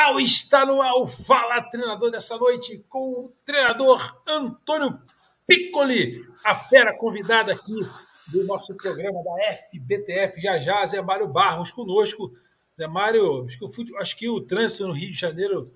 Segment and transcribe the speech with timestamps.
[0.00, 4.98] Legal, está no ar Fala Treinador dessa noite com o treinador Antônio
[5.46, 7.86] Piccoli, a fera convidada aqui
[8.28, 10.40] do nosso programa da FBTF.
[10.40, 12.32] Já já, Zé Mário Barros conosco.
[12.78, 15.70] Zé Mário, acho que, fui, acho que o trânsito no Rio de Janeiro,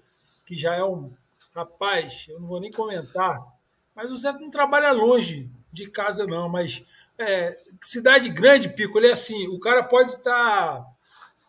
[0.47, 1.13] que já é um
[1.55, 3.39] rapaz, eu não vou nem comentar,
[3.95, 6.49] mas o Zé não trabalha longe de casa, não.
[6.49, 6.83] Mas
[7.19, 10.81] é, cidade grande, Pico, ele é assim: o cara pode estar.
[10.81, 10.94] Tá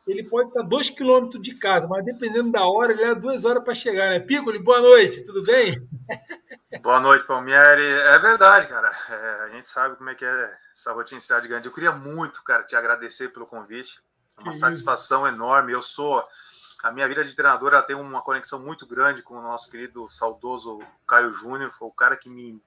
[0.07, 3.63] ele pode estar dois quilômetros de casa, mas dependendo da hora, ele leva duas horas
[3.63, 4.19] para chegar, né?
[4.19, 5.75] Piccoli, boa noite, tudo bem?
[6.81, 7.83] Boa noite, Palmieri.
[7.83, 8.91] É verdade, cara.
[9.09, 11.67] É, a gente sabe como é que é essa rotina de cidade grande.
[11.67, 13.99] Eu queria muito, cara, te agradecer pelo convite.
[14.37, 15.33] É uma que satisfação isso?
[15.33, 15.71] enorme.
[15.71, 16.23] Eu sou.
[16.83, 20.07] A minha vida de treinador ela tem uma conexão muito grande com o nosso querido
[20.09, 21.71] saudoso Caio Júnior.
[21.71, 22.61] Foi o cara que me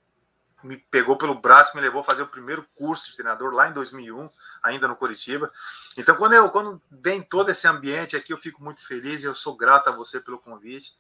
[0.63, 3.73] me pegou pelo braço, me levou a fazer o primeiro curso de treinador lá em
[3.73, 4.29] 2001,
[4.63, 5.53] ainda no Curitiba.
[5.97, 9.35] Então, quando eu quando vem todo esse ambiente aqui, eu fico muito feliz e eu
[9.35, 10.95] sou grato a você pelo convite.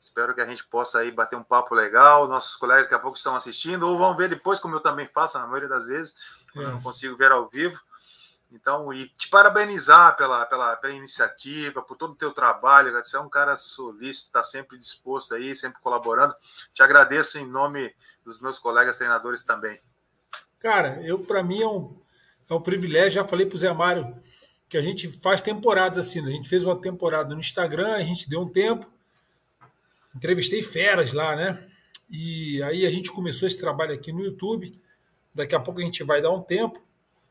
[0.00, 2.28] Espero que a gente possa aí bater um papo legal.
[2.28, 5.38] Nossos colegas daqui a pouco estão assistindo, ou vão ver depois, como eu também faço
[5.38, 6.14] na maioria das vezes,
[6.52, 7.80] quando eu não consigo ver ao vivo.
[8.50, 12.92] Então, e te parabenizar pela, pela, pela iniciativa, por todo o teu trabalho.
[12.92, 16.34] Você é um cara solícito, está sempre disposto aí, sempre colaborando.
[16.72, 19.78] Te agradeço em nome dos meus colegas treinadores também.
[20.60, 22.00] Cara, eu para mim é um,
[22.48, 23.22] é um privilégio.
[23.22, 24.16] Já falei para o Zé Mário
[24.68, 26.20] que a gente faz temporadas assim.
[26.20, 26.28] Né?
[26.30, 28.90] A gente fez uma temporada no Instagram, a gente deu um tempo,
[30.14, 31.66] entrevistei feras lá, né?
[32.10, 34.80] E aí a gente começou esse trabalho aqui no YouTube.
[35.34, 36.87] Daqui a pouco a gente vai dar um tempo.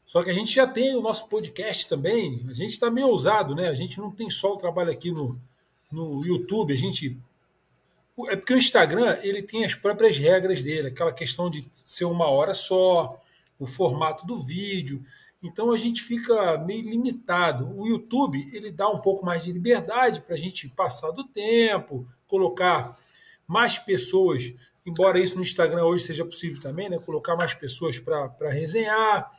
[0.08, 2.46] Só que a gente já tem o nosso podcast também.
[2.50, 3.68] A gente está meio ousado, né?
[3.68, 5.38] A gente não tem só o trabalho aqui no,
[5.92, 6.72] no YouTube.
[6.72, 7.18] A gente
[8.30, 12.30] é porque o Instagram ele tem as próprias regras dele, aquela questão de ser uma
[12.30, 13.20] hora só,
[13.60, 15.04] o formato do vídeo.
[15.44, 17.70] Então a gente fica meio limitado.
[17.78, 22.08] O YouTube ele dá um pouco mais de liberdade para a gente passar do tempo,
[22.28, 22.98] colocar
[23.46, 24.54] mais pessoas,
[24.86, 26.98] embora isso no Instagram hoje seja possível também, né?
[26.98, 29.30] Colocar mais pessoas para resenhar.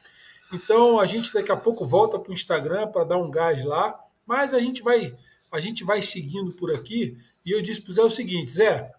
[0.52, 3.98] Então a gente daqui a pouco volta para o Instagram para dar um gás lá,
[4.26, 5.16] mas a gente vai
[5.50, 8.92] a gente vai seguindo por aqui e eu disse para o Zé o seguinte: Zé,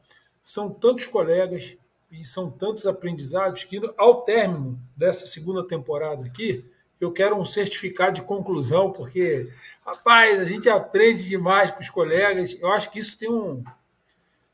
[0.43, 1.77] são tantos colegas
[2.11, 6.65] e são tantos aprendizados que, ao término dessa segunda temporada aqui,
[6.99, 9.49] eu quero um certificado de conclusão, porque,
[9.85, 12.57] rapaz, a gente aprende demais com os colegas.
[12.59, 13.63] Eu acho que isso tem um.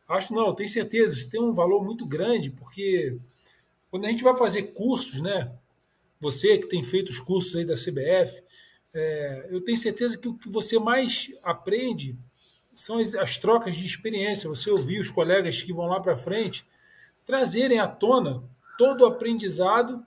[0.08, 3.18] Acho não, tenho certeza, isso tem um valor muito grande, porque
[3.90, 5.52] quando a gente vai fazer cursos, né?
[6.26, 8.42] Você que tem feito os cursos aí da CBF,
[8.92, 12.18] é, eu tenho certeza que o que você mais aprende
[12.74, 14.50] são as, as trocas de experiência.
[14.50, 16.66] Você ouvir os colegas que vão lá para frente
[17.28, 18.44] trazerem à tona
[18.76, 20.04] todo o aprendizado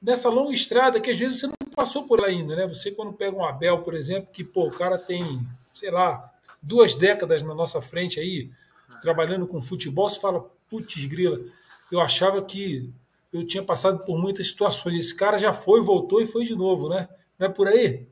[0.00, 2.68] dessa longa estrada que às vezes você não passou por lá ainda, né?
[2.68, 5.40] Você quando pega um Abel, por exemplo, que pô, o cara tem,
[5.74, 6.32] sei lá,
[6.62, 8.48] duas décadas na nossa frente aí,
[9.00, 11.40] trabalhando com futebol, você fala, putz grila,
[11.90, 12.92] eu achava que
[13.32, 14.94] eu tinha passado por muitas situações.
[14.94, 17.08] Esse cara já foi, voltou e foi de novo, né?
[17.38, 18.08] Não é por aí?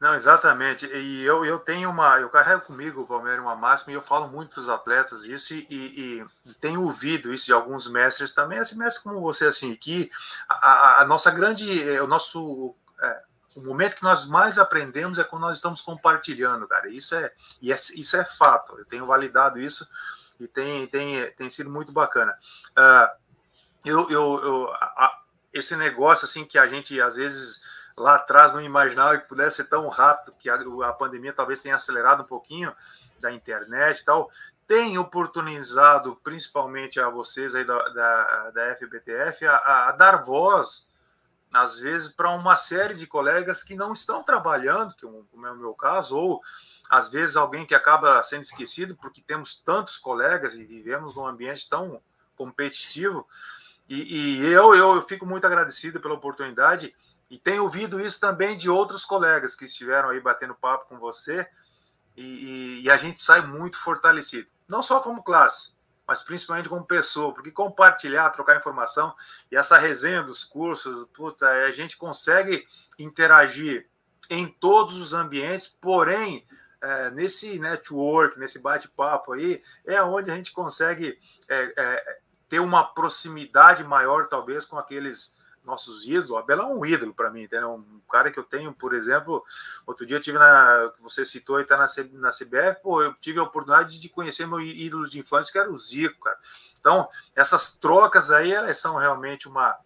[0.00, 0.86] Não, exatamente.
[0.86, 4.50] E eu, eu tenho uma, eu carrego comigo, Palmeiras, uma máxima, e eu falo muito
[4.50, 8.76] para os atletas isso, e, e, e, tenho ouvido isso de alguns mestres também, assim,
[8.76, 10.10] mestres como você, assim, que
[10.46, 13.22] a, a nossa grande, o nosso, é,
[13.56, 16.88] o momento que nós mais aprendemos é quando nós estamos compartilhando, cara.
[16.88, 18.76] Isso é, é, isso é fato.
[18.78, 19.88] Eu tenho validado isso
[20.38, 22.36] e tem, tem, tem sido muito bacana.
[22.72, 23.23] Uh,
[23.84, 25.20] eu, eu, eu a,
[25.52, 27.62] esse negócio assim que a gente às vezes
[27.96, 30.56] lá atrás não imaginava que pudesse ser tão rápido, que a,
[30.88, 32.74] a pandemia talvez tenha acelerado um pouquinho
[33.20, 34.30] da internet e tal,
[34.66, 40.88] tem oportunizado, principalmente a vocês aí da, da, da FBTF, a, a dar voz,
[41.52, 44.94] às vezes, para uma série de colegas que não estão trabalhando,
[45.30, 46.42] como é o meu caso, ou
[46.90, 51.68] às vezes alguém que acaba sendo esquecido, porque temos tantos colegas e vivemos num ambiente
[51.68, 52.02] tão
[52.36, 53.26] competitivo.
[53.88, 56.94] E, e eu, eu fico muito agradecido pela oportunidade
[57.30, 61.46] e tenho ouvido isso também de outros colegas que estiveram aí batendo papo com você,
[62.16, 64.46] e, e, e, a gente sai muito fortalecido.
[64.68, 65.72] Não só como classe,
[66.06, 69.12] mas principalmente como pessoa, porque compartilhar, trocar informação
[69.50, 72.64] e essa resenha dos cursos, puta, a gente consegue
[72.98, 73.88] interagir
[74.30, 76.46] em todos os ambientes, porém,
[76.80, 82.18] é, nesse network, nesse bate-papo aí, é onde a gente consegue é, é,
[82.54, 85.34] ter uma proximidade maior, talvez, com aqueles
[85.64, 86.30] nossos ídolos.
[86.30, 87.74] O Abel é um ídolo para mim, entendeu?
[87.74, 89.44] Um cara que eu tenho, por exemplo,
[89.84, 90.92] outro dia eu tive na.
[91.00, 94.60] Você citou e tá na, na CBF, pô, eu tive a oportunidade de conhecer meu
[94.60, 96.38] ídolo de infância, que era o Zico, cara.
[96.78, 99.76] Então, essas trocas aí, elas são realmente uma,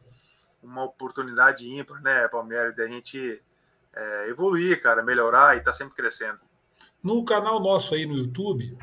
[0.62, 3.42] uma oportunidade ímpar, né, Palmeiras, da gente
[3.94, 6.38] é, evoluir, cara, melhorar e tá sempre crescendo.
[7.02, 8.76] no canal nosso aí no YouTube,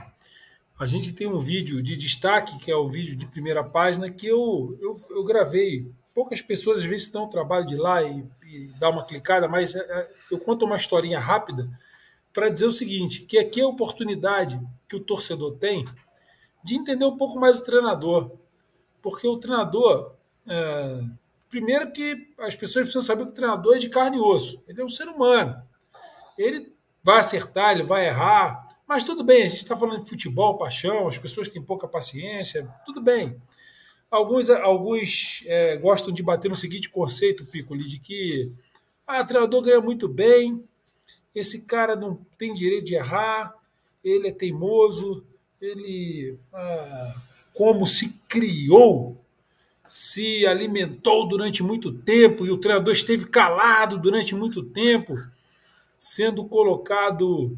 [0.78, 4.28] a gente tem um vídeo de destaque, que é o vídeo de primeira página, que
[4.28, 5.90] eu, eu, eu gravei.
[6.14, 9.74] Poucas pessoas às vezes dão o trabalho de lá e, e dar uma clicada, mas
[9.74, 11.70] é, é, eu conto uma historinha rápida
[12.34, 15.86] para dizer o seguinte: que aqui é a oportunidade que o torcedor tem
[16.64, 18.32] de entender um pouco mais o treinador.
[19.02, 20.14] Porque o treinador,
[20.50, 21.02] é,
[21.50, 24.82] primeiro que as pessoas precisam saber que o treinador é de carne e osso, ele
[24.82, 25.62] é um ser humano.
[26.38, 26.74] Ele
[27.04, 31.08] vai acertar, ele vai errar, mas tudo bem, a gente está falando de futebol, paixão,
[31.08, 33.42] as pessoas têm pouca paciência, tudo bem.
[34.12, 38.52] Alguns, alguns é, gostam de bater no seguinte conceito, Piccoli, de que
[39.08, 40.64] ah, o treinador ganha muito bem,
[41.34, 43.54] esse cara não tem direito de errar,
[44.04, 45.26] ele é teimoso,
[45.60, 47.16] ele, ah,
[47.54, 49.18] como se criou,
[49.88, 55.18] se alimentou durante muito tempo e o treinador esteve calado durante muito tempo,
[55.98, 57.58] sendo colocado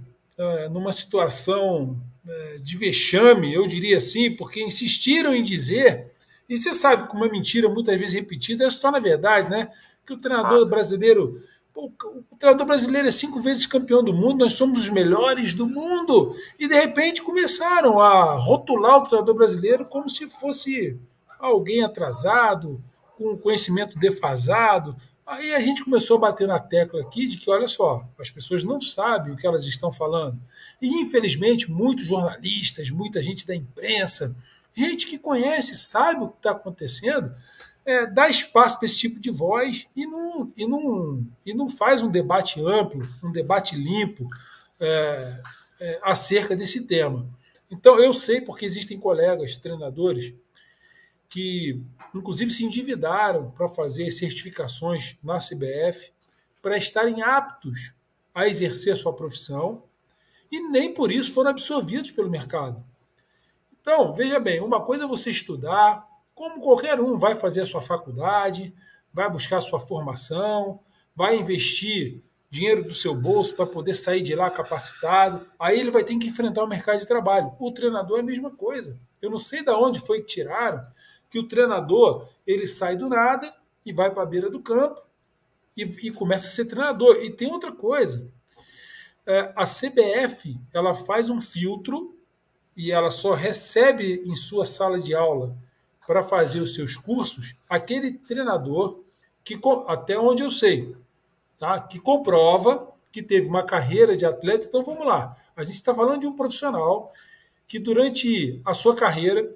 [0.70, 6.12] numa situação é, de vexame, eu diria assim, porque insistiram em dizer,
[6.50, 9.70] e você sabe como é mentira muitas vezes repetida, se torna verdade, né?
[10.06, 11.42] Que o treinador brasileiro.
[11.76, 11.92] o
[12.40, 16.36] treinador brasileiro é cinco vezes campeão do mundo, nós somos os melhores do mundo.
[16.58, 20.98] E de repente começaram a rotular o treinador brasileiro como se fosse
[21.40, 22.82] alguém atrasado,
[23.18, 24.96] com conhecimento defasado.
[25.28, 28.64] Aí a gente começou a bater na tecla aqui de que, olha só, as pessoas
[28.64, 30.40] não sabem o que elas estão falando.
[30.82, 34.34] E, infelizmente, muitos jornalistas, muita gente da imprensa,
[34.74, 37.36] gente que conhece, sabe o que está acontecendo,
[37.86, 42.02] é, dá espaço para esse tipo de voz e não, e, não, e não faz
[42.02, 44.26] um debate amplo, um debate limpo
[44.80, 45.42] é,
[45.82, 47.28] é, acerca desse tema.
[47.70, 50.34] Então, eu sei porque existem colegas treinadores
[51.30, 51.82] que
[52.14, 56.12] inclusive se endividaram para fazer certificações na CBF
[56.62, 57.94] para estarem aptos
[58.34, 59.84] a exercer sua profissão
[60.52, 62.84] e nem por isso foram absorvidos pelo mercado.
[63.82, 67.82] Então, veja bem, uma coisa é você estudar, como qualquer um vai fazer a sua
[67.82, 68.74] faculdade,
[69.14, 70.80] vai buscar a sua formação,
[71.16, 76.04] vai investir dinheiro do seu bolso para poder sair de lá capacitado, aí ele vai
[76.04, 77.54] ter que enfrentar o mercado de trabalho.
[77.60, 79.00] O treinador é a mesma coisa.
[79.22, 80.86] Eu não sei de onde foi que tiraram
[81.38, 83.54] que o treinador ele sai do nada
[83.86, 85.00] e vai para a beira do campo
[85.76, 87.18] e, e, começa a ser treinador.
[87.18, 88.28] E tem outra coisa,
[89.28, 92.18] é, a CBF ela faz um filtro
[92.76, 95.56] e ela só recebe em sua sala de aula
[96.08, 99.04] para fazer os seus cursos aquele treinador
[99.44, 100.96] que até onde eu sei,
[101.60, 101.80] tá?
[101.80, 104.66] Que comprova que teve uma carreira de atleta.
[104.66, 107.14] Então vamos lá, a gente está falando de um profissional
[107.68, 109.48] que durante a sua carreira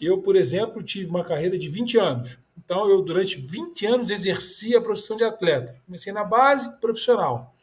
[0.00, 2.38] eu, por exemplo, tive uma carreira de 20 anos.
[2.56, 5.76] Então, eu, durante 20 anos, exerci a profissão de atleta.
[5.86, 7.54] Comecei na base profissional.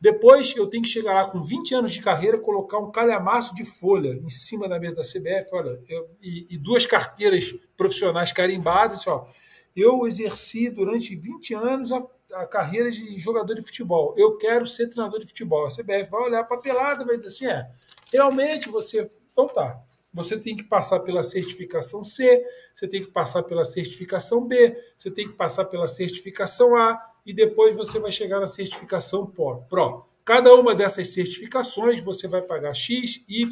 [0.00, 3.66] Depois, eu tenho que chegar lá com 20 anos de carreira, colocar um calhamaço de
[3.66, 9.06] folha em cima da mesa da CBF, olha, eu, e, e, duas carteiras profissionais carimbadas.
[9.06, 9.28] Ó,
[9.76, 14.14] eu exerci durante 20 anos a, a, carreira de jogador de futebol.
[14.16, 15.66] Eu quero ser treinador de futebol.
[15.66, 17.70] A CBF vai olhar a papelada vai dizer assim: é,
[18.10, 19.10] realmente você.
[19.30, 24.44] Então tá, você tem que passar pela certificação C, você tem que passar pela certificação
[24.46, 29.26] B, você tem que passar pela certificação A e depois você vai chegar na certificação
[29.26, 30.04] Pro.
[30.24, 33.50] Cada uma dessas certificações você vai pagar X, Y,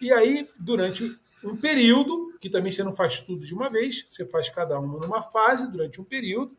[0.00, 4.26] e aí durante um período, que também você não faz tudo de uma vez, você
[4.26, 6.56] faz cada uma numa fase durante um período,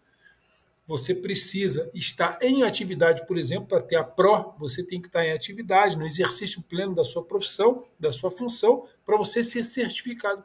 [0.86, 5.26] você precisa estar em atividade, por exemplo, para ter a PRO, você tem que estar
[5.26, 10.44] em atividade, no exercício pleno da sua profissão, da sua função, para você ser certificado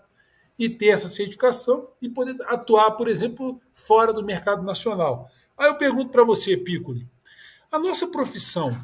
[0.59, 5.29] e ter essa certificação e poder atuar, por exemplo, fora do mercado nacional.
[5.57, 7.07] Aí eu pergunto para você, Piccoli,
[7.71, 8.77] a nossa profissão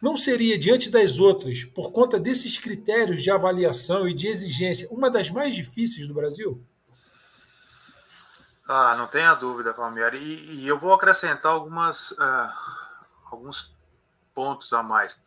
[0.00, 5.10] não seria, diante das outras, por conta desses critérios de avaliação e de exigência, uma
[5.10, 6.62] das mais difíceis do Brasil?
[8.72, 10.20] Ah, não tenha dúvida, Palmeiras.
[10.20, 12.52] E, e, eu vou acrescentar algumas, uh,
[13.24, 13.76] alguns
[14.32, 15.24] pontos a mais.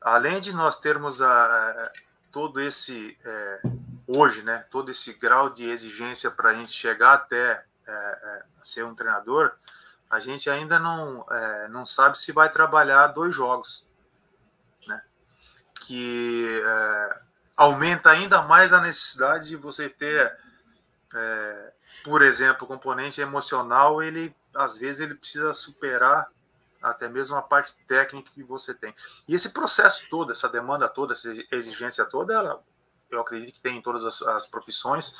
[0.00, 1.90] Além de nós termos uh,
[2.30, 3.18] todo esse,
[3.64, 7.64] uh, hoje, né, todo esse grau de exigência para a gente chegar até
[8.62, 9.52] ser um treinador,
[10.08, 11.26] a gente ainda não,
[11.70, 13.84] não sabe se vai trabalhar dois jogos.
[14.86, 15.02] Né,
[15.80, 16.62] que
[17.56, 20.43] aumenta ainda mais a necessidade de você ter
[21.14, 26.28] é, por exemplo, o componente emocional, ele às vezes ele precisa superar
[26.82, 28.94] até mesmo a parte técnica que você tem.
[29.26, 32.62] E esse processo todo, essa demanda toda, essa exigência toda, ela,
[33.10, 35.16] eu acredito que tem em todas as, as profissões,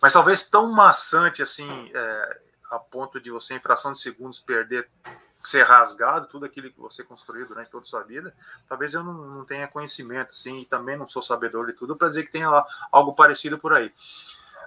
[0.00, 4.90] mas talvez tão maçante assim, é, a ponto de você, em fração de segundos, perder
[5.42, 8.34] ser rasgado, tudo aquilo que você construiu durante toda a sua vida,
[8.68, 12.08] talvez eu não, não tenha conhecimento, sim, e também não sou sabedor de tudo para
[12.08, 12.42] dizer que tem
[12.90, 13.92] algo parecido por aí.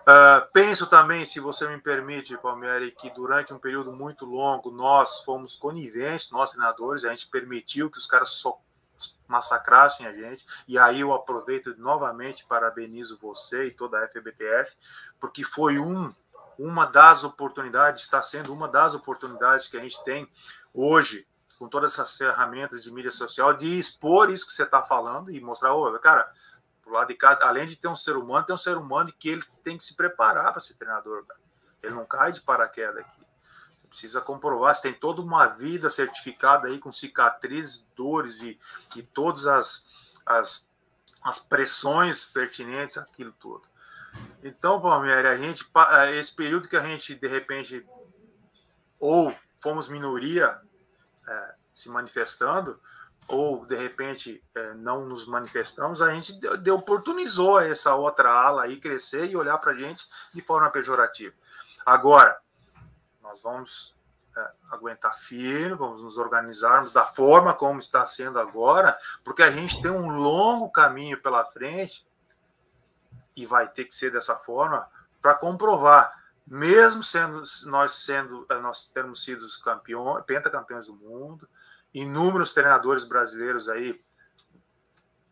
[0.10, 5.20] Uh, penso também, se você me permite, Palmeiras, que durante um período muito longo nós
[5.20, 8.60] fomos coniventes, nós treinadores, a gente permitiu que os caras só
[9.28, 10.44] massacrassem a gente.
[10.68, 14.75] E aí eu aproveito novamente, parabenizo você e toda a FBTF,
[15.20, 16.12] porque foi um,
[16.58, 20.28] uma das oportunidades, está sendo uma das oportunidades que a gente tem
[20.74, 21.28] hoje,
[21.60, 25.39] com todas essas ferramentas de mídia social, de expor isso que você está falando e
[25.39, 26.32] mostrar, ô, cara,
[26.93, 29.43] lado de cada, além de ter um ser humano, tem um ser humano que ele
[29.63, 31.39] tem que se preparar para ser treinador, cara.
[31.81, 33.29] Ele não cai de paraquedas aqui
[33.89, 38.58] precisa comprovar se tem toda uma vida certificada aí com cicatrizes, dores e,
[38.96, 39.88] e todas as,
[40.25, 40.72] as,
[41.24, 43.67] as pressões pertinentes àquilo tudo.
[44.43, 47.86] Então, Palmeiras, a gente, eh, esse período que a gente, de repente,
[49.00, 50.60] ou fomos minoria
[51.27, 52.79] é, se manifestando,
[53.29, 58.63] ou de repente é, não nos manifestamos, a gente de, de oportunizou essa outra ala
[58.63, 61.33] aí crescer e olhar para a gente de forma pejorativa.
[61.86, 62.39] Agora,
[63.21, 63.95] nós vamos
[64.36, 69.79] é, aguentar firme, vamos nos organizarmos da forma como está sendo agora, porque a gente
[69.79, 72.05] tem um longo caminho pela frente
[73.36, 74.88] e vai ter que ser dessa forma
[75.21, 76.12] para comprovar,
[76.48, 81.48] mesmo sendo nós sendo é, nós termos sido campeões, pentacampeões do mundo,
[81.93, 84.00] inúmeros treinadores brasileiros aí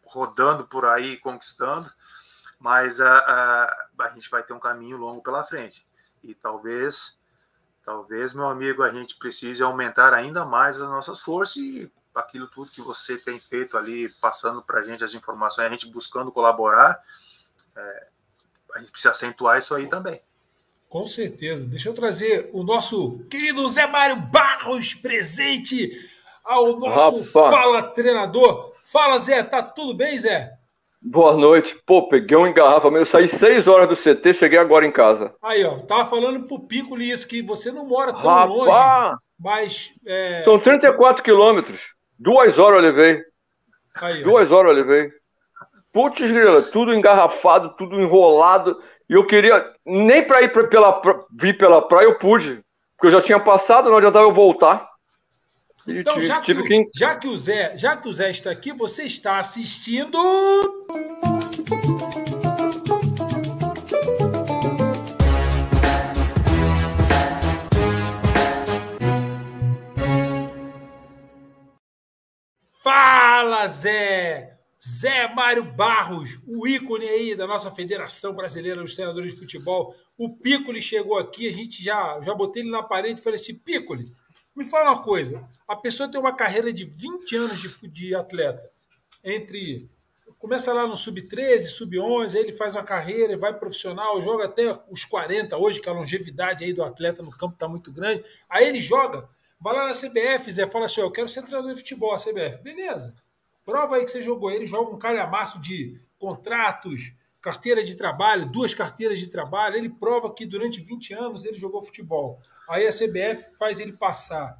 [0.06, 1.92] rodando por aí, conquistando,
[2.60, 5.86] mas a, a, a gente vai ter um caminho longo pela frente.
[6.24, 7.18] E talvez
[7.88, 12.70] Talvez, meu amigo, a gente precise aumentar ainda mais as nossas forças e aquilo tudo
[12.70, 17.02] que você tem feito ali, passando para a gente as informações, a gente buscando colaborar,
[17.74, 18.08] é,
[18.76, 20.20] a gente precisa acentuar isso aí também.
[20.90, 21.66] Com certeza.
[21.66, 25.90] Deixa eu trazer o nosso querido Zé Mário Barros presente
[26.48, 27.54] ao nosso Rapaz.
[27.54, 28.72] Fala Treinador.
[28.82, 29.44] Fala, Zé.
[29.44, 30.54] Tá tudo bem, Zé?
[31.02, 31.78] Boa noite.
[31.86, 33.02] Pô, peguei um engarrafamento.
[33.02, 35.34] Eu saí seis horas do CT, cheguei agora em casa.
[35.44, 35.80] Aí, ó.
[35.80, 39.18] Tava falando pro Piccoli isso, que você não mora tão Rapaz, longe.
[39.40, 39.94] Mas.
[40.08, 40.42] É...
[40.44, 41.80] São 34 quilômetros.
[42.18, 43.22] Duas horas eu levei.
[44.02, 45.12] Aí, Duas horas eu levei.
[45.94, 48.78] Putz, grila, tudo engarrafado, tudo enrolado.
[49.10, 49.66] E eu queria.
[49.86, 52.62] Nem pra ir pra, pela, pra, vir pela praia eu pude.
[52.96, 54.90] Porque eu já tinha passado, não adiantava eu voltar.
[55.88, 59.04] Então, já que, o, já, que o Zé, já que o Zé está aqui, você
[59.04, 60.18] está assistindo.
[72.74, 74.58] Fala, Zé!
[74.80, 79.96] Zé Mário Barros, o ícone aí da nossa Federação Brasileira dos Treinadores de Futebol.
[80.18, 83.56] O Piccoli chegou aqui, a gente já, já botei ele na parede e falei assim:
[83.56, 84.12] Piccoli,
[84.56, 88.72] me fala uma coisa: a pessoa tem uma carreira de 20 anos de, de atleta,
[89.24, 89.90] entre.
[90.40, 95.04] Começa lá no sub-13, sub-11, aí ele faz uma carreira, vai profissional, joga até os
[95.04, 98.24] 40 hoje, que a longevidade aí do atleta no campo está muito grande.
[98.48, 99.28] Aí ele joga,
[99.60, 102.62] vai lá na CBF, Zé, fala assim: eu quero ser treinador de futebol, a CBF.
[102.62, 103.16] Beleza,
[103.66, 104.52] prova aí que você jogou.
[104.52, 109.76] Ele joga um calhamaço de contratos, carteira de trabalho, duas carteiras de trabalho.
[109.76, 112.40] Ele prova que durante 20 anos ele jogou futebol.
[112.70, 114.56] Aí a CBF faz ele passar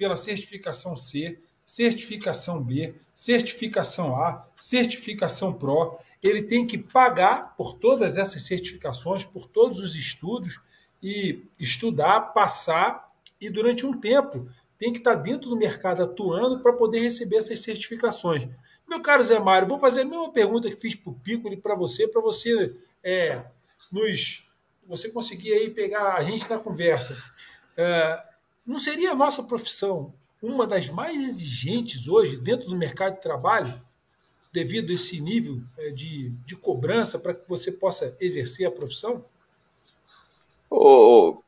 [0.00, 5.98] pela certificação C, certificação B, certificação A, certificação Pro.
[6.22, 10.58] Ele tem que pagar por todas essas certificações, por todos os estudos
[11.02, 16.72] e estudar, passar e durante um tempo tem que estar dentro do mercado atuando para
[16.72, 18.48] poder receber essas certificações.
[18.88, 21.58] Meu caro Zé Mário, vou fazer a mesma pergunta que fiz para o Pico e
[21.58, 23.44] para você, para você é,
[23.92, 24.48] nos
[24.86, 27.22] você conseguir aí pegar a gente na conversa.
[27.76, 28.29] É,
[28.70, 33.74] não seria a nossa profissão uma das mais exigentes hoje dentro do mercado de trabalho,
[34.52, 39.24] devido a esse nível é, de, de cobrança para que você possa exercer a profissão?
[40.70, 41.42] Ô,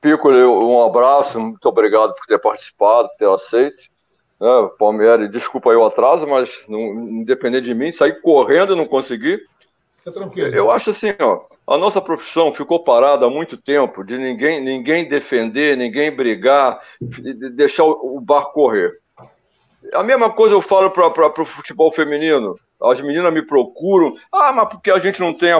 [0.00, 3.82] Pico, um abraço, muito obrigado por ter participado, por ter aceito.
[4.40, 8.86] Né, Palmeiras, desculpa aí o atraso, mas não, independente de mim, saí correndo e não
[8.86, 9.38] consegui.
[9.98, 10.54] Fica tranquilo.
[10.54, 15.08] Eu acho assim, ó, a nossa profissão ficou parada há muito tempo de ninguém, ninguém
[15.08, 16.80] defender, ninguém brigar,
[17.54, 18.92] deixar o, barco correr.
[19.94, 22.54] A mesma coisa eu falo para o futebol feminino.
[22.80, 25.52] As meninas me procuram, ah, mas porque a gente não tem,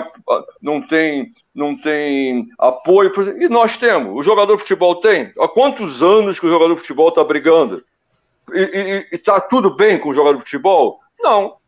[0.60, 3.12] não tem, não tem apoio.
[3.40, 4.14] E nós temos.
[4.14, 5.32] O jogador de futebol tem.
[5.38, 7.82] Há quantos anos que o jogador de futebol está brigando?
[8.52, 10.98] E está tudo bem com o jogador de futebol?
[11.20, 11.61] Não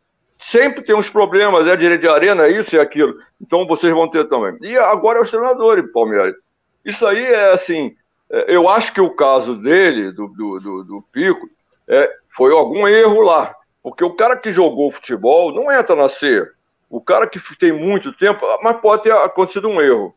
[0.51, 3.15] sempre tem uns problemas, é direito de arena, é isso e aquilo.
[3.41, 4.57] Então vocês vão ter também.
[4.61, 6.35] E agora é os treinadores, Palmeiras.
[6.83, 7.95] Isso aí é assim,
[8.29, 11.47] é, eu acho que o caso dele, do, do, do, do Pico,
[11.87, 13.55] é, foi algum erro lá.
[13.81, 16.47] Porque o cara que jogou futebol não entra na C.
[16.89, 20.13] O cara que tem muito tempo, mas pode ter acontecido um erro.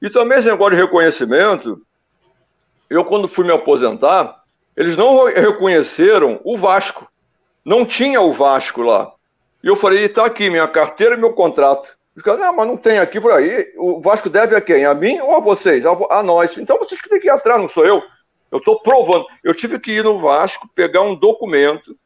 [0.00, 1.80] E também esse negócio de reconhecimento,
[2.88, 4.40] eu quando fui me aposentar,
[4.76, 7.10] eles não reconheceram o Vasco.
[7.64, 9.12] Não tinha o Vasco lá.
[9.62, 11.96] E eu falei, está aqui minha carteira e meu contrato.
[12.16, 13.20] Os caras, não, mas não tem aqui.
[13.20, 14.84] Falei, aí, o Vasco deve a quem?
[14.84, 15.84] A mim ou a vocês?
[15.86, 16.56] A, a nós.
[16.56, 18.02] Então vocês que têm que ir atrás, não sou eu.
[18.50, 19.26] Eu estou provando.
[19.44, 21.96] Eu tive que ir no Vasco, pegar um documento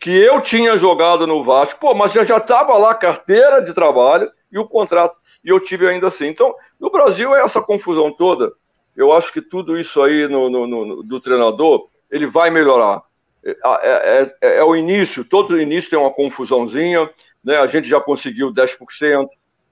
[0.00, 1.80] que eu tinha jogado no Vasco.
[1.80, 5.16] Pô, mas já estava lá a carteira de trabalho e o contrato.
[5.44, 6.26] E eu tive ainda assim.
[6.26, 8.52] Então, no Brasil é essa confusão toda.
[8.96, 13.02] Eu acho que tudo isso aí no, no, no do treinador, ele vai melhorar.
[13.46, 17.08] É, é, é, é, o início, todo início tem uma confusãozinha,
[17.44, 17.56] né?
[17.58, 19.28] a gente já conseguiu 10%,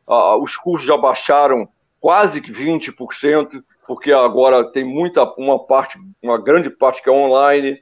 [0.06, 1.68] ah, os cursos já baixaram
[2.00, 7.80] quase que 20%, porque agora tem muita, uma parte, uma grande parte que é online.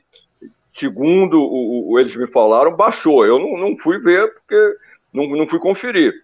[0.72, 3.26] Segundo o, o eles me falaram, baixou.
[3.26, 4.76] Eu não, não fui ver, porque
[5.12, 6.14] não, não fui conferir.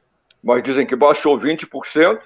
[0.43, 2.21] Mas dizem que baixou 20%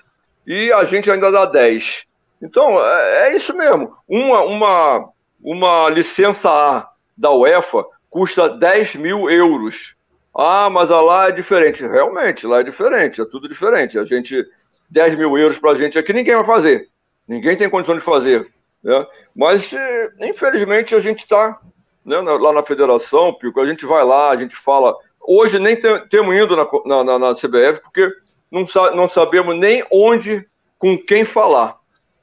[0.46, 2.04] e a gente ainda dá 10%.
[2.40, 3.94] Então, é, é isso mesmo.
[4.08, 5.08] Uma, uma,
[5.42, 6.91] uma licença A
[7.22, 9.94] da UEFA custa 10 mil euros.
[10.34, 11.86] Ah, mas lá é diferente.
[11.86, 13.96] Realmente, lá é diferente, é tudo diferente.
[13.96, 14.44] A gente,
[14.90, 16.88] 10 mil euros para a gente aqui, ninguém vai fazer.
[17.28, 18.52] Ninguém tem condição de fazer.
[18.82, 19.06] Né?
[19.36, 21.60] Mas, eh, infelizmente, a gente está
[22.04, 24.96] né, lá na federação, Pico, a gente vai lá, a gente fala.
[25.20, 25.76] Hoje nem
[26.10, 28.10] temos indo na, na, na, CBF, porque
[28.50, 30.44] não, não sabemos nem onde,
[30.76, 31.76] com quem falar.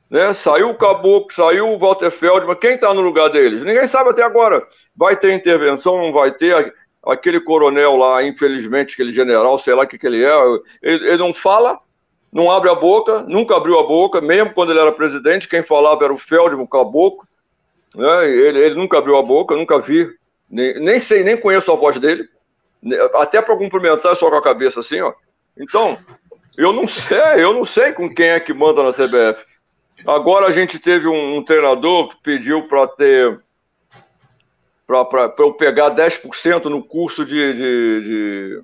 [0.09, 0.33] Né?
[0.33, 3.61] Saiu o Caboclo, saiu o Walter Feldman, quem está no lugar deles?
[3.61, 4.65] Ninguém sabe até agora.
[4.95, 6.73] Vai ter intervenção, não vai ter?
[7.05, 10.33] Aquele coronel lá, infelizmente, aquele general, sei lá o que, que ele é,
[10.81, 11.79] ele, ele não fala,
[12.31, 16.03] não abre a boca, nunca abriu a boca, mesmo quando ele era presidente, quem falava
[16.03, 17.25] era o Feldman, o Caboclo,
[17.95, 18.29] né?
[18.29, 20.09] ele, ele nunca abriu a boca, nunca vi,
[20.49, 22.27] nem, nem sei, nem conheço a voz dele,
[23.15, 25.13] até para cumprimentar só com a cabeça assim, ó.
[25.57, 25.97] Então,
[26.57, 29.48] eu não sei, eu não sei com quem é que manda na CBF.
[30.07, 33.39] Agora a gente teve um, um treinador que pediu para ter
[34.87, 38.63] para eu pegar 10% no curso de, de, de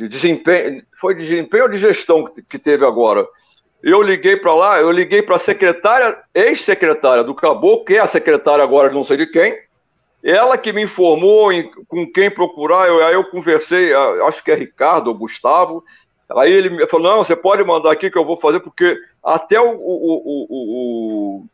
[0.00, 3.26] de desempenho, foi de desempenho ou de gestão que, que teve agora?
[3.82, 8.06] Eu liguei para lá, eu liguei para a secretária, ex-secretária do Caboclo, que é a
[8.06, 9.58] secretária agora não sei de quem,
[10.22, 13.92] ela que me informou em, com quem procurar, eu, aí eu conversei,
[14.26, 15.84] acho que é Ricardo ou Gustavo,
[16.30, 19.60] aí ele me falou, não, você pode mandar aqui que eu vou fazer, porque até
[19.60, 21.46] o, o, o,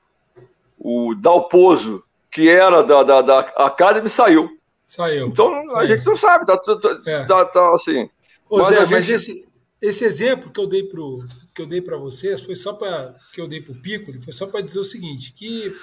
[0.78, 4.48] o, o Dalpozo, que era da, da, da Academy, saiu.
[4.84, 5.28] Saiu.
[5.28, 5.78] Então saiu.
[5.78, 7.26] a gente não sabe, tá, tá, tá, é.
[7.26, 8.08] tá, tá assim.
[8.48, 8.90] Ô, mas Zé, gente...
[8.90, 9.44] mas esse,
[9.80, 13.40] esse exemplo que eu dei pro que eu dei para vocês foi só para que
[13.40, 15.74] eu dei para o Piccoli, foi só para dizer o seguinte, que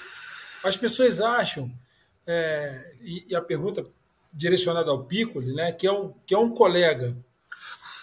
[0.64, 1.72] as pessoas acham
[2.28, 3.86] é, e, e, a pergunta
[4.32, 7.18] direcionada ao Piccoli, né, que é um que é um colega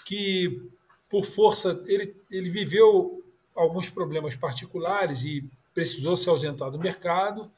[0.04, 0.60] que
[1.08, 3.19] por força ele ele viveu
[3.60, 5.44] alguns problemas particulares e
[5.74, 7.50] precisou se ausentar do mercado,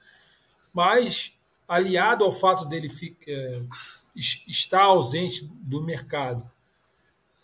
[0.73, 1.33] mas
[1.67, 2.89] aliado ao fato dele
[3.27, 3.63] é,
[4.15, 6.51] estar ausente do mercado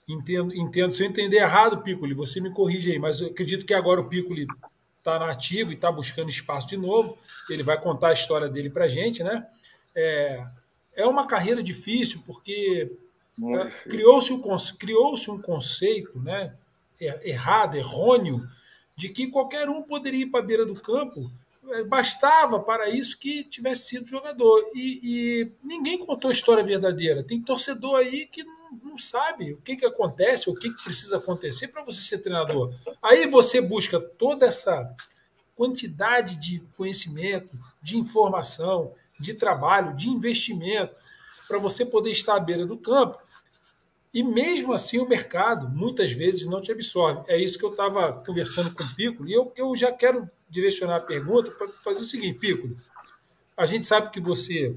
[0.08, 0.94] Entendo, entendo.
[0.94, 4.08] Se eu entender errado, Piccoli, você me corrige aí, mas eu acredito que agora o
[4.08, 4.46] Piccoli
[4.98, 7.18] está nativo e está buscando espaço de novo.
[7.50, 9.46] Ele vai contar a história dele para a gente, né?
[9.94, 10.46] É,
[10.96, 12.90] é uma carreira difícil porque
[13.38, 14.40] é, criou-se um,
[14.78, 16.54] criou um conceito né,
[17.00, 18.46] errado, errôneo,
[18.96, 21.30] de que qualquer um poderia ir para a beira do campo
[21.70, 24.60] é, bastava para isso que tivesse sido jogador.
[24.74, 27.22] E, e, ninguém contou a história verdadeira.
[27.22, 28.44] Tem torcedor aí que
[28.82, 32.72] não sabe o que, que acontece, o que, que precisa acontecer para você ser treinador.
[33.02, 34.94] Aí você busca toda essa
[35.54, 40.94] quantidade de conhecimento, de informação, de trabalho, de investimento,
[41.46, 43.18] para você poder estar à beira do campo.
[44.12, 47.22] E mesmo assim o mercado muitas vezes não te absorve.
[47.26, 50.96] É isso que eu estava conversando com o Piccolo, e eu, eu já quero direcionar
[50.96, 52.76] a pergunta para fazer o seguinte, Piccolo.
[53.56, 54.74] A gente sabe que você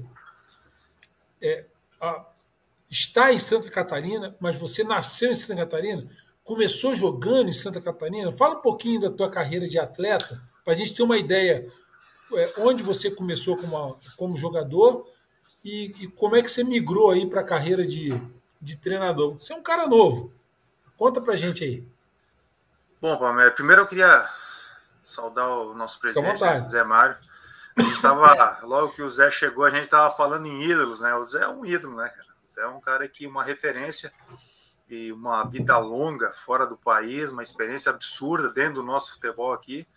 [1.42, 1.66] é,
[2.00, 2.26] a,
[2.90, 6.06] está em Santa Catarina, mas você nasceu em Santa Catarina,
[6.44, 8.30] começou jogando em Santa Catarina.
[8.32, 11.72] Fala um pouquinho da tua carreira de atleta, para a gente ter uma ideia
[12.34, 15.06] é, onde você começou como, como jogador
[15.64, 18.10] e, e, como é que você migrou aí para a carreira de,
[18.62, 19.34] de treinador.
[19.34, 20.32] Você é um cara novo.
[20.96, 21.84] Conta para a gente aí.
[23.00, 24.24] Bom, Palmeiras, primeiro eu queria
[25.02, 27.16] saudar o nosso presidente, Zé Mário.
[27.76, 31.12] A gente estava, logo que o Zé chegou, a gente estava falando em ídolos, né?
[31.16, 32.32] O Zé é um ídolo, né, cara?
[32.58, 34.12] É um cara que uma referência
[34.88, 39.88] e uma vida longa fora do país, uma experiência absurda dentro do nosso futebol aqui.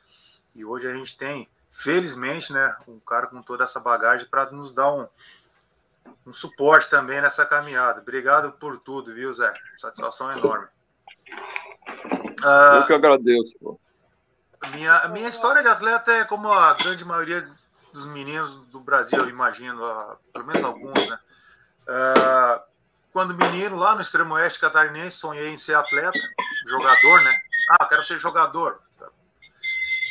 [0.56, 4.72] E hoje a gente tem felizmente, né, um cara com toda essa bagagem para nos
[4.72, 5.06] dar um,
[6.26, 8.02] um suporte também nessa caminhada.
[8.02, 9.54] Obrigado por tudo, viu, Zé?
[9.78, 10.68] Satisfação enorme.
[12.44, 13.56] Uh, Eu que agradeço.
[13.60, 13.80] Pô.
[14.74, 17.48] Minha, minha história de atleta é como a grande maioria
[17.94, 21.20] dos meninos do Brasil, eu imagino, uh, pelo menos alguns, né?
[21.88, 22.62] Uh,
[23.14, 26.20] quando menino, lá no extremo oeste catarinense, sonhei em ser atleta,
[26.68, 27.40] jogador, né?
[27.70, 28.82] Ah, quero ser jogador.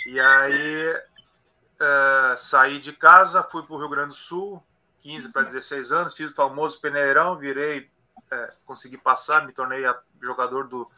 [0.07, 4.63] E aí uh, saí de casa, fui para o Rio Grande do Sul,
[5.05, 7.91] 15 para 16 anos, fiz o famoso peneirão, virei,
[8.31, 9.85] é, consegui passar, me tornei
[10.19, 10.91] jogador do,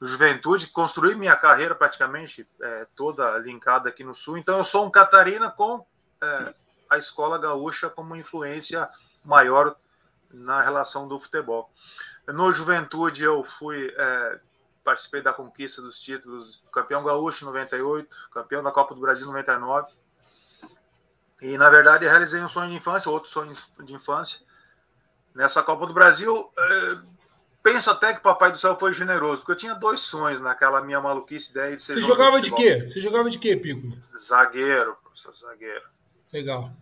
[0.00, 4.38] do Juventude, construí minha carreira praticamente é, toda linkada aqui no Sul.
[4.38, 5.86] Então eu sou um Catarina com
[6.22, 6.54] é,
[6.88, 8.88] a escola gaúcha como influência
[9.22, 9.76] maior
[10.32, 11.70] na relação do futebol.
[12.26, 14.40] No Juventude eu fui é,
[14.82, 19.92] participei da conquista dos títulos campeão gaúcho 98, campeão da Copa do Brasil 99
[21.40, 24.40] e, na verdade, realizei um sonho de infância, outro sonho de infância.
[25.34, 26.96] Nessa Copa do Brasil, é,
[27.62, 30.80] penso até que o Papai do Céu foi generoso, porque eu tinha dois sonhos naquela
[30.80, 31.94] minha maluquice ideia de ser.
[31.94, 32.88] Você jogava de, de quê?
[32.88, 33.92] Você jogava de quê, Pico?
[34.16, 35.84] Zagueiro, professor, zagueiro.
[36.32, 36.72] Legal.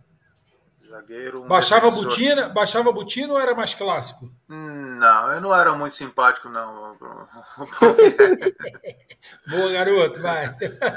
[0.73, 1.43] Zagueiro.
[1.43, 4.31] Um baixava a botina, baixava a botina ou era mais clássico?
[4.47, 6.95] Hum, não, eu não era muito simpático, não.
[9.49, 10.45] Boa, garoto, vai.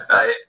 [0.08, 0.47] Aí,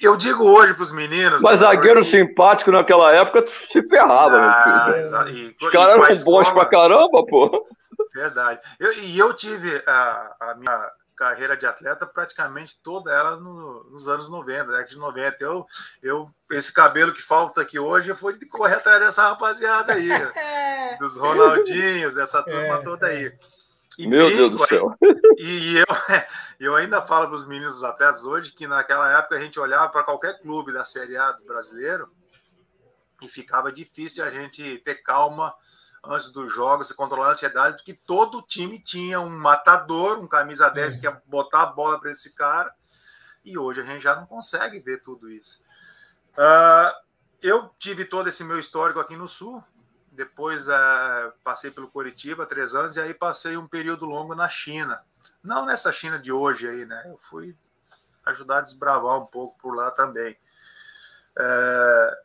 [0.00, 1.40] eu digo hoje para os meninos.
[1.40, 2.10] Mas zagueiro que...
[2.10, 4.90] simpático naquela época se ferrava, ah,
[5.28, 7.66] e, Os caras eram bons pra caramba, pô.
[8.14, 8.60] Verdade.
[8.78, 14.06] Eu, e eu tive a, a, minha carreira de atleta praticamente toda ela no, nos
[14.06, 15.36] anos 90, década de 90.
[15.40, 15.66] Eu,
[16.02, 20.08] eu, esse cabelo que falta aqui hoje foi de correr atrás dessa rapaziada aí,
[21.00, 23.32] dos Ronaldinhos, dessa turma é, toda aí.
[23.98, 24.94] E Meu Deus do céu.
[25.38, 25.86] E eu,
[26.60, 29.88] eu ainda falo para os meninos dos atletas hoje que naquela época a gente olhava
[29.88, 32.10] para qualquer clube da Série A do brasileiro
[33.22, 35.54] e ficava difícil a gente ter calma
[36.04, 40.68] antes dos jogos e controlar a ansiedade, porque todo time tinha um matador, um camisa
[40.68, 41.00] 10 é.
[41.00, 42.72] que ia botar a bola para esse cara,
[43.44, 45.60] e hoje a gente já não consegue ver tudo isso.
[46.32, 46.92] Uh,
[47.42, 49.62] eu tive todo esse meu histórico aqui no Sul,
[50.16, 55.04] depois uh, passei pelo Curitiba três anos e aí passei um período longo na China.
[55.42, 57.02] Não nessa China de hoje aí, né?
[57.06, 57.54] Eu fui
[58.24, 60.36] ajudar a desbravar um pouco por lá também.
[61.38, 62.16] Uh,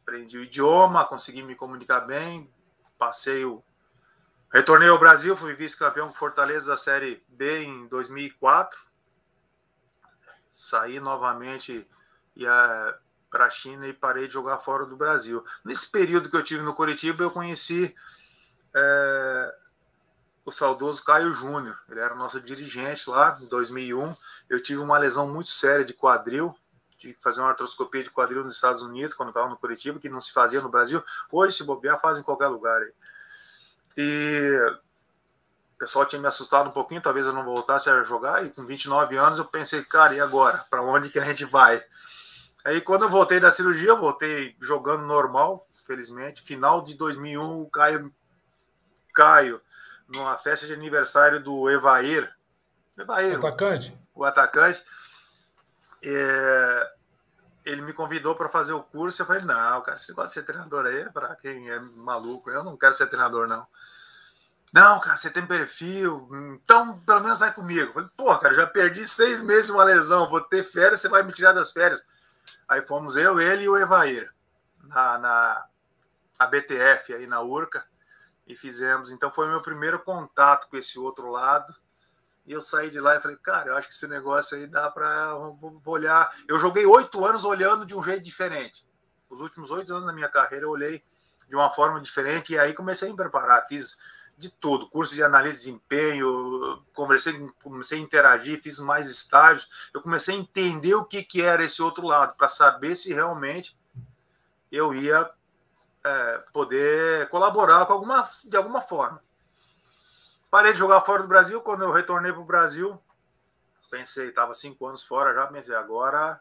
[0.00, 2.50] aprendi o idioma, consegui me comunicar bem,
[2.98, 3.62] passei o.
[4.50, 8.82] Retornei ao Brasil, fui vice-campeão com Fortaleza da Série B em 2004.
[10.52, 11.86] Saí novamente
[12.34, 12.94] e uh,
[13.32, 15.42] para a China e parei de jogar fora do Brasil.
[15.64, 17.94] Nesse período que eu tive no Curitiba, eu conheci
[18.74, 19.54] é,
[20.44, 21.80] o saudoso Caio Júnior.
[21.88, 24.14] Ele era nosso dirigente lá em 2001.
[24.50, 26.54] Eu tive uma lesão muito séria de quadril.
[26.98, 30.20] Que fazer uma artroscopia de quadril nos Estados Unidos, quando estava no Curitiba, que não
[30.20, 31.02] se fazia no Brasil.
[31.32, 32.80] Hoje, se bobear, faz em qualquer lugar.
[32.80, 32.92] Aí.
[33.96, 34.78] E
[35.74, 38.44] o pessoal tinha me assustado um pouquinho, talvez eu não voltasse a jogar.
[38.44, 40.64] E com 29 anos eu pensei, cara, e agora?
[40.70, 41.82] Para onde que a gente vai?
[42.64, 46.42] Aí quando eu voltei da cirurgia, eu voltei jogando normal, felizmente.
[46.42, 48.14] Final de 2001, o Caio,
[49.14, 49.60] Caio
[50.08, 52.32] numa festa de aniversário do Evair.
[52.98, 53.34] Evair.
[53.34, 53.98] O atacante?
[54.14, 54.84] O atacante.
[56.04, 56.90] É,
[57.64, 59.22] ele me convidou para fazer o curso.
[59.22, 61.10] Eu falei: não, cara, você gosta de ser treinador aí?
[61.10, 62.50] Para quem é maluco.
[62.50, 63.66] Eu não quero ser treinador, não.
[64.72, 67.88] Não, cara, você tem perfil, então pelo menos vai comigo.
[67.88, 71.10] Eu falei, pô, cara, já perdi seis meses de uma lesão, vou ter férias, você
[71.10, 72.02] vai me tirar das férias.
[72.72, 74.32] Aí fomos eu, ele e o Evair
[74.84, 75.66] na, na
[76.38, 77.84] a BTF aí na Urca
[78.46, 79.10] e fizemos.
[79.10, 81.70] Então foi meu primeiro contato com esse outro lado.
[82.46, 84.90] E eu saí de lá e falei, cara, eu acho que esse negócio aí dá
[84.90, 85.36] para
[85.84, 86.34] olhar.
[86.48, 88.82] Eu joguei oito anos olhando de um jeito diferente.
[89.28, 91.04] Os últimos oito anos da minha carreira eu olhei
[91.46, 93.66] de uma forma diferente e aí comecei a me preparar.
[93.66, 93.98] Fiz
[94.42, 100.02] de tudo, curso de análise de desempenho, conversei, comecei a interagir, fiz mais estágios, eu
[100.02, 103.76] comecei a entender o que, que era esse outro lado, para saber se realmente
[104.70, 105.30] eu ia
[106.02, 109.22] é, poder colaborar com alguma, de alguma forma.
[110.50, 113.00] Parei de jogar fora do Brasil, quando eu retornei para o Brasil,
[113.88, 116.40] pensei, estava cinco anos fora já, pensei, agora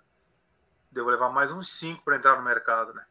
[0.91, 3.05] devo levar mais uns cinco para entrar no mercado, né?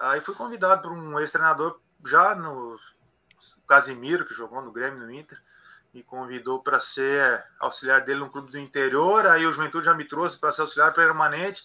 [0.00, 2.78] Aí fui convidado por um ex-treinador já no
[3.52, 5.40] o Casimiro, que jogou no Grêmio no Inter,
[5.92, 9.26] me convidou para ser auxiliar dele no clube do interior.
[9.26, 11.64] Aí o Juventude já me trouxe para ser auxiliar permanente.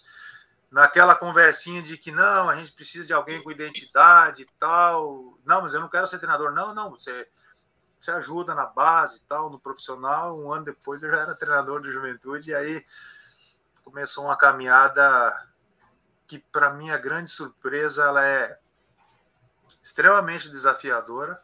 [0.70, 5.36] Naquela conversinha de que não, a gente precisa de alguém com identidade e tal.
[5.44, 6.52] Não, mas eu não quero ser treinador.
[6.52, 7.28] Não, não, você,
[7.98, 10.38] você ajuda na base e tal, no profissional.
[10.38, 12.50] Um ano depois eu já era treinador do Juventude.
[12.50, 12.86] E aí
[13.82, 15.50] começou uma caminhada
[16.28, 18.56] que, para minha grande surpresa, ela é
[19.82, 21.40] extremamente desafiadora,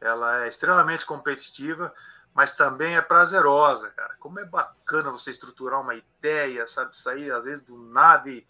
[0.00, 1.92] ela é extremamente competitiva,
[2.34, 4.14] mas também é prazerosa, cara.
[4.18, 8.46] Como é bacana você estruturar uma ideia, sabe, sair às vezes do nada e,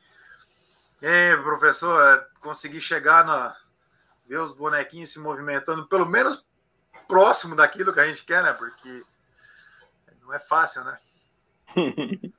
[1.03, 3.57] é, professor, é, conseguir chegar na
[4.27, 6.47] ver os bonequinhos se movimentando, pelo menos
[7.09, 8.53] próximo daquilo que a gente quer, né?
[8.53, 9.03] Porque
[10.23, 10.97] não é fácil, né?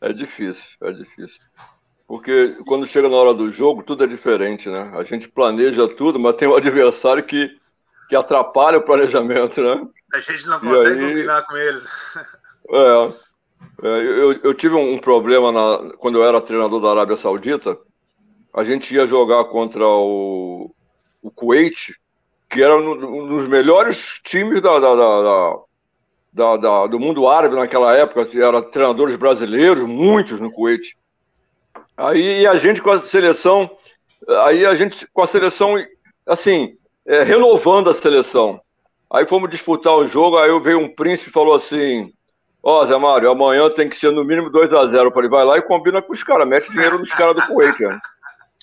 [0.00, 1.40] é difícil, é difícil.
[2.06, 4.92] Porque quando chega na hora do jogo, tudo é diferente, né?
[4.96, 7.60] A gente planeja tudo, mas tem um adversário que,
[8.08, 9.86] que atrapalha o planejamento, né?
[10.12, 11.86] A gente não consegue aí, combinar com eles.
[12.68, 13.26] É,
[13.82, 17.78] é, eu, eu tive um problema na, quando eu era treinador da Arábia Saudita.
[18.54, 20.74] A gente ia jogar contra o,
[21.22, 21.94] o Kuwait,
[22.48, 25.56] que era um dos melhores times da, da, da,
[26.32, 28.28] da, da do mundo árabe naquela época.
[28.34, 30.96] Eram treinadores brasileiros, muitos no Kuwait.
[31.96, 33.70] Aí a gente com a seleção,
[34.44, 35.74] aí a gente com a seleção,
[36.26, 38.60] assim, é, renovando a seleção.
[39.10, 42.12] Aí fomos disputar o jogo, aí veio um príncipe e falou assim:
[42.62, 45.04] Ó, oh, Zé Mário, amanhã tem que ser no mínimo 2x0.
[45.04, 47.78] Eu falei, vai lá e combina com os caras, mete dinheiro nos caras do Kuwait,
[47.78, 48.00] cara.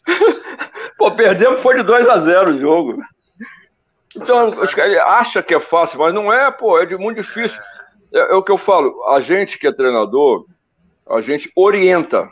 [0.98, 3.02] Pô, perdemos, foi de 2x0 o jogo.
[4.14, 7.60] Então, os caras acham que é fácil, mas não é, pô, é de muito difícil.
[8.14, 10.46] É, é o que eu falo, a gente que é treinador,
[11.10, 12.30] a gente orienta,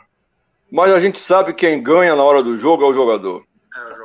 [0.70, 3.42] mas a gente sabe quem ganha na hora do jogo é o jogador.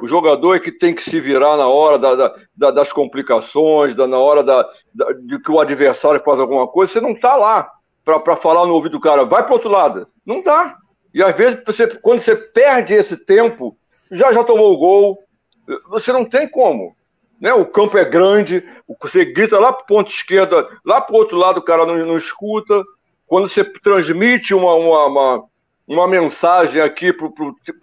[0.02, 4.08] O jogador é que tem que se virar na hora da, da, das complicações, da,
[4.08, 4.68] na hora da,
[5.22, 6.94] de que o adversário faz alguma coisa.
[6.94, 7.70] Você não está lá
[8.06, 10.08] para falar no ouvido do cara, vai para outro lado.
[10.26, 10.78] Não dá.
[11.14, 13.78] E às vezes, você, quando você perde esse tempo,
[14.12, 15.20] já já tomou o gol,
[15.90, 16.96] você não tem como.
[17.40, 17.54] Né?
[17.54, 18.64] O campo é grande,
[19.02, 22.18] você grita lá para ponto esquerda, lá para o outro lado o cara não, não
[22.18, 22.84] escuta.
[23.26, 25.44] Quando você transmite uma, uma, uma,
[25.88, 27.28] uma mensagem aqui para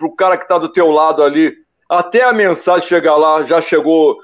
[0.07, 4.19] o cara que está do teu lado ali, até a mensagem chegar lá já chegou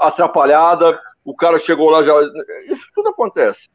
[0.00, 2.14] atrapalhada, o cara chegou lá já.
[2.66, 3.68] Isso tudo acontece.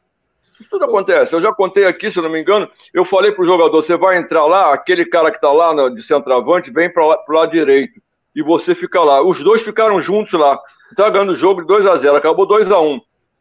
[0.60, 1.34] Isso tudo acontece.
[1.34, 4.46] Eu já contei aqui, se não me engano, eu falei pro jogador: você vai entrar
[4.46, 8.02] lá, aquele cara que está lá de centroavante vem para o lado direito.
[8.36, 9.22] E você fica lá.
[9.22, 10.60] Os dois ficaram juntos lá.
[10.96, 13.00] Tá ganhando o jogo de 2 a 0 acabou 2 a 1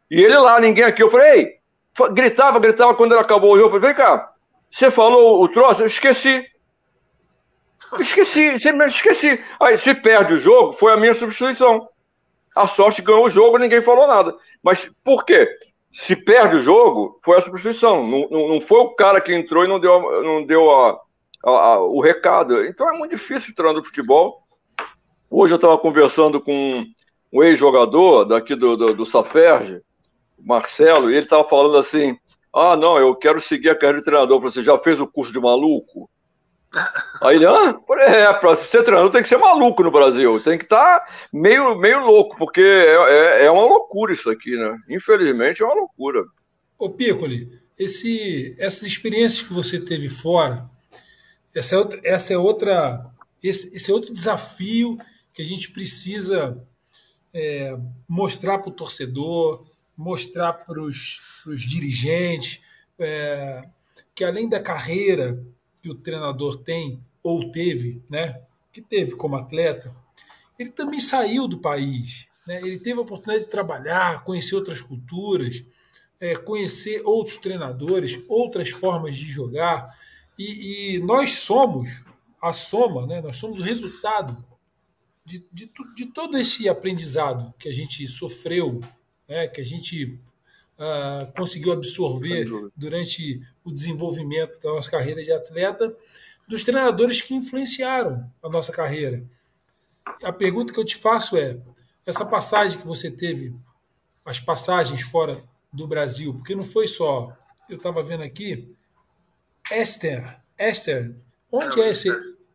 [0.09, 1.03] E ele lá, ninguém aqui.
[1.03, 1.53] Eu falei, ei,
[2.13, 3.75] gritava, gritava quando ele acabou o jogo.
[3.75, 4.31] Eu falei, vem cá,
[4.71, 5.81] você falou o troço?
[5.81, 6.45] Eu esqueci.
[7.99, 9.43] Esqueci, simplesmente esqueci.
[9.59, 11.87] Aí, se perde o jogo, foi a minha substituição.
[12.55, 14.35] A sorte ganhou o jogo, ninguém falou nada.
[14.63, 15.47] Mas por quê?
[15.91, 18.05] Se perde o jogo, foi a substituição.
[18.05, 20.99] Não, não, não foi o cara que entrou e não deu, não deu a,
[21.45, 22.65] a, a, o recado.
[22.65, 24.43] Então é muito difícil entrar no futebol.
[25.29, 26.85] Hoje eu estava conversando com
[27.31, 29.81] um ex-jogador daqui do, do, do Saferge,
[30.39, 32.17] Marcelo, e ele estava falando assim:
[32.53, 34.39] ah, não, eu quero seguir a carreira de treinador.
[34.39, 36.09] Você já fez o curso de maluco?
[37.21, 40.65] Aí ele, ah, é, para ser treinador tem que ser maluco no Brasil, tem que
[40.65, 44.77] estar tá meio, meio louco, porque é, é, é, uma loucura isso aqui, né?
[44.89, 46.23] Infelizmente é uma loucura.
[46.77, 50.69] Ô Piccoli, esse, essas experiências que você teve fora,
[51.55, 53.11] essa é outra, essa é outra
[53.41, 54.97] esse, esse é outro desafio
[55.33, 56.61] que a gente precisa
[57.33, 62.61] é, mostrar para o torcedor, mostrar para os dirigentes,
[62.97, 63.61] é,
[64.13, 65.41] que além da carreira
[65.85, 68.41] que o treinador tem ou teve, né,
[68.73, 69.95] que teve como atleta,
[70.57, 72.27] ele também saiu do país.
[72.47, 72.59] Né?
[72.63, 75.63] Ele teve a oportunidade de trabalhar, conhecer outras culturas,
[76.19, 79.95] é, conhecer outros treinadores, outras formas de jogar.
[80.39, 82.03] E, e, nós somos
[82.41, 83.21] a soma, né?
[83.21, 84.43] nós somos o resultado
[85.23, 88.81] de, de, de todo esse aprendizado que a gente sofreu,
[89.29, 89.47] né?
[89.49, 90.19] que a gente
[90.79, 95.95] uh, conseguiu absorver durante o desenvolvimento da nossa carreira de atleta,
[96.47, 99.23] dos treinadores que influenciaram a nossa carreira.
[100.23, 101.57] A pergunta que eu te faço é:
[102.05, 103.53] essa passagem que você teve,
[104.23, 107.35] as passagens fora do Brasil, porque não foi só,
[107.67, 108.67] eu estava vendo aqui,
[109.71, 111.15] Esther, Esther,
[111.51, 112.09] onde é, é esse?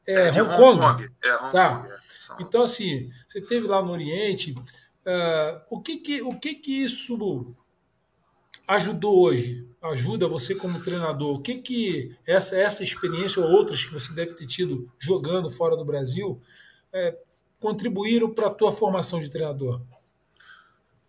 [0.07, 0.81] É, é Hong, Kong?
[0.81, 1.13] Kong.
[1.23, 1.79] É Hong tá.
[1.79, 1.99] Kong, é.
[2.41, 7.55] Então, assim, você teve lá no Oriente, uh, o que que, o que que isso
[8.67, 9.69] ajudou hoje?
[9.83, 11.37] Ajuda você como treinador?
[11.37, 15.75] O que que essa, essa experiência ou outras que você deve ter tido jogando fora
[15.75, 16.41] do Brasil
[16.93, 17.17] é,
[17.59, 19.81] contribuíram para a tua formação de treinador?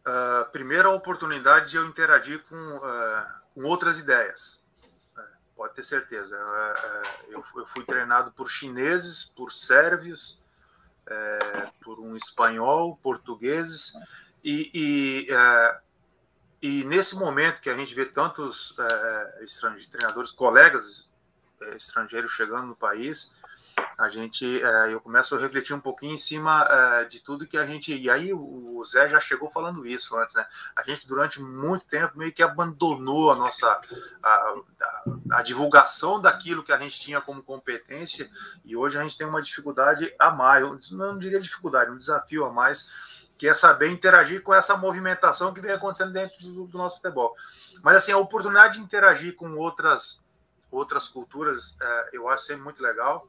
[0.01, 4.59] Uh, primeiro, a oportunidade de eu interagir com, uh, com outras ideias.
[5.15, 5.21] Uh,
[5.55, 6.37] pode ter certeza.
[7.29, 10.39] Eu, eu, fui treinado por chineses, por sérvios,
[11.83, 13.93] por um espanhol, portugueses,
[14.43, 15.27] e, e
[16.61, 19.45] e nesse momento que a gente vê tantos é,
[19.91, 21.09] treinadores, colegas
[21.61, 23.31] é, estrangeiros chegando no país,
[23.97, 27.57] a gente, é, eu começo a refletir um pouquinho em cima é, de tudo que
[27.57, 30.45] a gente, e aí o Zé já chegou falando isso antes, né?
[30.75, 33.81] A gente durante muito tempo meio que abandonou a nossa
[34.21, 38.29] a, a, a divulgação daquilo que a gente tinha como competência
[38.65, 42.45] e hoje a gente tem uma dificuldade a mais, eu não diria dificuldade, um desafio
[42.45, 46.77] a mais que é saber interagir com essa movimentação que vem acontecendo dentro do, do
[46.77, 47.33] nosso futebol.
[47.81, 50.23] Mas assim, a oportunidade de interagir com outras
[50.69, 53.27] outras culturas, é, eu acho sempre muito legal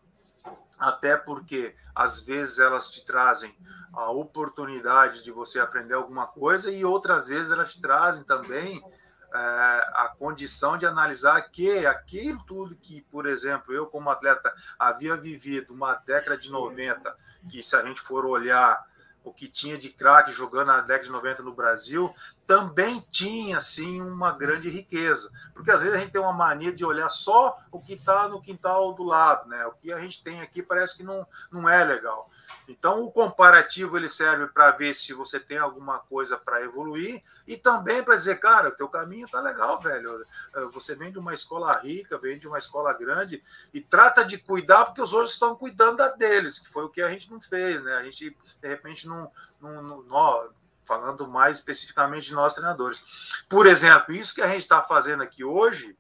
[0.78, 3.56] até porque às vezes elas te trazem
[3.90, 8.84] a oportunidade de você aprender alguma coisa e outras vezes elas te trazem também
[9.32, 15.16] é, a condição de analisar que aquilo tudo que, por exemplo, eu como atleta havia
[15.16, 17.16] vivido uma década de 90,
[17.48, 18.91] que se a gente for olhar
[19.24, 22.14] o que tinha de craque jogando na década de 90 no Brasil,
[22.46, 25.30] também tinha sim uma grande riqueza.
[25.54, 28.40] Porque às vezes a gente tem uma mania de olhar só o que está no
[28.40, 29.64] quintal do lado, né?
[29.66, 32.28] O que a gente tem aqui parece que não, não é legal.
[32.68, 37.56] Então, o comparativo ele serve para ver se você tem alguma coisa para evoluir e
[37.56, 40.24] também para dizer, cara, o teu caminho tá legal, velho.
[40.72, 43.42] Você vem de uma escola rica, vem de uma escola grande
[43.74, 47.02] e trata de cuidar porque os outros estão cuidando da deles, que foi o que
[47.02, 47.94] a gente não fez, né?
[47.96, 50.52] A gente de repente não, não, não, não
[50.86, 53.04] falando mais especificamente de nós treinadores.
[53.48, 55.96] Por exemplo, isso que a gente está fazendo aqui hoje,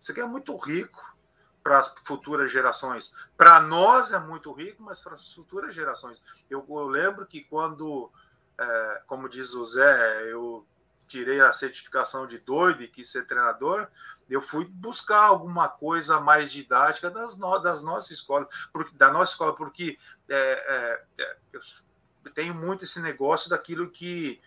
[0.00, 1.17] isso aqui é muito rico
[1.68, 3.14] para as futuras gerações.
[3.36, 6.18] Para nós é muito rico, mas para as futuras gerações.
[6.48, 8.10] Eu, eu lembro que quando,
[8.58, 10.66] é, como diz o Zé, eu
[11.06, 13.86] tirei a certificação de doido e quis ser treinador,
[14.30, 19.32] eu fui buscar alguma coisa mais didática das, no, das nossas escolas, porque, da nossa
[19.32, 24.40] escola, porque é, é, é eu tenho muito esse negócio daquilo que,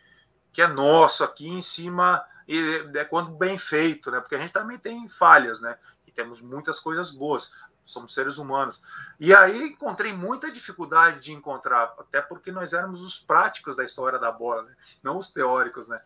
[0.51, 4.19] que é nosso aqui em cima, e é quando bem feito, né?
[4.19, 5.77] Porque a gente também tem falhas, né?
[6.12, 7.52] Temos muitas coisas boas,
[7.86, 8.82] somos seres humanos.
[9.19, 14.19] E aí encontrei muita dificuldade de encontrar, até porque nós éramos os práticos da história
[14.19, 14.76] da bola, né?
[15.04, 16.02] não os teóricos, né?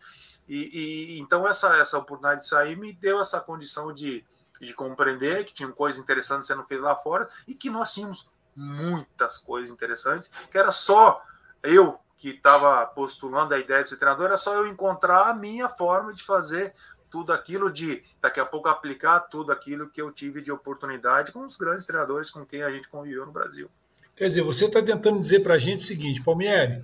[0.48, 4.24] E, e, então essa essa oportunidade de sair me deu essa condição de,
[4.62, 9.38] de compreender que tinha coisas interessantes sendo feitas lá fora e que nós tínhamos muitas
[9.38, 11.22] coisas interessantes, que era só
[11.64, 15.68] eu que estava postulando a ideia de ser treinador, era só eu encontrar a minha
[15.68, 16.74] forma de fazer
[17.16, 21.46] tudo aquilo de daqui a pouco aplicar tudo aquilo que eu tive de oportunidade com
[21.46, 23.70] os grandes treinadores com quem a gente conviveu no Brasil.
[24.18, 26.84] Quer dizer, você está tentando dizer para a gente o seguinte, Palmieri,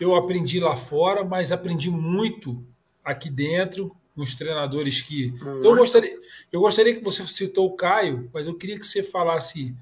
[0.00, 2.64] eu aprendi lá fora, mas aprendi muito
[3.04, 5.34] aqui dentro com os treinadores que.
[5.36, 6.18] Então, eu gostaria,
[6.50, 9.76] eu gostaria que você citou o Caio, mas eu queria que você falasse,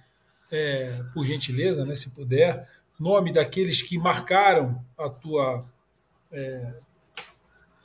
[0.51, 2.69] é, por gentileza, né, se puder,
[2.99, 5.65] nome daqueles que marcaram a tua
[6.33, 6.75] é,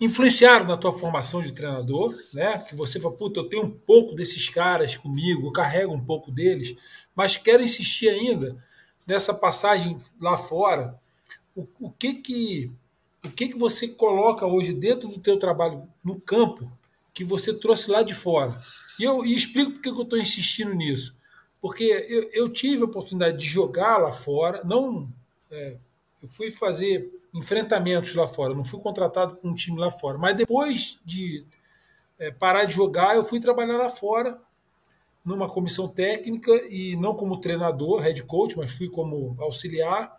[0.01, 2.57] influenciaram na tua formação de treinador, né?
[2.67, 6.31] Que você fala, puta, eu tenho um pouco desses caras comigo, eu carrego um pouco
[6.31, 6.75] deles,
[7.15, 8.57] mas quero insistir ainda
[9.05, 10.99] nessa passagem lá fora.
[11.55, 12.71] O, o que que
[13.23, 16.71] o que que você coloca hoje dentro do teu trabalho no campo
[17.13, 18.59] que você trouxe lá de fora?
[18.99, 21.15] E eu e explico porque eu estou insistindo nisso.
[21.61, 25.07] Porque eu, eu, tive a oportunidade de jogar lá fora, não
[25.51, 25.77] é,
[26.23, 28.53] eu fui fazer enfrentamentos lá fora.
[28.53, 30.17] não fui contratado por um time lá fora.
[30.17, 31.45] Mas depois de
[32.19, 34.39] é, parar de jogar, eu fui trabalhar lá fora
[35.23, 40.17] numa comissão técnica e não como treinador, head coach, mas fui como auxiliar.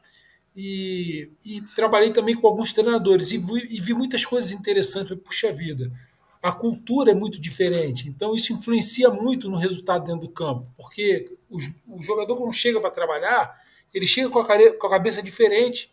[0.55, 5.09] E, e trabalhei também com alguns treinadores e vi, e vi muitas coisas interessantes.
[5.09, 5.91] Falei, puxa vida,
[6.43, 8.09] a cultura é muito diferente.
[8.09, 11.59] Então, isso influencia muito no resultado dentro do campo, porque o,
[11.97, 13.61] o jogador, quando chega para trabalhar,
[13.93, 15.91] ele chega com a, com a cabeça diferente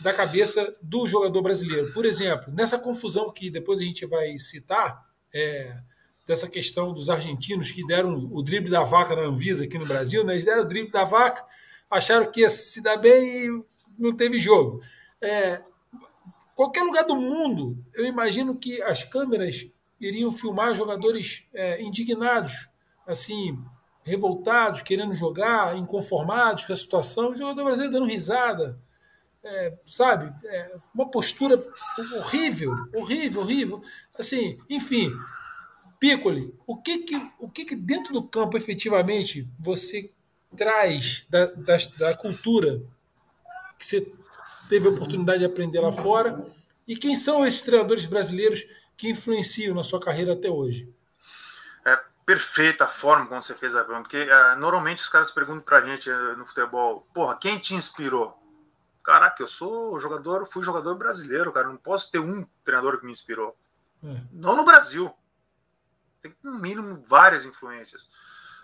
[0.00, 1.92] da cabeça do jogador brasileiro.
[1.92, 5.78] Por exemplo, nessa confusão que depois a gente vai citar, é,
[6.26, 10.24] dessa questão dos argentinos que deram o drible da vaca na Anvisa aqui no Brasil,
[10.24, 10.34] né?
[10.34, 11.44] eles deram o drible da vaca,
[11.90, 13.64] acharam que ia se dar bem e
[13.98, 14.80] não teve jogo.
[15.20, 15.60] É,
[16.54, 19.66] qualquer lugar do mundo, eu imagino que as câmeras
[20.00, 22.68] iriam filmar jogadores é, indignados,
[23.06, 23.58] assim,
[24.04, 28.80] revoltados, querendo jogar, inconformados com a situação, o jogador brasileiro dando risada,
[29.42, 31.62] é, sabe, é, uma postura
[32.16, 33.82] horrível, horrível, horrível.
[34.18, 35.12] Assim, enfim,
[35.98, 40.10] Piccoli, o que que, o que que dentro do campo efetivamente você
[40.56, 42.82] traz da, da, da cultura
[43.78, 44.12] que você
[44.68, 46.46] teve a oportunidade de aprender lá fora
[46.86, 48.66] e quem são esses treinadores brasileiros
[48.96, 50.92] que influenciam na sua carreira até hoje?
[51.84, 55.62] É perfeita a forma como você fez a pergunta, porque uh, normalmente os caras perguntam
[55.62, 58.39] pra gente uh, no futebol, porra, quem te inspirou?
[59.10, 61.66] Caraca, eu sou jogador, fui jogador brasileiro, cara.
[61.66, 63.58] Não posso ter um treinador que me inspirou.
[64.04, 64.22] É.
[64.30, 65.12] Não no Brasil.
[66.22, 68.08] Tem no mínimo várias influências.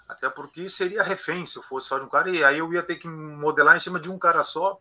[0.09, 2.81] Até porque seria refém se eu fosse só de um cara, e aí eu ia
[2.81, 4.81] ter que modelar em cima de um cara só.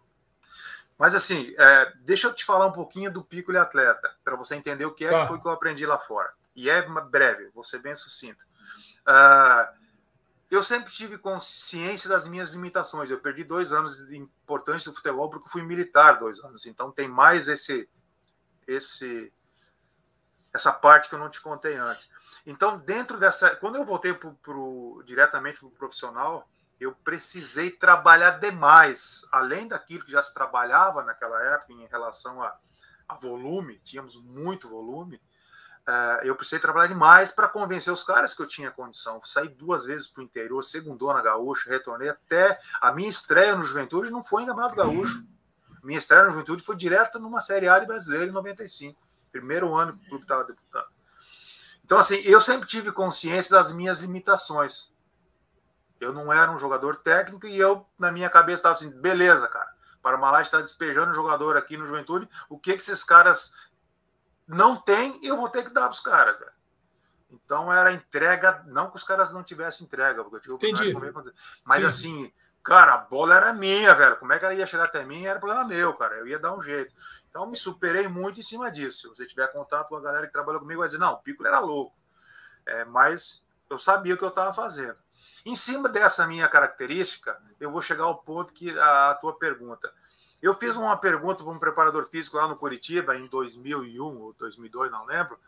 [1.00, 4.86] Mas assim, é, deixa eu te falar um pouquinho do Piccoli atleta, para você entender
[4.86, 5.22] o que é tá.
[5.22, 6.32] que foi que eu aprendi lá fora.
[6.56, 8.46] E é breve, vou ser bem sucinto.
[9.02, 9.68] Uh,
[10.50, 13.10] eu sempre tive consciência das minhas limitações.
[13.10, 16.66] Eu perdi dois anos importantes do futebol porque fui militar dois anos.
[16.66, 17.90] Então tem mais esse,
[18.68, 19.34] esse,
[20.54, 22.10] essa parte que eu não te contei antes.
[22.46, 26.48] Então dentro dessa, quando eu voltei pro, pro diretamente para o profissional,
[26.80, 32.56] eu precisei trabalhar demais, além daquilo que já se trabalhava naquela época em relação a,
[33.08, 33.80] a volume.
[33.80, 35.20] Tínhamos muito volume
[35.88, 39.22] Uh, eu precisei trabalhar demais para convencer os caras que eu tinha condição.
[39.24, 42.60] Saí duas vezes para o interior, segundou na Gaúcha, retornei até.
[42.82, 45.24] A minha estreia no Juventude não foi em Campeonato Gaúcho.
[45.84, 49.00] Minha estreia no Juventude foi direto numa Série A de brasileiro em 95.
[49.32, 50.88] Primeiro ano que o clube estava deputado.
[51.84, 54.92] Então, assim, eu sempre tive consciência das minhas limitações.
[56.00, 59.70] Eu não era um jogador técnico e eu, na minha cabeça, estava assim: beleza, cara.
[60.02, 62.28] Para Parmalat está despejando jogador aqui no Juventude.
[62.50, 63.54] O que, que esses caras
[64.48, 66.52] não tem, eu vou ter que dar para os caras, velho.
[67.32, 70.94] Então era entrega, não que os caras não tivessem entrega, porque eu tive Entendi.
[71.64, 71.86] Mas Sim.
[71.86, 72.34] assim,
[72.64, 74.18] cara, a bola era minha, velho.
[74.18, 76.16] Como é que ela ia chegar até mim era problema meu, cara.
[76.16, 76.94] Eu ia dar um jeito.
[77.30, 79.02] Então me superei muito em cima disso.
[79.02, 81.46] Se você tiver contato com a galera que trabalhou comigo, vai dizer, não, o Pico
[81.46, 81.96] era louco.
[82.66, 84.98] É, mas eu sabia o que eu estava fazendo.
[85.46, 89.94] Em cima dessa minha característica, eu vou chegar ao ponto que a, a tua pergunta.
[90.46, 94.92] Eu fiz uma pergunta para um preparador físico lá no Curitiba em 2001 ou 2002,
[94.92, 95.40] não lembro.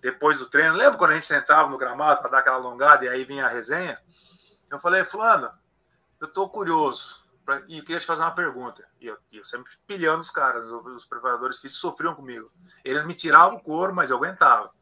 [0.00, 3.08] Depois do treino, lembra quando a gente sentava no gramado para dar aquela alongada e
[3.10, 4.00] aí vinha a resenha?
[4.70, 5.52] Eu falei, Fulano,
[6.18, 7.62] eu estou curioso pra...
[7.68, 8.82] e queria te fazer uma pergunta.
[8.98, 12.50] E eu, eu sempre pilhando os caras, os preparadores físicos sofriam comigo.
[12.82, 14.72] Eles me tiravam o couro, mas eu aguentava.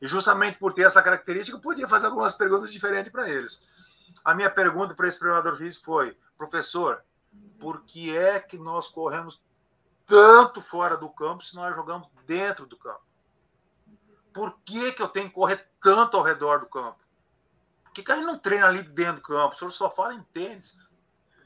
[0.00, 3.60] E justamente por ter essa característica, eu podia fazer algumas perguntas diferentes para eles.
[4.24, 7.00] A minha pergunta para esse preparador físico foi: professor,
[7.58, 9.40] por que é que nós corremos
[10.06, 13.04] tanto fora do campo se nós jogamos dentro do campo?
[14.32, 16.98] Por que, que eu tenho que correr tanto ao redor do campo?
[17.84, 19.54] Por que, que a gente não treina ali dentro do campo?
[19.54, 20.76] O senhor só fala em tênis.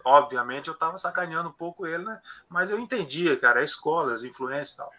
[0.04, 2.20] Obviamente eu estava sacaneando um pouco ele, né?
[2.48, 4.92] Mas eu entendia, cara, a escola, as influências e tal.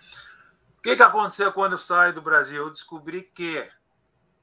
[0.77, 2.63] O que, que aconteceu quando eu saí do Brasil?
[2.63, 3.69] Eu descobri que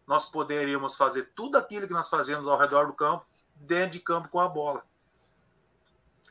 [0.06, 4.28] nós poderíamos fazer tudo aquilo que nós fazíamos ao redor do campo, dentro de campo
[4.28, 4.84] com a bola.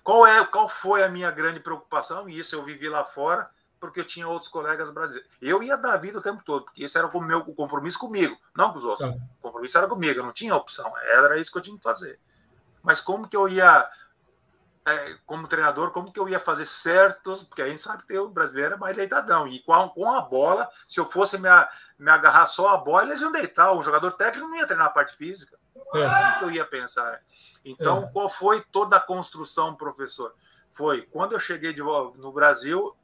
[0.07, 2.29] Qual, é, qual foi a minha grande preocupação?
[2.29, 5.29] E isso eu vivi lá fora, porque eu tinha outros colegas brasileiros.
[5.41, 8.37] Eu ia dar vida o tempo todo, porque esse era o meu o compromisso comigo,
[8.55, 9.13] não com os outros.
[9.13, 9.17] Tá.
[9.17, 12.21] O compromisso era comigo, eu não tinha opção, era isso que eu tinha que fazer.
[12.81, 13.85] Mas como que eu ia,
[14.85, 18.29] é, como treinador, como que eu ia fazer certos, porque a gente sabe que o
[18.29, 21.49] brasileiro é mais deitadão, e com a, com a bola, se eu fosse me,
[21.99, 24.91] me agarrar só a bola, eles iam deitar, o jogador técnico não ia treinar a
[24.91, 25.59] parte física.
[25.95, 26.39] É.
[26.39, 27.21] Que eu ia pensar?
[27.63, 28.07] Então, é.
[28.11, 30.33] qual foi toda a construção, professor?
[30.71, 32.95] Foi quando eu cheguei de, no Brasil,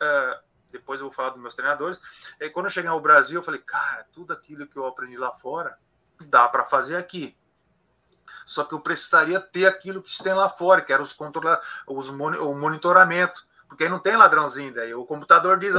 [0.00, 0.40] é,
[0.70, 2.00] depois eu vou falar dos meus treinadores.
[2.40, 5.32] E quando eu cheguei ao Brasil, eu falei, cara, tudo aquilo que eu aprendi lá
[5.32, 5.78] fora
[6.20, 7.36] dá para fazer aqui.
[8.44, 11.60] Só que eu precisaria ter aquilo que se tem lá fora, que era os controla
[11.86, 13.46] os o monitoramento.
[13.70, 14.92] Porque não tem ladrãozinho daí.
[14.92, 15.72] O computador diz,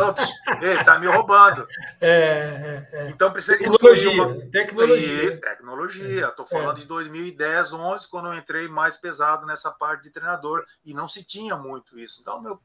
[0.62, 1.68] ele está me roubando.
[2.00, 3.12] É, é, é.
[3.12, 4.24] Então precisa tecnologia.
[4.24, 4.46] Uma...
[4.50, 5.24] Tecnologia.
[5.26, 6.28] E, tecnologia.
[6.28, 6.80] Estou falando é.
[6.80, 10.64] de 2010, 11, quando eu entrei mais pesado nessa parte de treinador.
[10.86, 12.22] E não se tinha muito isso.
[12.22, 12.60] Então, eu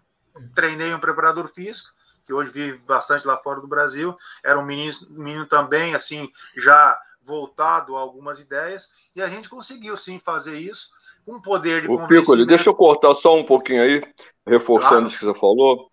[0.55, 1.91] treinei um preparador físico,
[2.25, 4.17] que hoje vive bastante lá fora do Brasil.
[4.45, 8.91] Era um menino, menino também, assim, já voltado a algumas ideias.
[9.13, 10.89] E a gente conseguiu, sim, fazer isso
[11.25, 14.01] com poder de o Piccoli, deixa eu cortar só um pouquinho aí
[14.47, 15.91] reforçando o que você falou,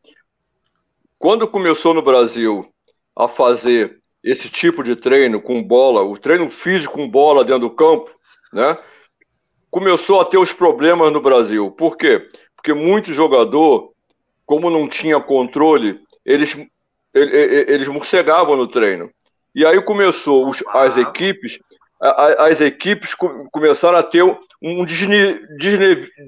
[1.18, 2.70] quando começou no Brasil
[3.16, 7.70] a fazer esse tipo de treino com bola, o treino físico com bola dentro do
[7.72, 8.10] campo,
[8.52, 8.78] né?
[9.70, 11.72] Começou a ter os problemas no Brasil.
[11.72, 12.28] Por quê?
[12.56, 13.92] Porque muito jogador,
[14.46, 16.56] como não tinha controle, eles,
[17.14, 19.10] eles morcegavam no treino.
[19.56, 21.60] E aí começou os, as equipes,
[22.00, 23.16] as equipes
[23.52, 24.24] começaram a ter
[24.64, 24.86] um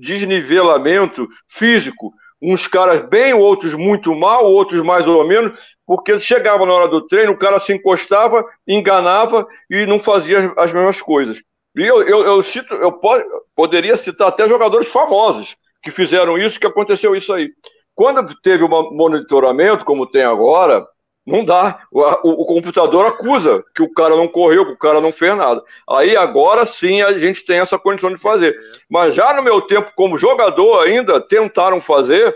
[0.02, 2.14] desnivelamento físico.
[2.42, 5.58] Uns caras bem, outros muito mal, outros mais ou menos,
[5.88, 10.72] porque chegava na hora do treino, o cara se encostava, enganava e não fazia as
[10.74, 11.42] mesmas coisas.
[11.78, 13.10] E eu, eu, eu cito, eu po
[13.56, 17.50] poderia citar até jogadores famosos que fizeram isso, que aconteceu isso aí.
[17.94, 20.86] Quando teve um monitoramento, como tem agora,
[21.26, 21.86] não dá.
[21.92, 25.36] O, o, o, computador acusa que o cara não correu, que o cara não fez
[25.36, 25.64] nada.
[25.90, 28.56] Aí agora sim a gente tem essa condição de fazer.
[28.90, 32.36] Mas já no meu tempo como jogador ainda tentaram fazer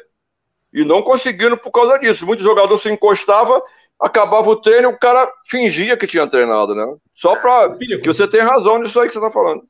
[0.74, 2.26] e não conseguiram por causa disso.
[2.26, 3.62] Muito jogador se encostava
[4.00, 6.96] acabava o treino, o cara fingia que tinha treinado, né?
[7.14, 9.64] Só para que você tem razão nisso aí que você está falando.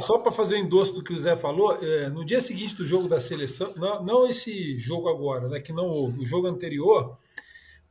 [0.00, 2.84] Só para fazer o endosso do que o Zé falou, é, no dia seguinte do
[2.84, 7.18] jogo da seleção, não, não, esse jogo agora, né, que não houve, o jogo anterior,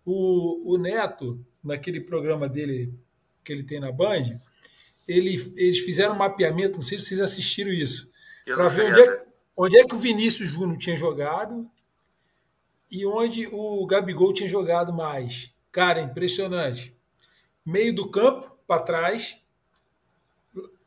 [0.06, 2.94] o, o Neto, naquele programa dele
[3.44, 4.40] que ele tem na Band,
[5.08, 8.10] ele, eles fizeram um mapeamento, não sei se vocês assistiram isso,
[8.46, 9.26] para ver onde é,
[9.58, 11.70] onde é que o Vinícius Júnior tinha jogado
[12.90, 15.52] e onde o Gabigol tinha jogado mais.
[15.72, 16.96] Cara, impressionante.
[17.66, 19.38] Meio do campo para trás,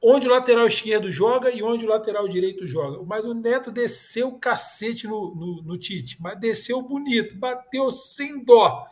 [0.02, 3.02] onde o lateral esquerdo joga e onde o lateral direito joga.
[3.04, 8.44] Mas o Neto desceu o cacete no, no, no Tite, mas desceu bonito, bateu sem
[8.44, 8.86] dó.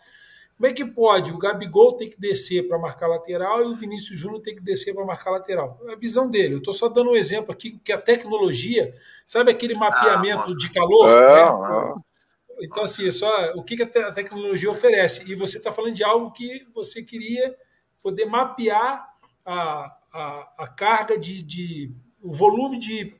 [0.62, 1.32] Como é que pode?
[1.32, 4.94] O Gabigol tem que descer para marcar lateral e o Vinícius Júnior tem que descer
[4.94, 5.76] para marcar lateral.
[5.88, 6.54] É a visão dele.
[6.54, 8.94] Eu estou só dando um exemplo aqui que a tecnologia,
[9.26, 11.08] sabe aquele mapeamento ah, de calor?
[11.08, 12.00] Né?
[12.60, 15.28] Então, assim, é só o que a tecnologia oferece.
[15.28, 17.56] E você está falando de algo que você queria
[18.00, 19.04] poder mapear
[19.44, 21.92] a, a, a carga de, de.
[22.22, 23.16] o volume de,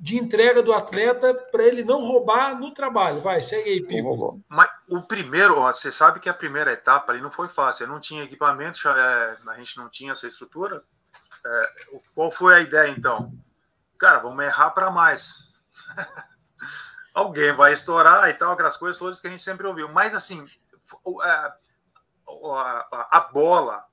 [0.00, 3.20] de entrega do atleta para ele não roubar no trabalho.
[3.20, 4.40] Vai, segue aí, Pico.
[4.48, 7.84] Mas o primeiro, você sabe que a primeira etapa ali não foi fácil.
[7.84, 10.82] Eu não tinha equipamento, é, a gente não tinha essa estrutura.
[11.44, 11.70] É,
[12.14, 13.32] qual foi a ideia então?
[13.98, 15.48] Cara, vamos errar para mais.
[17.12, 19.88] alguém vai estourar e tal, aquelas coisas todas que a gente sempre ouviu.
[19.88, 20.44] Mas, assim,
[21.22, 21.54] a,
[22.92, 23.84] a, a bola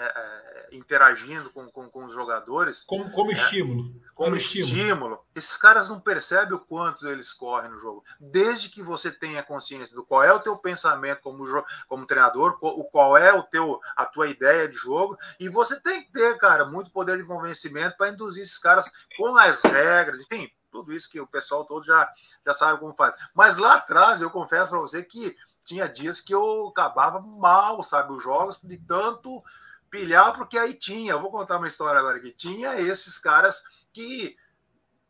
[0.00, 2.84] é, é, interagindo com, com, com, os jogadores.
[2.84, 3.94] Como, como é, estímulo.
[4.14, 4.78] Como, estímulo.
[4.78, 5.26] estímulo.
[5.34, 8.02] Esses caras não percebem o quanto eles correm no jogo.
[8.18, 11.44] Desde que você tenha consciência do qual é o teu pensamento como,
[11.86, 16.02] como treinador, o qual é o teu, a tua ideia de jogo, e você tem
[16.02, 20.50] que ter, cara, muito poder de convencimento para induzir esses caras com as regras, enfim,
[20.70, 22.10] tudo isso que o pessoal todo já,
[22.46, 23.14] já sabe como faz.
[23.34, 28.12] Mas lá atrás, eu confesso para você que tinha dias que eu acabava mal, sabe,
[28.12, 29.42] os jogos, de tanto
[29.90, 33.62] pilhar, porque aí tinha, vou contar uma história agora aqui, tinha esses caras
[33.92, 34.36] que,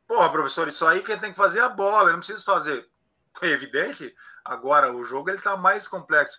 [0.07, 2.89] porra, professor, isso aí que tem que fazer a bola, eu não preciso fazer.
[3.41, 4.15] É evidente,
[4.45, 6.39] agora o jogo ele está mais complexo.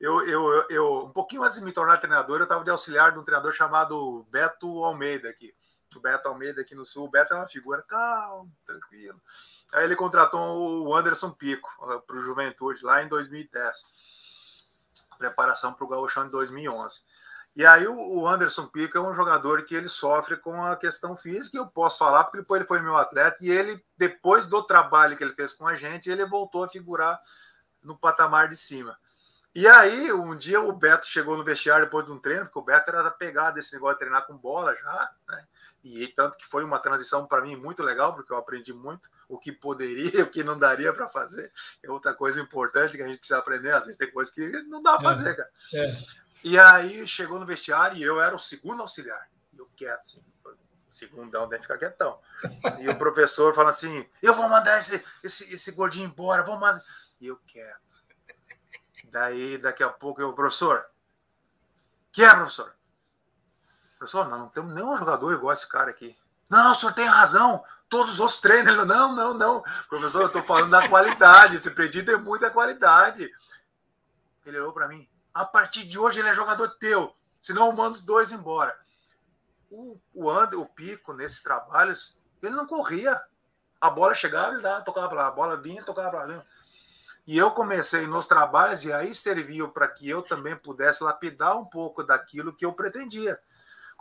[0.00, 3.18] Eu, eu, eu, um pouquinho antes de me tornar treinador, eu estava de auxiliar de
[3.18, 5.54] um treinador chamado Beto Almeida aqui
[5.96, 7.06] o Beto Almeida aqui no Sul.
[7.06, 9.20] O Beto é uma figura calmo, tranquilo.
[9.72, 11.70] Aí ele contratou o Anderson Pico
[12.06, 13.84] para o Juventude lá em 2010.
[15.18, 17.04] Preparação para o Gauchão de 2011.
[17.54, 21.56] E aí o Anderson Pico é um jogador que ele sofre com a questão física,
[21.56, 25.16] e eu posso falar porque depois ele foi meu atleta, e ele, depois do trabalho
[25.16, 27.20] que ele fez com a gente, ele voltou a figurar
[27.82, 28.96] no patamar de cima.
[29.54, 32.62] E aí, um dia o Beto chegou no vestiário depois de um treino, porque o
[32.62, 35.44] Beto era da pegada desse negócio de treinar com bola já, né?
[35.84, 39.36] E tanto que foi uma transição para mim muito legal, porque eu aprendi muito o
[39.36, 41.52] que poderia, o que não daria para fazer.
[41.82, 43.72] É outra coisa importante que a gente precisa aprender.
[43.72, 45.50] Às vezes tem coisas que não dá para é, fazer, cara.
[45.74, 45.96] É.
[46.44, 49.28] E aí chegou no vestiário e eu era o segundo auxiliar.
[49.56, 50.22] Eu quieto, assim,
[50.90, 52.18] segundão, deve ficar quietão.
[52.80, 56.82] E o professor fala assim: eu vou mandar esse, esse, esse gordinho embora, vou mandar.
[57.20, 57.78] E eu quero.
[59.04, 60.86] Daí, daqui a pouco, eu, professor,
[62.10, 62.74] que é, professor?
[63.98, 66.16] Professor, nós não temos nenhum jogador igual esse cara aqui.
[66.48, 67.64] Não, o senhor tem razão.
[67.88, 68.84] Todos os outros treinam.
[68.84, 69.62] Não, não, não.
[69.88, 71.56] Professor, eu estou falando da qualidade.
[71.56, 73.30] Esse pedido é muita qualidade.
[74.44, 75.08] Ele olhou para mim.
[75.34, 77.14] A partir de hoje ele é jogador teu.
[77.40, 78.76] Senão eu mando os dois embora.
[79.70, 83.20] O, o o Pico, nesses trabalhos, ele não corria.
[83.80, 85.26] A bola chegava, ele dava, tocava lá.
[85.28, 86.44] A bola vinha, tocava para lá.
[87.26, 91.64] E eu comecei nos trabalhos e aí serviu para que eu também pudesse lapidar um
[91.64, 93.40] pouco daquilo que eu pretendia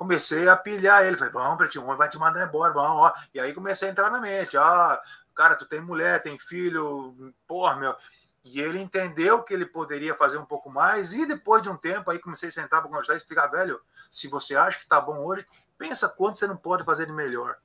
[0.02, 1.16] comecei a pilhar ele.
[1.16, 3.14] Falei, vamos, Pretinho, vai te mandar embora, vamos, ó.
[3.36, 5.00] E aí comecei a entrar na mente, ah,
[5.36, 7.96] cara, tu tem mulher, tem filho, porra, meu.
[8.44, 12.10] E ele entendeu que ele poderia fazer um pouco mais, e depois de um tempo,
[12.10, 13.80] aí comecei a sentar para conversar e explicar, velho,
[14.10, 15.46] se você acha que tá bom hoje,
[15.78, 17.58] pensa quanto você não pode fazer de melhor.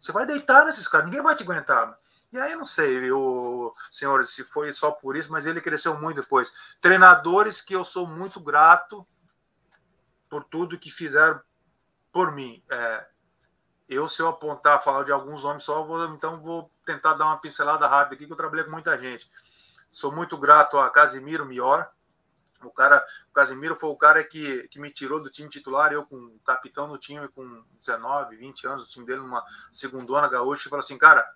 [0.00, 1.98] Você vai deitar nesses caras, ninguém vai te aguentar.
[2.30, 6.20] E aí, não sei, o senhores, se foi só por isso, mas ele cresceu muito
[6.20, 6.52] depois.
[6.80, 9.06] Treinadores que eu sou muito grato,
[10.28, 11.40] por tudo que fizeram
[12.12, 12.62] por mim.
[12.68, 13.06] É,
[13.88, 17.38] eu, se eu apontar, falar de alguns nomes só, vou, então vou tentar dar uma
[17.38, 19.30] pincelada rápida aqui, que eu trabalhei com muita gente.
[19.88, 21.88] Sou muito grato a Casimiro Mior.
[22.62, 26.04] O cara, o Casimiro foi o cara que, que me tirou do time titular, eu
[26.06, 30.70] com capitão no time com 19, 20 anos, o time dele numa segundona gaúcha, e
[30.70, 31.30] falou assim, cara,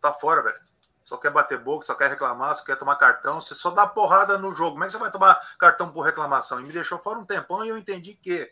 [0.00, 0.74] tá fora, velho
[1.04, 4.38] só quer bater boca, só quer reclamar, só quer tomar cartão, você só dá porrada
[4.38, 4.72] no jogo.
[4.72, 6.58] Como é que você vai tomar cartão por reclamação?
[6.60, 8.50] E me deixou fora um tempão e eu entendi que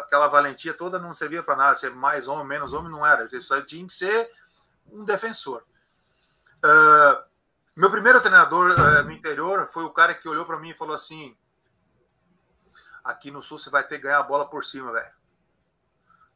[0.00, 3.24] aquela valentia toda não servia para nada, ser mais homem, menos homem, não era.
[3.24, 4.30] Isso só tinha que ser
[4.90, 5.64] um defensor.
[6.64, 7.22] Uh,
[7.74, 10.94] Meu primeiro treinador uh, no interior foi o cara que olhou para mim e falou
[10.94, 11.36] assim:
[13.04, 15.22] aqui no sul você vai ter que ganhar a bola por cima, velho.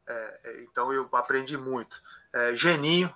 [0.08, 2.00] É, é, então eu aprendi muito.
[2.32, 3.12] É, Geninho,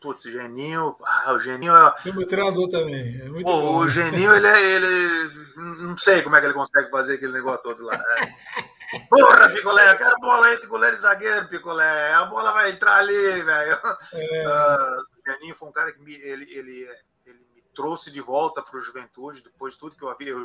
[0.00, 1.94] putz, Geninho, ah, o Geninho é.
[2.12, 3.20] Meu treinador também.
[3.20, 5.30] É muito Pô, o Geninho, ele, é, ele.
[5.56, 7.94] Não sei como é que ele consegue fazer aquele negócio todo lá.
[7.94, 8.64] É.
[9.08, 12.12] Porra, Picolé, eu quero bola entre goleiro e zagueiro, Picolé.
[12.12, 13.78] A bola vai entrar ali, velho.
[14.12, 14.48] É.
[14.48, 16.88] Uh, o Geninho foi um cara que me, ele, ele,
[17.26, 20.30] ele me trouxe de volta para o Juventude, depois de tudo que eu havia.
[20.30, 20.44] Eu,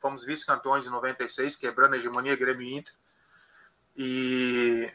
[0.00, 2.94] fomos vice-campeões em 96, quebrando a hegemonia Grêmio Inter.
[3.96, 4.92] E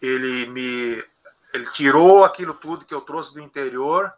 [0.00, 1.04] ele me
[1.52, 4.12] ele tirou aquilo tudo que eu trouxe do interior,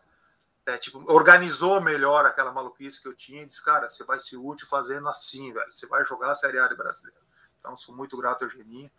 [0.67, 4.37] é, tipo, organizou melhor aquela maluquice que eu tinha e disse, cara, você vai ser
[4.37, 5.73] útil fazendo assim, velho.
[5.73, 7.19] Você vai jogar a Série A de brasileiro.
[7.69, 8.91] Então, sou muito grato ao Geninho.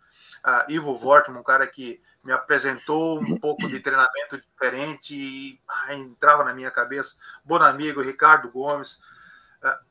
[0.46, 5.94] Uh, Ivo Vortman, um cara que me apresentou um pouco de treinamento diferente e ah,
[5.94, 7.16] entrava na minha cabeça.
[7.44, 9.02] Bom amigo, Ricardo Gomes.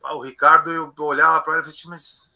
[0.02, 2.30] Uh, o Ricardo, eu olhava para ele e falei, assim, mas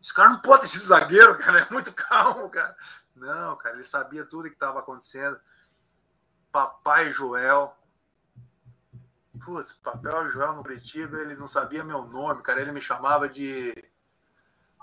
[0.00, 2.76] Esse cara não pode ser zagueiro, cara, é muito calmo, cara.
[3.16, 5.40] Não, cara, ele sabia tudo que estava acontecendo.
[6.52, 7.76] Papai Joel.
[9.44, 12.60] Putz, Papai Joel no Curitiba, ele não sabia meu nome, cara.
[12.60, 13.72] Ele me chamava de.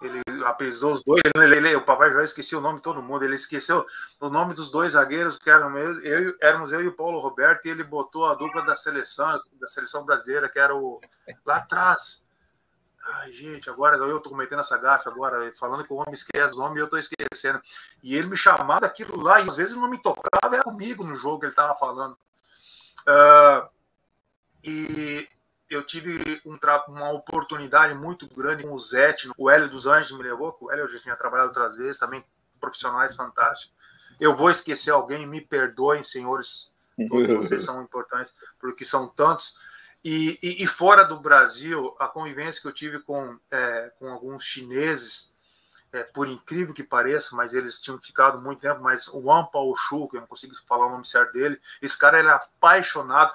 [0.02, 1.22] Ele apelidou os dois.
[1.36, 3.24] Ele, ele, o Papai Joel esqueceu o nome de todo mundo.
[3.24, 3.86] Ele esqueceu
[4.20, 7.66] o nome dos dois zagueiros, que eram eu, eu, éramos eu e o Paulo Roberto,
[7.66, 9.28] e ele botou a dupla da seleção,
[9.60, 11.00] da seleção brasileira, que era o
[11.46, 12.24] lá atrás.
[13.12, 16.60] Ai, gente, agora eu tô cometendo essa gafe agora, falando que o homem esquece os
[16.60, 17.62] homens e eu tô esquecendo.
[18.04, 21.16] E ele me chamava daquilo lá, e às vezes não me tocava, era comigo no
[21.16, 22.18] jogo que ele tava falando.
[23.02, 23.79] Uh,
[24.64, 25.28] e
[25.70, 26.58] eu tive um
[26.88, 30.84] uma oportunidade muito grande com o Zete, o Hélio dos Anjos me levou, o Hélio
[30.84, 32.24] eu já tinha trabalhado outras vezes, também
[32.60, 33.74] profissionais fantásticos.
[34.20, 36.74] Eu vou esquecer alguém, me perdoem, senhores,
[37.08, 39.56] todos vocês são importantes, porque são tantos.
[40.04, 44.44] E, e, e, fora do Brasil, a convivência que eu tive com, é, com alguns
[44.44, 45.34] chineses,
[45.92, 50.08] é, por incrível que pareça, mas eles tinham ficado muito tempo, mas o Wang Shu,
[50.08, 53.32] que eu não consigo falar o nome certo dele, esse cara era apaixonado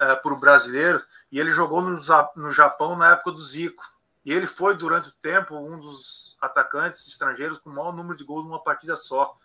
[0.00, 1.98] é, por brasileiro e ele jogou no,
[2.36, 3.84] no Japão na época do Zico.
[4.24, 8.24] E ele foi, durante o tempo, um dos atacantes estrangeiros com o maior número de
[8.24, 9.36] gols numa partida só.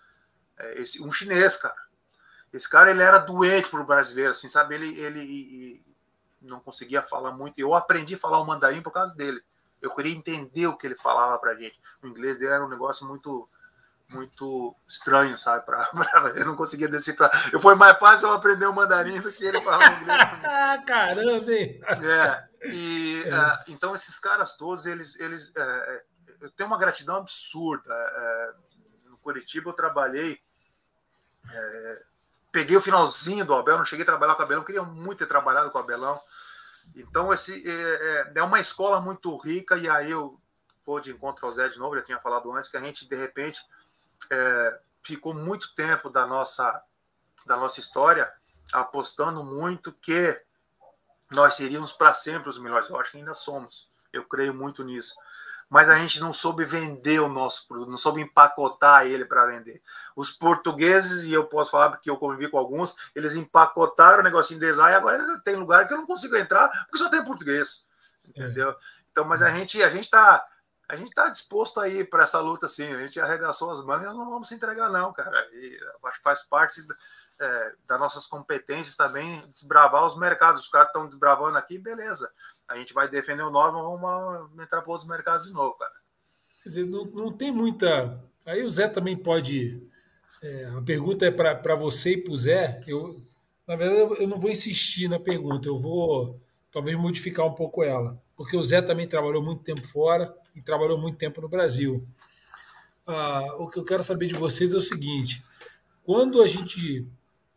[0.58, 1.86] É, esse, um chinês, cara.
[2.52, 4.76] Esse cara ele era doente pro brasileiro, assim, sabe?
[4.76, 5.86] Ele, ele,
[6.42, 7.60] não conseguia falar muito.
[7.60, 9.42] Eu aprendi a falar o mandarim por causa dele.
[9.82, 11.80] Eu queria entender o que ele falava pra gente.
[12.02, 13.50] O inglês dele era um negócio muito
[14.10, 15.66] muito estranho, sabe?
[15.66, 17.32] Pra, pra, eu não conseguia decifrar.
[17.52, 20.22] Eu foi mais fácil eu aprender o mandarim do que ele falar inglês.
[20.46, 21.80] Ah, caramba, hein?
[21.84, 23.30] É, e, é.
[23.30, 26.02] Uh, então esses caras todos, eles, eles uh,
[26.42, 27.94] eu tenho uma gratidão absurda.
[27.94, 30.40] Uh, no Curitiba eu trabalhei
[32.56, 35.26] peguei o finalzinho do Abel, não cheguei a trabalhar com o Abelão, queria muito ter
[35.26, 36.22] trabalhado com o Abelão.
[36.96, 40.40] Então, esse é, é, é uma escola muito rica, e aí eu
[40.86, 43.16] vou de encontro ao Zé de novo, já tinha falado antes, que a gente, de
[43.16, 43.60] repente,
[44.32, 46.82] é, ficou muito tempo da nossa,
[47.46, 48.32] da nossa história
[48.72, 50.42] apostando muito que
[51.32, 52.90] nós seríamos para sempre os melhores.
[52.90, 53.90] Eu acho que ainda somos.
[54.12, 55.16] Eu creio muito nisso
[55.70, 59.82] mas a gente não soube vender o nosso produto, não soube empacotar ele para vender.
[60.16, 64.60] Os portugueses, e eu posso falar porque eu convivi com alguns, eles empacotaram o negocinho
[64.60, 67.84] de design, agora tem lugar que eu não consigo entrar porque só tem português.
[68.28, 68.72] Entendeu?
[68.72, 68.76] É.
[69.12, 70.46] Então, mas a gente a gente está
[70.88, 72.92] a gente está disposto aí para essa luta, sim.
[72.94, 75.48] A gente arregaçou as mangas, não vamos se entregar, não, cara.
[75.54, 76.86] E acho que faz parte
[77.40, 80.62] é, das nossas competências também desbravar os mercados.
[80.62, 82.32] Os caras estão desbravando aqui, beleza
[82.68, 85.94] a gente vai defender o nome, vamos entrar para outros mercados de novo, cara.
[86.64, 88.22] Quer dizer, não, não tem muita.
[88.46, 89.82] Aí o Zé também pode.
[90.42, 92.84] É, a pergunta é para você e para o Zé.
[92.88, 93.22] Eu,
[93.68, 98.20] na verdade, eu não vou insistir na pergunta, eu vou talvez modificar um pouco ela.
[98.36, 102.06] Porque o Zé também trabalhou muito tempo fora e trabalhou muito tempo no Brasil.
[103.08, 105.44] Ah, o que eu quero saber de vocês é o seguinte:
[106.04, 107.08] quando a gente.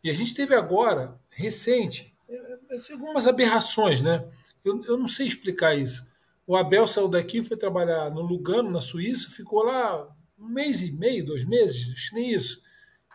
[0.01, 4.25] E a gente teve agora, recente, é, é, algumas aberrações, né?
[4.63, 6.07] Eu, eu não sei explicar isso.
[6.47, 10.07] O Abel saiu daqui, foi trabalhar no Lugano, na Suíça, ficou lá
[10.37, 12.61] um mês e meio, dois meses, nem isso,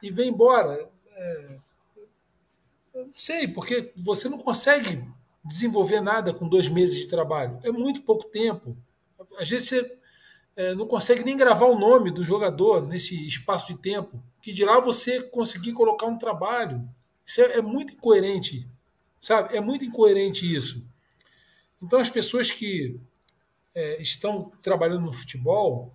[0.02, 0.88] e veio embora.
[1.08, 1.58] É,
[2.94, 5.02] eu não sei, porque você não consegue
[5.44, 7.58] desenvolver nada com dois meses de trabalho.
[7.62, 8.76] É muito pouco tempo.
[9.38, 9.98] Às vezes você
[10.56, 14.64] é, não consegue nem gravar o nome do jogador nesse espaço de tempo, que de
[14.64, 16.88] lá você conseguir colocar um trabalho.
[17.26, 18.68] Isso é, é muito incoerente,
[19.20, 19.56] sabe?
[19.56, 20.84] É muito incoerente isso.
[21.82, 22.98] Então, as pessoas que
[23.74, 25.92] é, estão trabalhando no futebol,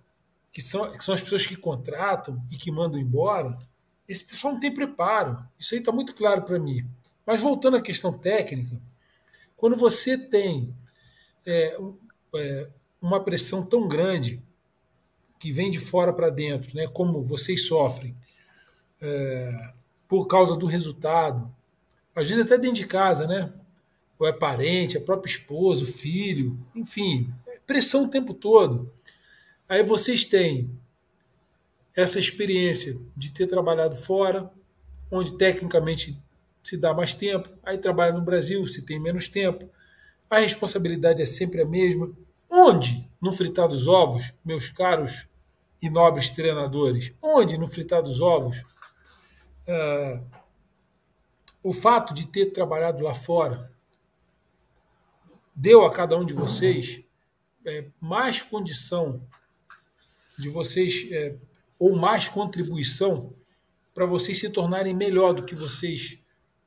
[0.51, 3.57] que são, que são as pessoas que contratam e que mandam embora,
[4.07, 5.43] esse pessoal não tem preparo.
[5.57, 6.85] Isso aí está muito claro para mim.
[7.25, 8.79] Mas voltando à questão técnica,
[9.59, 10.73] quando você tem
[11.45, 11.77] é,
[12.33, 12.69] é,
[13.01, 14.41] uma pressão tão grande
[15.37, 18.15] que vem de fora para dentro, né, como vocês sofrem,
[19.01, 19.73] é,
[20.07, 21.53] por causa do resultado,
[22.15, 23.53] às vezes até dentro de casa, né?
[24.17, 28.91] Ou é parente, é próprio esposo, filho, enfim, é pressão o tempo todo.
[29.67, 30.69] Aí vocês têm
[31.95, 34.51] essa experiência de ter trabalhado fora,
[35.11, 36.17] onde tecnicamente
[36.69, 39.67] se dá mais tempo, aí trabalha no Brasil, se tem menos tempo,
[40.29, 42.11] a responsabilidade é sempre a mesma.
[42.49, 45.27] Onde no fritar dos ovos, meus caros
[45.81, 48.63] e nobres treinadores, onde no fritar dos ovos?
[49.67, 50.23] Uh,
[51.63, 53.71] o fato de ter trabalhado lá fora
[55.55, 57.03] deu a cada um de vocês
[57.65, 59.21] é, mais condição
[60.37, 61.35] de vocês, é,
[61.77, 63.33] ou mais contribuição
[63.93, 66.19] para vocês se tornarem melhor do que vocês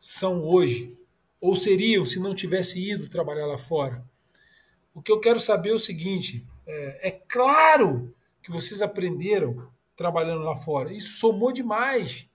[0.03, 0.99] são hoje,
[1.41, 4.05] ou seriam se não tivesse ido trabalhar lá fora.
[4.93, 10.43] O que eu quero saber é o seguinte: é, é claro que vocês aprenderam trabalhando
[10.43, 10.93] lá fora.
[10.93, 12.27] Isso somou demais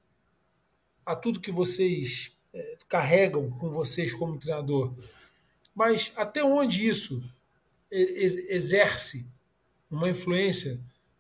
[1.05, 4.93] a tudo que vocês é, carregam com vocês como treinador.
[5.75, 7.21] Mas até onde isso
[7.91, 9.25] exerce
[9.91, 10.79] uma influência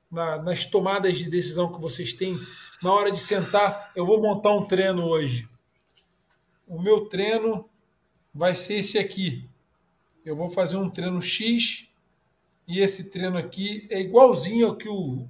[0.09, 2.39] na, nas tomadas de decisão que vocês têm
[2.81, 3.91] na hora de sentar?
[3.93, 5.47] Eu vou montar um treino hoje.
[6.67, 7.69] O meu treino
[8.33, 9.49] vai ser esse aqui.
[10.25, 11.89] Eu vou fazer um treino X
[12.67, 15.25] e esse treino aqui é igualzinho ao que o,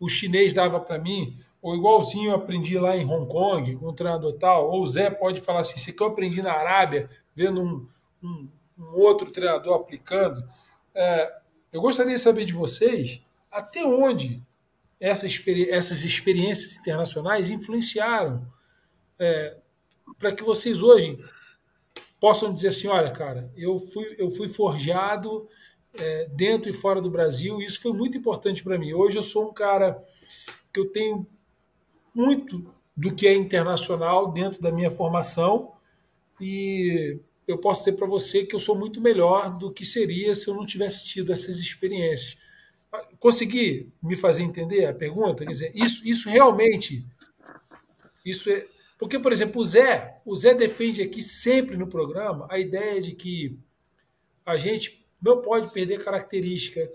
[0.00, 3.92] o chinês dava para mim ou igualzinho eu aprendi lá em Hong Kong, com o
[3.94, 7.62] treinador tal, ou o Zé pode falar assim, isso que eu aprendi na Arábia, vendo
[7.62, 7.88] um,
[8.22, 8.48] um,
[8.78, 10.46] um outro treinador aplicando.
[10.94, 11.34] É,
[11.72, 14.42] eu gostaria de saber de vocês até onde
[15.00, 18.46] essa essas experiências internacionais influenciaram
[19.18, 19.56] é,
[20.18, 21.18] para que vocês hoje
[22.20, 25.48] possam dizer assim, olha, cara, eu fui, eu fui forjado
[25.94, 28.92] é, dentro e fora do Brasil, e isso foi muito importante para mim.
[28.92, 30.02] Hoje eu sou um cara
[30.72, 31.26] que eu tenho
[32.14, 35.72] muito do que é internacional dentro da minha formação
[36.40, 40.48] e eu posso dizer para você que eu sou muito melhor do que seria se
[40.48, 42.38] eu não tivesse tido essas experiências.
[43.18, 45.44] Consegui me fazer entender a pergunta?
[45.44, 47.04] Quer dizer, isso, isso realmente,
[48.24, 48.66] isso é
[49.04, 53.12] porque, por exemplo, o Zé, o Zé defende aqui sempre no programa a ideia de
[53.12, 53.54] que
[54.46, 56.90] a gente não pode perder característica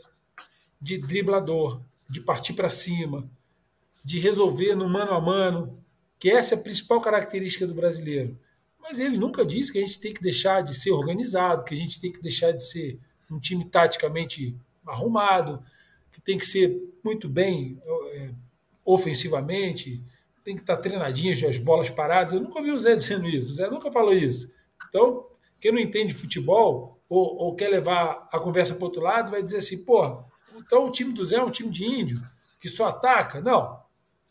[0.81, 1.79] de driblador,
[2.09, 3.29] de partir para cima,
[4.03, 5.85] de resolver no mano a mano,
[6.17, 8.39] que essa é a principal característica do brasileiro.
[8.81, 11.77] Mas ele nunca disse que a gente tem que deixar de ser organizado, que a
[11.77, 12.99] gente tem que deixar de ser
[13.29, 15.63] um time taticamente arrumado,
[16.11, 18.31] que tem que ser muito bem é,
[18.83, 20.03] ofensivamente,
[20.49, 22.33] tem que estar treinadinho de as bolas paradas.
[22.33, 23.51] Eu nunca ouvi o Zé dizendo isso.
[23.51, 24.51] O Zé nunca falou isso.
[24.87, 25.27] Então,
[25.59, 29.57] quem não entende futebol ou, ou quer levar a conversa para outro lado vai dizer
[29.57, 30.23] assim, pô,
[30.57, 32.19] então o time do Zé é um time de índio
[32.59, 33.41] que só ataca?
[33.41, 33.79] Não.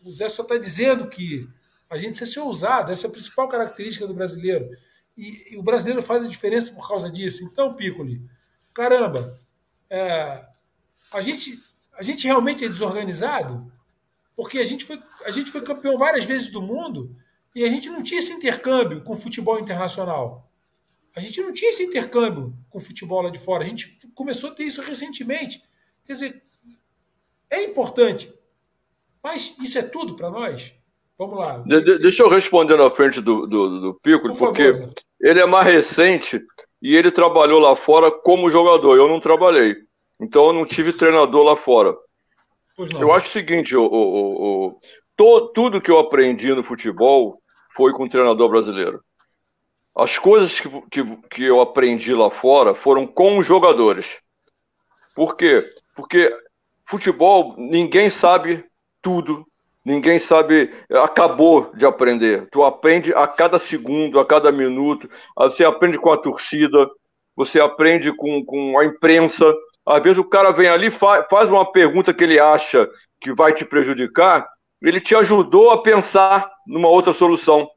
[0.03, 1.49] O Zé só está dizendo que
[1.89, 4.69] a gente precisa ser ousado, essa é a principal característica do brasileiro.
[5.17, 7.45] E, e o brasileiro faz a diferença por causa disso.
[7.45, 8.21] Então, Piccoli,
[8.75, 9.39] caramba,
[9.89, 10.45] é,
[11.13, 11.63] a, gente,
[11.93, 13.73] a gente realmente é desorganizado?
[14.39, 17.11] Porque a gente, foi, a gente foi campeão várias vezes do mundo
[17.57, 20.49] e a gente não tinha esse intercâmbio com o futebol internacional.
[21.17, 23.65] A gente não tinha esse intercâmbio com o futebol lá de fora.
[23.65, 25.61] A gente começou a ter isso recentemente.
[26.05, 26.43] Quer dizer,
[27.51, 28.33] é importante.
[29.21, 30.73] Mas isso é tudo para nós?
[31.19, 31.59] Vamos lá.
[31.59, 35.41] De, de, deixa eu responder na frente do, do, do Pico, Por porque favor, ele
[35.41, 36.41] é mais recente
[36.81, 38.97] e ele trabalhou lá fora como jogador.
[38.97, 39.79] Eu não trabalhei.
[40.21, 41.97] Então eu não tive treinador lá fora.
[43.01, 44.81] Eu acho o seguinte, o, o, o,
[45.17, 47.41] to, tudo que eu aprendi no futebol
[47.75, 49.01] foi com o treinador brasileiro.
[49.97, 54.19] As coisas que, que, que eu aprendi lá fora foram com os jogadores.
[55.15, 55.65] Por quê?
[55.97, 56.33] Porque
[56.87, 58.65] futebol, ninguém sabe
[59.03, 59.45] tudo,
[59.85, 62.49] ninguém sabe, acabou de aprender.
[62.51, 66.89] Tu aprende a cada segundo, a cada minuto, você aprende com a torcida,
[67.35, 69.45] você aprende com, com a imprensa.
[69.89, 72.89] Às vezes o cara vem ali, faz uma pergunta que ele acha
[73.21, 74.49] que vai te prejudicar,
[74.83, 77.69] ele te ajudou a pensar numa outra solução.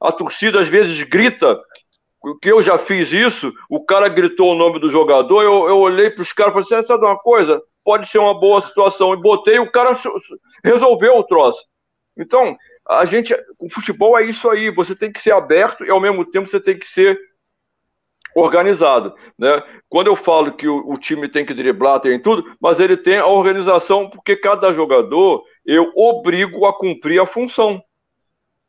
[0.00, 1.58] A torcida às vezes grita,
[2.40, 6.10] que eu já fiz isso, o cara gritou o nome do jogador, eu, eu olhei
[6.10, 7.60] para os caras e falei assim, sabe uma coisa?
[7.84, 9.12] pode ser uma boa situação.
[9.12, 9.98] E botei, o cara
[10.64, 11.62] resolveu o troço.
[12.16, 12.56] Então,
[12.88, 16.24] a gente, o futebol é isso aí, você tem que ser aberto e ao mesmo
[16.24, 17.18] tempo você tem que ser
[18.36, 19.62] organizado, né?
[19.88, 23.18] Quando eu falo que o, o, time tem que driblar, tem tudo, mas ele tem
[23.18, 27.82] a organização porque cada jogador eu obrigo a cumprir a função.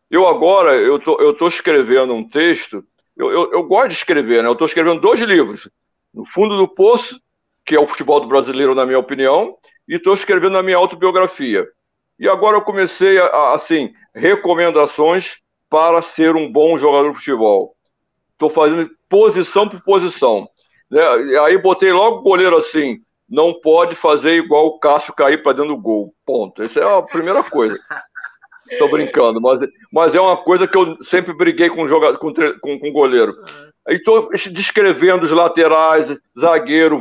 [0.09, 2.83] Eu agora, eu tô, eu tô escrevendo um texto,
[3.15, 4.49] eu, eu, eu gosto de escrever, né?
[4.49, 5.69] Eu estou escrevendo dois livros.
[6.13, 7.19] No Fundo do Poço,
[7.65, 9.55] que é o futebol do brasileiro, na minha opinião,
[9.87, 11.65] e estou escrevendo a minha autobiografia.
[12.19, 15.37] E agora eu comecei, a, assim, recomendações
[15.69, 17.75] para ser um bom jogador de futebol.
[18.33, 20.49] Estou fazendo posição por posição.
[20.89, 20.99] Né?
[21.41, 22.97] Aí botei logo o goleiro assim,
[23.29, 26.15] não pode fazer igual o Cássio cair para dentro do gol.
[26.25, 26.63] Ponto.
[26.63, 27.79] Essa é a primeira coisa.
[28.71, 29.59] Estou brincando, mas,
[29.91, 33.31] mas é uma coisa que eu sempre briguei com jogador, com, com, com goleiro.
[33.87, 36.07] Estou descrevendo os laterais,
[36.39, 36.99] zagueiro,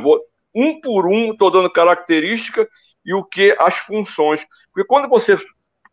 [0.53, 2.67] um por um, estou dando característica
[3.03, 4.45] e o que as funções.
[4.71, 5.33] Porque quando você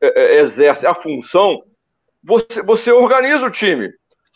[0.03, 1.63] é, é, exerce a função,
[2.23, 3.91] você, você organiza o time.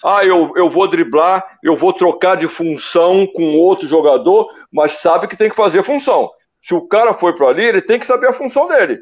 [0.05, 5.27] Ah, eu, eu vou driblar, eu vou trocar de função com outro jogador, mas sabe
[5.27, 6.31] que tem que fazer função.
[6.61, 8.99] Se o cara foi para ali, ele tem que saber a função dele.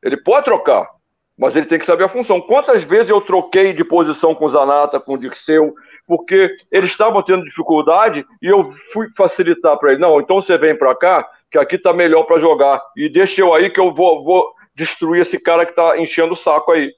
[0.00, 0.88] Ele pode trocar,
[1.36, 2.40] mas ele tem que saber a função.
[2.40, 5.74] Quantas vezes eu troquei de posição com o Zanata, com o Dirceu,
[6.06, 10.00] porque eles estavam tendo dificuldade e eu fui facilitar para ele.
[10.00, 12.80] Não, então você vem para cá, que aqui tá melhor para jogar.
[12.96, 16.36] E deixa eu aí que eu vou, vou destruir esse cara que tá enchendo o
[16.36, 16.92] saco aí.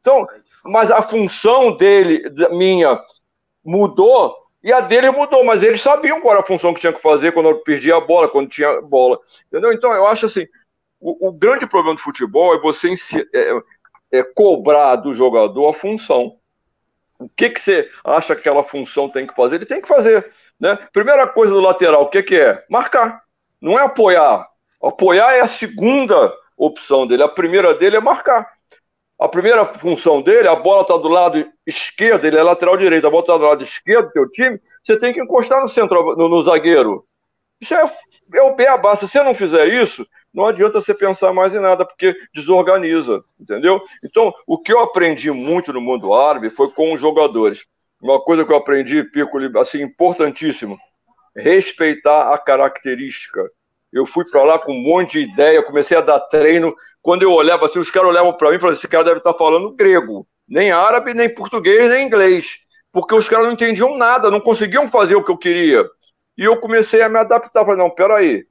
[0.00, 0.26] Então,
[0.64, 3.00] mas a função dele, minha,
[3.64, 7.00] mudou e a dele mudou, mas eles sabiam qual era a função que tinha que
[7.00, 9.18] fazer quando eu perdia a bola, quando tinha bola.
[9.46, 9.72] Entendeu?
[9.72, 10.46] Então, eu acho assim,
[11.00, 12.92] o, o grande problema do futebol é você
[13.34, 13.60] é,
[14.12, 16.36] é, cobrar do jogador a função.
[17.18, 19.56] O que, que você acha que aquela função tem que fazer?
[19.56, 20.30] Ele tem que fazer.
[20.58, 20.76] Né?
[20.92, 22.64] Primeira coisa do lateral, o que, que é?
[22.68, 23.22] Marcar.
[23.60, 24.46] Não é apoiar.
[24.82, 27.22] Apoiar é a segunda opção dele.
[27.22, 28.50] A primeira dele é marcar.
[29.20, 33.10] A primeira função dele, a bola está do lado esquerdo, ele é lateral direito, a
[33.10, 36.26] bola está do lado esquerdo do teu time, você tem que encostar no centro, no,
[36.26, 37.04] no zagueiro.
[37.60, 37.92] Isso é,
[38.34, 38.96] é o beabá.
[38.96, 43.82] Se você não fizer isso, não adianta você pensar mais em nada, porque desorganiza, entendeu?
[44.02, 47.66] Então, o que eu aprendi muito no mundo árabe foi com os jogadores.
[48.00, 50.78] Uma coisa que eu aprendi, Pico, assim, importantíssimo,
[51.36, 53.50] respeitar a característica.
[53.92, 56.74] Eu fui para lá com um monte de ideia, comecei a dar treino.
[57.02, 59.32] Quando eu olhava assim, os caras olhavam para mim e falavam: esse cara deve estar
[59.32, 62.58] tá falando grego, nem árabe, nem português, nem inglês,
[62.92, 65.88] porque os caras não entendiam nada, não conseguiam fazer o que eu queria.
[66.36, 67.64] E eu comecei a me adaptar.
[67.64, 68.44] Falei: não, peraí,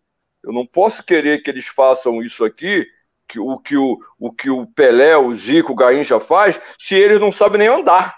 [0.43, 2.85] eu não posso querer que eles façam isso aqui,
[3.27, 7.19] que, o, que o, o que o Pelé, o Zico, o Gaincha faz, se eles
[7.19, 8.17] não sabem nem andar.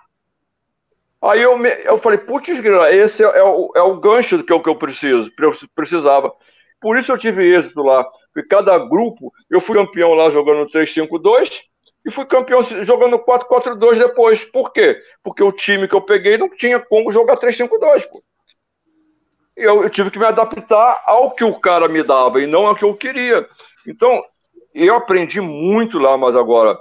[1.22, 4.60] Aí eu, me, eu falei, putz, esse é, é, o, é o gancho que eu,
[4.60, 5.32] que eu preciso,
[5.76, 6.34] precisava.
[6.80, 8.04] Por isso eu tive êxito lá.
[8.34, 11.62] Porque cada grupo, eu fui campeão lá jogando 3-5-2
[12.06, 14.44] e fui campeão jogando 4-4-2 depois.
[14.44, 14.98] Por quê?
[15.24, 18.24] Porque o time que eu peguei não tinha como jogar 3-5-2, pô
[19.62, 22.76] eu, eu tive que me adaptar ao que o cara me dava e não ao
[22.76, 23.48] que eu queria.
[23.88, 24.24] Então,
[24.74, 26.78] eu aprendi muito lá, mas agora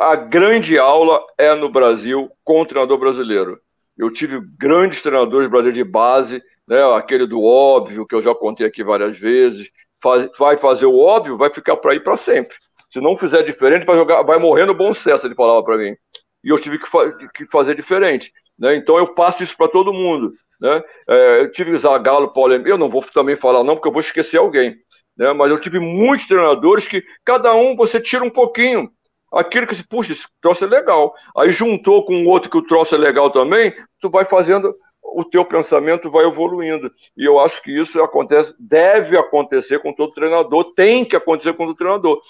[0.00, 3.60] a grande aula é no Brasil com o treinador brasileiro.
[3.96, 8.66] Eu tive grandes treinadores brasileiros de base, né, aquele do óbvio, que eu já contei
[8.66, 9.68] aqui várias vezes.
[10.02, 12.56] Faz, vai fazer o óbvio, vai ficar para ir para sempre.
[12.92, 15.94] Se não fizer diferente, vai, jogar, vai morrer no bom senso, ele falava para mim.
[16.42, 18.32] E eu tive que, fa que fazer diferente.
[18.58, 18.76] Né?
[18.76, 20.32] Então eu passo isso para todo mundo.
[20.60, 20.82] Né?
[21.08, 24.38] É, eu tive Zagallo, Paulo, eu não vou também falar não, porque eu vou esquecer
[24.38, 24.76] alguém.
[25.16, 25.32] Né?
[25.32, 28.90] Mas eu tive muitos treinadores que cada um você tira um pouquinho.
[29.32, 31.14] Aquilo que se, puxa, esse troço é legal.
[31.36, 34.74] Aí juntou com outro que o troço é legal também, tu vai fazendo,
[35.14, 36.90] o teu pensamento vai evoluindo.
[37.16, 41.66] E eu acho que isso acontece, deve acontecer com todo treinador, tem que acontecer com
[41.66, 42.20] todo treinador.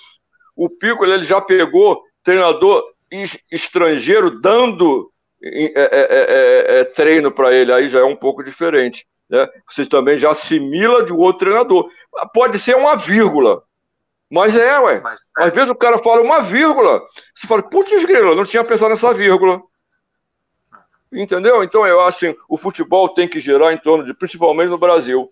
[0.57, 2.83] O Pico ele já pegou treinador
[3.51, 5.11] estrangeiro dando
[5.43, 9.07] é é, é, é, é, treino para ele, aí já é um pouco diferente.
[9.29, 9.49] Né?
[9.69, 11.89] Você também já assimila de outro treinador.
[12.35, 13.63] Pode ser uma vírgula,
[14.31, 15.01] mas é, ué.
[15.01, 17.01] Mas, Às vezes o cara fala uma vírgula,
[17.35, 19.63] você fala, putz, grilo, não tinha pensado nessa vírgula.
[21.13, 21.63] Entendeu?
[21.63, 25.29] Então eu acho assim, o futebol tem que gerar em torno de, principalmente no Brasil.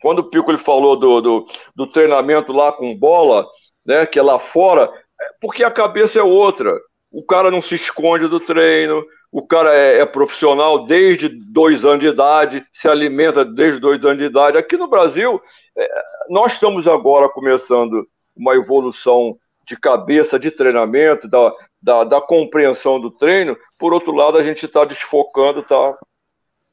[0.00, 3.46] Quando o Pico ele falou do, do, do treinamento lá com bola,
[3.86, 4.92] né, que é lá fora,
[5.40, 6.76] porque a cabeça é outra
[7.12, 12.00] o cara não se esconde do treino, o cara é, é, profissional desde dois anos
[12.00, 14.56] de idade, se alimenta desde dois anos de idade.
[14.56, 15.40] Aqui no Brasil,
[15.76, 15.88] é,
[16.30, 19.36] nós estamos agora começando uma evolução
[19.66, 23.56] de cabeça, de treinamento, da, da, da compreensão do treino.
[23.78, 25.96] Por outro lado, a gente está desfocando, está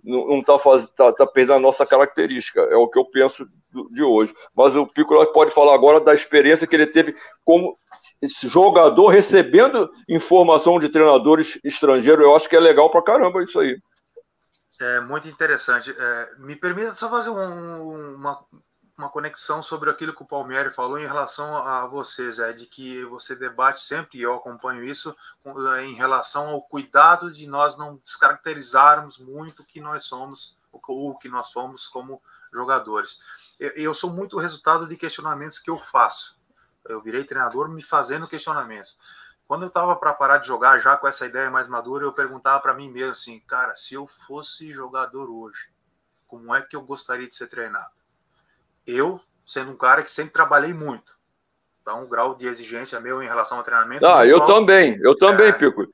[0.04, 0.58] não está
[0.96, 2.62] tá, tá perdendo a nossa característica.
[2.62, 3.46] É o que eu penso
[3.92, 4.34] de hoje.
[4.56, 7.78] Mas o Piccolo pode falar agora da experiência que ele teve como
[8.44, 12.24] jogador recebendo informação de treinadores estrangeiros.
[12.24, 13.78] Eu acho que é legal pra caramba isso aí.
[14.82, 15.94] É muito interessante.
[15.98, 18.40] É, me permita só fazer um, uma,
[19.00, 23.06] uma conexão sobre aquilo que o Palmieri falou em relação a vocês, é de que
[23.06, 25.16] você debate sempre, e eu acompanho isso,
[25.82, 31.18] em relação ao cuidado de nós não descaracterizarmos muito o que nós somos, ou o
[31.18, 32.22] que nós fomos como
[32.52, 33.20] jogadores.
[33.58, 36.38] Eu sou muito resultado de questionamentos que eu faço.
[36.86, 38.98] Eu virei treinador me fazendo questionamentos.
[39.48, 42.60] Quando eu estava para parar de jogar, já com essa ideia mais madura, eu perguntava
[42.60, 45.70] para mim mesmo assim, cara, se eu fosse jogador hoje,
[46.28, 47.99] como é que eu gostaria de ser treinado?
[48.90, 51.18] Eu, sendo um cara que sempre trabalhei muito,
[51.82, 54.06] então o grau de exigência meu em relação ao treinamento.
[54.06, 55.86] Ah, eu também, eu também, é, Pico.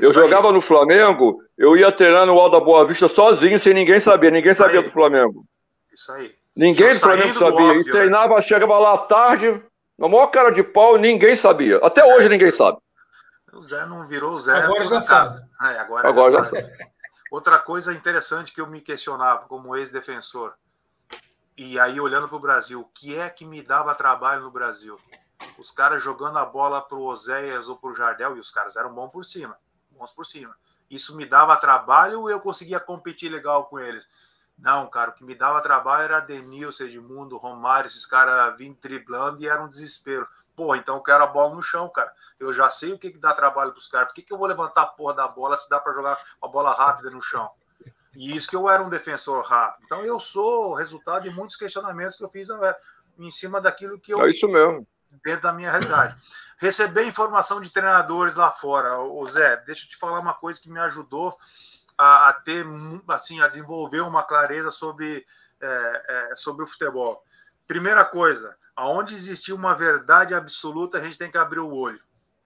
[0.00, 0.54] Eu jogava aí.
[0.54, 4.54] no Flamengo, eu ia treinar no Alto da Boa Vista sozinho, sem ninguém saber, ninguém
[4.54, 4.84] sabia aí.
[4.84, 5.44] do Flamengo.
[5.92, 6.34] Isso aí.
[6.54, 7.50] Ninguém do Flamengo sabia.
[7.50, 8.42] Do óbvio, e treinava, né?
[8.42, 9.62] chegava lá à tarde,
[9.98, 11.78] na maior cara de pau, ninguém sabia.
[11.78, 12.78] Até hoje ninguém sabe.
[13.52, 14.56] O Zé não virou o Zé.
[14.56, 15.40] Agora já sabe.
[15.62, 16.60] É, agora, agora já, sabe.
[16.60, 16.90] sabe.
[17.30, 20.52] Outra coisa interessante que eu me questionava como ex-defensor,
[21.62, 24.96] e aí olhando para o Brasil, o que é que me dava trabalho no Brasil?
[25.58, 28.76] Os caras jogando a bola para o Oséias ou para o Jardel, e os caras
[28.76, 29.58] eram bons por cima,
[29.90, 30.56] bons por cima.
[30.88, 34.08] Isso me dava trabalho ou eu conseguia competir legal com eles?
[34.56, 39.42] Não, cara, o que me dava trabalho era Denilson, Edmundo, Romário, esses caras vindo driblando
[39.42, 40.26] e era um desespero.
[40.56, 42.10] Porra, então eu quero a bola no chão, cara.
[42.38, 44.08] Eu já sei o que, que dá trabalho pros caras.
[44.08, 46.50] Por que, que eu vou levantar a porra da bola se dá para jogar uma
[46.50, 47.50] bola rápida no chão?
[48.16, 49.84] E isso que eu era um defensor rápido.
[49.84, 52.74] Então eu sou resultado de muitos questionamentos que eu fiz né,
[53.18, 54.20] em cima daquilo que eu.
[54.22, 54.86] É isso mesmo.
[55.24, 56.16] Dentro da minha realidade.
[56.58, 58.98] Receber informação de treinadores lá fora.
[59.00, 61.36] Ô Zé, deixa eu te falar uma coisa que me ajudou
[61.96, 62.64] a, a ter,
[63.08, 65.26] assim, a desenvolver uma clareza sobre,
[65.60, 67.24] é, é, sobre o futebol.
[67.66, 72.00] Primeira coisa, aonde existir uma verdade absoluta, a gente tem que abrir o olho.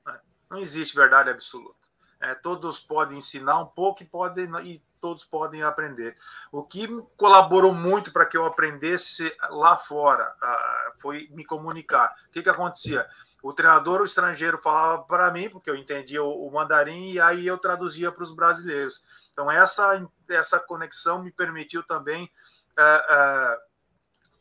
[0.06, 0.18] Né?
[0.50, 1.84] Não existe verdade absoluta.
[2.20, 6.16] É, todos podem ensinar um pouco e, podem, e todos podem aprender.
[6.50, 12.16] O que colaborou muito para que eu aprendesse lá fora uh, foi me comunicar.
[12.26, 13.06] O que, que acontecia?
[13.42, 17.46] O treinador o estrangeiro falava para mim, porque eu entendia o, o mandarim, e aí
[17.46, 19.04] eu traduzia para os brasileiros.
[19.30, 23.60] Então, essa, essa conexão me permitiu também uh, uh,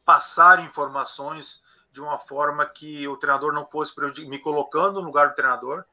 [0.06, 1.62] passar informações
[1.92, 3.94] de uma forma que o treinador não fosse
[4.30, 5.84] me colocando no lugar do treinador,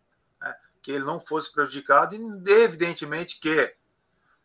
[0.40, 3.79] né, que ele não fosse prejudicado, e evidentemente que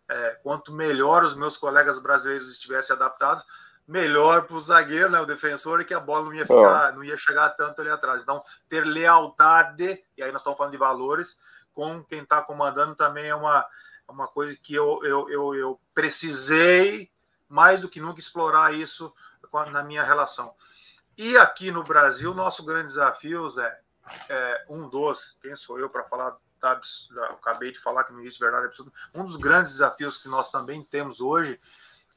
[0.10, 3.44] é, quanto melhor os meus colegas brasileiros estivessem adaptados,
[3.88, 7.04] melhor para o zagueiro, né, o defensor, e que a bola não ia ficar, não
[7.04, 8.24] ia chegar tanto ali atrás.
[8.24, 11.40] Então, ter lealdade, e aí nós estamos falando de valores,
[11.74, 13.66] com quem está comandando também é uma,
[14.08, 17.12] é uma coisa que eu, eu, eu, eu precisei
[17.48, 19.14] mais do que nunca explorar isso
[19.72, 20.54] na minha relação.
[21.18, 23.80] E aqui no Brasil, nosso grande desafio, Zé,
[24.28, 26.36] é um dos, quem sou eu para falar,
[26.66, 30.50] tá, acabei de falar que não existe verdade absoluta, um dos grandes desafios que nós
[30.50, 31.60] também temos hoje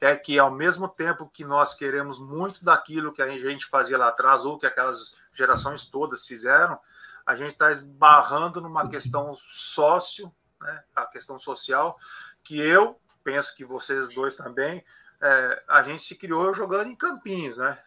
[0.01, 4.07] é que, ao mesmo tempo que nós queremos muito daquilo que a gente fazia lá
[4.07, 6.79] atrás, ou que aquelas gerações todas fizeram,
[7.25, 11.99] a gente está esbarrando numa questão sócio, né, a questão social,
[12.43, 14.83] que eu penso que vocês dois também,
[15.21, 17.77] é, a gente se criou jogando em campinhos, né?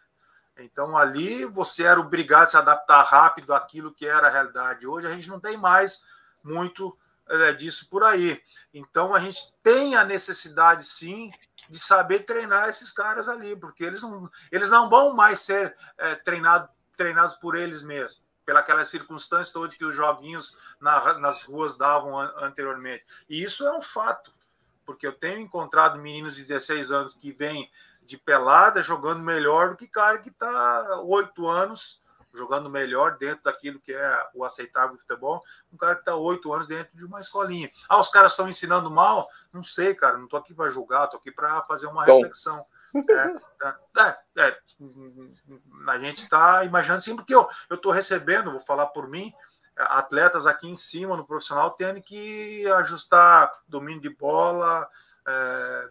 [0.57, 4.85] Então ali você era obrigado a se adaptar rápido àquilo que era a realidade.
[4.85, 6.05] Hoje a gente não tem mais
[6.43, 8.41] muito é, disso por aí.
[8.73, 11.31] Então a gente tem a necessidade sim
[11.69, 16.15] de saber treinar esses caras ali, porque eles não, eles não vão mais ser é,
[16.15, 22.19] treinado, treinados por eles mesmos, pelas circunstâncias todas que os joguinhos na, nas ruas davam
[22.19, 23.05] an, anteriormente.
[23.29, 24.33] E isso é um fato,
[24.85, 27.69] porque eu tenho encontrado meninos de 16 anos que vêm
[28.05, 32.02] de pelada jogando melhor do que cara que está oito anos
[32.33, 36.67] jogando melhor dentro daquilo que é o aceitável futebol, um cara que está oito anos
[36.67, 37.69] dentro de uma escolinha.
[37.87, 39.29] Ah, os caras estão ensinando mal?
[39.51, 42.17] Não sei, cara, não estou aqui para julgar, estou aqui para fazer uma Bom.
[42.17, 42.65] reflexão.
[42.95, 44.57] É, é, é,
[45.87, 49.33] a gente está imaginando assim, porque eu estou recebendo, vou falar por mim,
[49.75, 54.87] atletas aqui em cima no profissional tendo que ajustar domínio de bola,
[55.27, 55.89] é,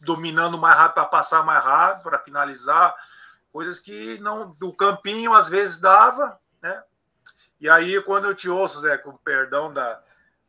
[0.00, 2.94] dominando mais rápido para passar mais rápido, para finalizar,
[3.52, 6.82] coisas que não do campinho às vezes dava, né?
[7.60, 10.02] E aí quando eu te ouço, Zé, com perdão da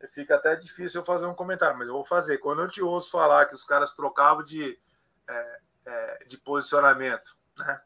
[0.08, 2.38] fica até difícil eu fazer um comentário, mas eu vou fazer.
[2.38, 4.80] Quando eu te ouço falar que os caras trocavam de,
[5.28, 7.82] é, é, de posicionamento, né?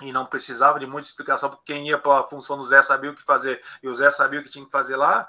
[0.00, 3.10] E não precisava de muita explicação, porque quem ia para a função do Zé sabia
[3.10, 5.28] o que fazer e o Zé sabia o que tinha que fazer lá.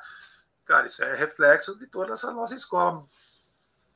[0.66, 3.06] Cara, isso é reflexo de toda essa nossa escola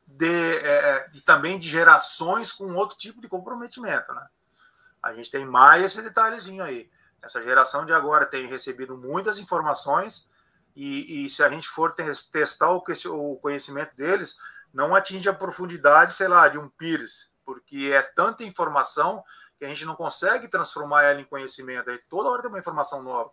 [0.05, 4.13] de, é, e também de gerações com outro tipo de comprometimento.
[4.13, 4.27] Né?
[5.07, 6.91] A gente tem mais esse detalhezinho aí.
[7.21, 10.29] Essa geração de agora tem recebido muitas informações
[10.75, 14.37] e, e se a gente for testar o, conhecimento deles,
[14.73, 19.23] não atinge a profundidade, sei lá, de um Pires, porque é tanta informação
[19.57, 21.89] que a gente não consegue transformar ela em conhecimento.
[21.89, 23.31] Aí toda hora tem uma informação nova.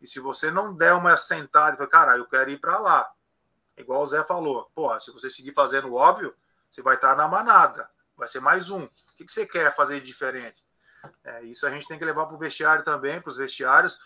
[0.00, 3.08] E se você não der uma sentada e falar, cara, eu quero ir para lá,
[3.76, 6.34] igual o Zé falou, porra, se você seguir fazendo o óbvio,
[6.68, 8.82] você vai estar na manada, vai ser mais um.
[8.82, 10.64] O que, que você quer fazer de diferente?
[11.24, 13.98] É, isso a gente tem que levar para o vestiário também, para os vestiários,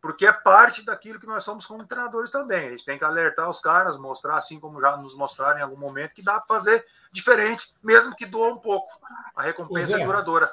[0.00, 2.68] porque é parte daquilo que nós somos como treinadores também.
[2.68, 5.76] A gente tem que alertar os caras, mostrar, assim como já nos mostraram em algum
[5.76, 8.88] momento, que dá para fazer diferente, mesmo que doa um pouco.
[9.36, 10.50] A recompensa é duradoura.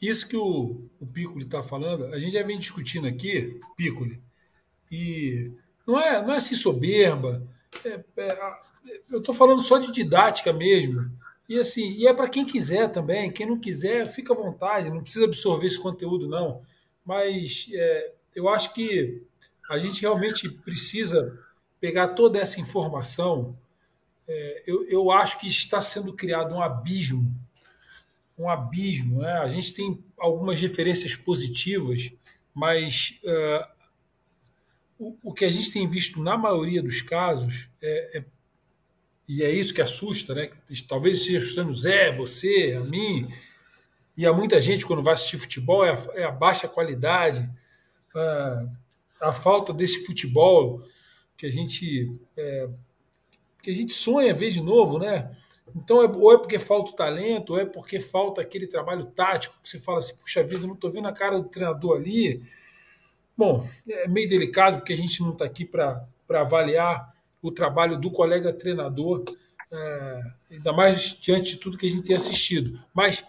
[0.00, 4.22] Isso que o, o Piccoli está falando, a gente já vem discutindo aqui, Piccoli,
[4.90, 5.52] e
[5.86, 7.42] não é, não é assim soberba.
[7.84, 8.60] É, é,
[9.10, 11.10] eu estou falando só de didática mesmo.
[11.50, 13.28] E assim, e é para quem quiser também.
[13.28, 16.62] Quem não quiser, fica à vontade, não precisa absorver esse conteúdo, não.
[17.04, 19.20] Mas é, eu acho que
[19.68, 21.36] a gente realmente precisa
[21.80, 23.58] pegar toda essa informação.
[24.28, 27.34] É, eu, eu acho que está sendo criado um abismo,
[28.38, 29.22] um abismo.
[29.22, 29.32] Né?
[29.32, 32.12] A gente tem algumas referências positivas,
[32.54, 33.66] mas uh,
[34.96, 38.24] o, o, que a gente tem visto na maioria dos casos é, é
[39.32, 40.50] e é isso que assusta, né?
[40.88, 43.28] Talvez esteja assustando Zé, você, a mim,
[44.16, 47.48] e a muita gente quando vai assistir futebol, é a, é a baixa qualidade,
[48.12, 48.66] a,
[49.20, 50.82] a falta desse futebol
[51.36, 52.68] que a gente é,
[53.62, 55.30] que a gente sonha ver de novo, né?
[55.76, 59.60] Então, é, ou é porque falta o talento, ou é porque falta aquele trabalho tático
[59.62, 62.42] que você fala assim, puxa vida, não estou vendo a cara do treinador ali.
[63.36, 68.10] Bom, é meio delicado porque a gente não está aqui para avaliar o trabalho do
[68.10, 69.24] colega treinador,
[69.72, 72.78] é, ainda mais diante de tudo que a gente tem assistido.
[72.92, 73.24] Mas,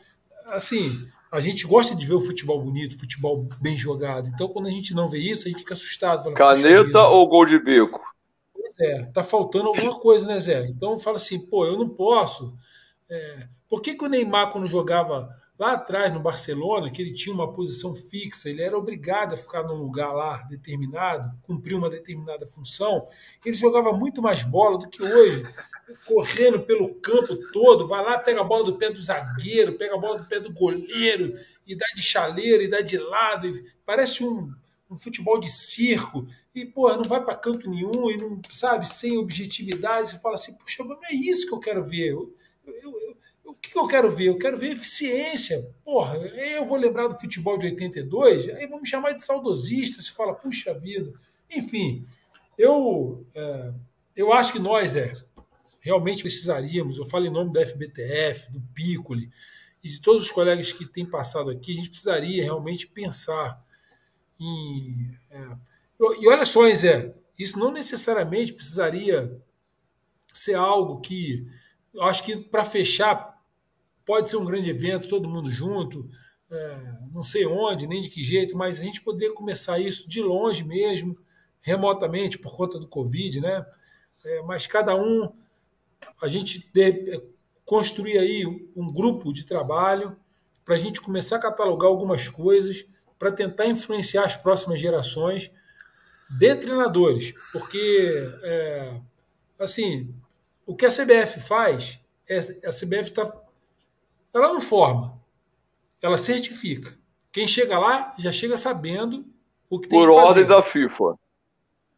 [0.47, 4.30] assim, a gente gosta de ver o futebol bonito, futebol bem jogado.
[4.30, 6.24] Então, quando a gente não vê isso, a gente fica assustado.
[6.24, 8.01] Fala, Caneta ou gol de bico?
[8.53, 10.68] Pois é, tá faltando alguma coisa, né, Zé?
[10.68, 12.53] Então, fala assim, pô, eu não posso.
[13.09, 15.30] É, por que, que o Neymar, quando jogava
[15.62, 19.62] lá atrás no Barcelona, que ele tinha uma posição fixa, ele era obrigado a ficar
[19.62, 23.07] num lugar lá determinado, cumprir uma determinada função,
[23.45, 25.45] ele jogava muito mais bola do que hoje
[26.07, 29.99] correndo pelo campo todo, vai lá, pega a bola do pé do zagueiro, pega a
[29.99, 31.38] bola do pé do goleiro,
[31.68, 33.47] e dá de chaleira, e dá de lado,
[33.86, 34.51] parece um,
[34.89, 39.16] um futebol de circo, e, porra, não vai para campo nenhum, e não, sabe, sem
[39.16, 42.34] objetividade, você fala assim, puxa, mas não é isso que eu quero ver, eu,
[42.66, 44.26] eu, eu, o que eu quero ver?
[44.26, 45.74] Eu quero ver eficiência.
[45.84, 50.12] Porra, eu vou lembrar do futebol de 82, aí vão me chamar de saudosista, se
[50.12, 51.14] fala, puxa vida.
[51.50, 52.06] Enfim,
[52.58, 53.74] eu, é,
[54.16, 55.14] eu acho que nós, é,
[55.82, 59.32] realmente precisaríamos, eu falo em nome da FBTF, do Piccoli
[59.84, 63.60] e de todos os colegas que têm passado aqui, a gente precisaria realmente pensar
[64.39, 65.18] em.
[65.30, 65.48] É,
[66.20, 69.42] e olha só, Zé, isso não necessariamente precisaria
[70.34, 71.48] ser algo que.
[71.94, 73.31] Eu acho que para fechar,
[74.06, 76.10] pode ser um grande evento, todo mundo junto,
[76.49, 80.22] é, não sei onde, nem de que jeito, mas a gente poderia começar isso de
[80.22, 81.18] longe mesmo,
[81.62, 83.66] remotamente, por conta do Covid, né?
[84.24, 85.32] É, mas cada um
[86.22, 87.22] a gente de,
[87.66, 88.45] construir aí
[88.76, 90.16] um grupo de trabalho
[90.66, 92.86] para a gente começar a catalogar algumas coisas
[93.18, 95.52] para tentar influenciar as próximas gerações
[96.30, 98.99] de treinadores, porque é,
[99.60, 100.14] assim
[100.66, 103.41] o que a CBF faz é a CBF está
[104.33, 105.20] ela não forma,
[106.01, 106.97] ela certifica.
[107.32, 109.25] Quem chega lá já chega sabendo
[109.70, 110.25] o que tem Por que fazer.
[110.25, 111.17] Por ordem da FIFA.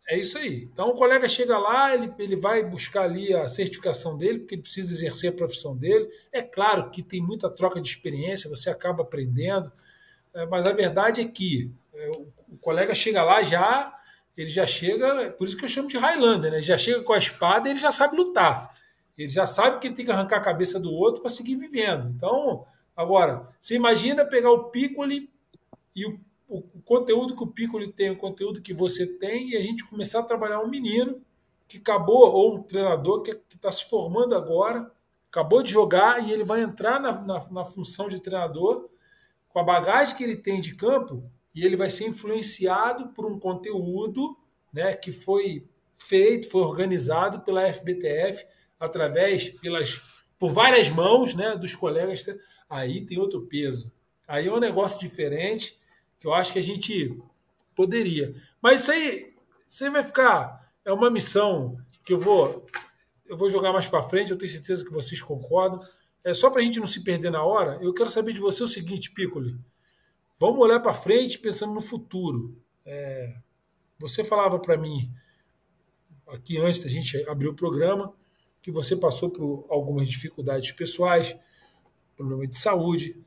[0.10, 0.70] É isso aí.
[0.72, 4.62] Então o colega chega lá, ele, ele vai buscar ali a certificação dele, porque ele
[4.62, 6.10] precisa exercer a profissão dele.
[6.32, 9.72] É claro que tem muita troca de experiência, você acaba aprendendo,
[10.34, 13.98] é, mas a verdade é que é, o, o, colega chega lá já,
[14.36, 16.58] ele já chega, por isso que eu chamo de Highlander, né?
[16.58, 18.73] Ele já chega com a espada e ele já sabe lutar.
[19.18, 22.08] Ele já sabe que ele tem que arrancar a cabeça do outro para seguir vivendo.
[22.16, 22.66] Então,
[22.96, 25.30] agora, você imagina pegar o Piccoli
[25.96, 26.20] e o
[26.54, 29.86] o, o conteúdo que o Piccoli tem, o conteúdo que você tem, e a gente
[29.86, 31.22] começar a trabalhar um menino
[31.68, 34.92] que acabou, ou um treinador que está se formando agora,
[35.32, 38.88] acabou de jogar e ele vai entrar na, na, na função de treinador
[39.50, 41.24] com a bagagem que ele tem de campo
[41.56, 44.38] e ele vai ser influenciado por um conteúdo
[44.72, 45.68] né, que foi
[45.98, 48.46] feito, foi organizado pela FBTF
[48.84, 50.02] através pelas
[50.38, 52.26] por várias mãos, né, dos colegas.
[52.70, 53.94] Aí tem outro peso.
[54.28, 55.80] Aí é um negócio diferente
[56.20, 57.18] que eu acho que a gente
[57.74, 58.36] poderia.
[58.62, 59.34] Mas isso aí,
[59.68, 60.70] isso aí vai ficar.
[60.84, 62.66] É uma missão que eu vou,
[63.26, 65.82] eu vou jogar mais para frente, eu tenho certeza que vocês concordam.
[66.24, 68.64] É só para a gente não se perder na hora, eu quero saber de você
[68.64, 69.58] o seguinte, Piccoli.
[70.38, 72.58] Vamos olhar para frente pensando no futuro.
[72.86, 73.36] É,
[73.98, 75.10] você falava para mim,
[76.28, 78.14] aqui antes da gente abrir o programa,
[78.64, 81.36] que você passou por algumas dificuldades pessoais,
[82.16, 83.22] problema de saúde,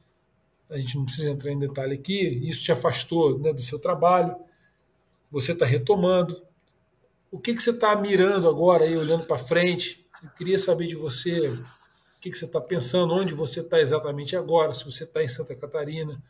[0.69, 4.35] a gente não precisa entrar em detalhe aqui, isso te afastou né, do seu trabalho,
[5.31, 6.43] você está retomando.
[7.31, 10.07] O que, que você está mirando agora, aí, olhando para frente?
[10.23, 11.65] Eu queria saber de você o
[12.21, 15.55] que, que você está pensando, onde você está exatamente agora, se você está em Santa
[15.55, 16.21] Catarina,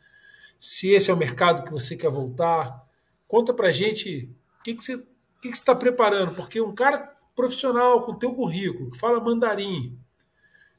[0.58, 2.84] se esse é o mercado que você quer voltar.
[3.28, 4.28] Conta para gente
[4.58, 4.98] o que, que você
[5.40, 9.96] que, que você está preparando, porque um cara profissional com teu currículo, que fala mandarim,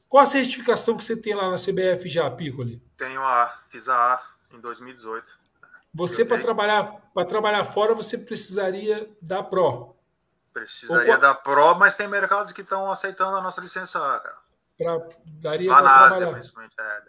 [0.08, 2.82] qual a certificação que você tem lá na CBF já, Piccoli?
[2.96, 4.22] Tenho a, fiz a A
[4.52, 5.38] em 2018.
[5.94, 9.96] Você, para trabalhar, trabalhar fora, você precisaria da Pro.
[10.52, 14.36] Precisaria Ou, da Pro, mas tem mercados que estão aceitando a nossa licença A, cara.
[14.76, 16.32] Pra, daria para trabalhar.
[16.32, 16.74] Principalmente.
[16.78, 17.02] É,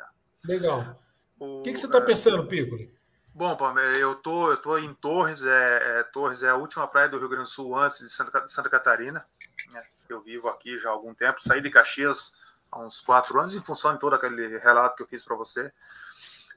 [0.46, 1.00] Legal.
[1.40, 2.94] O que, que você está é, pensando, Piccoli?
[3.40, 7.08] Bom, Palmeiras, eu tô, eu tô em Torres, é, é, Torres é a última praia
[7.08, 9.26] do Rio Grande do Sul antes de Santa, Santa Catarina.
[9.72, 9.82] Né?
[10.10, 12.36] Eu vivo aqui já há algum tempo, saí de Caxias
[12.70, 15.72] há uns quatro anos, em função de todo aquele relato que eu fiz para você.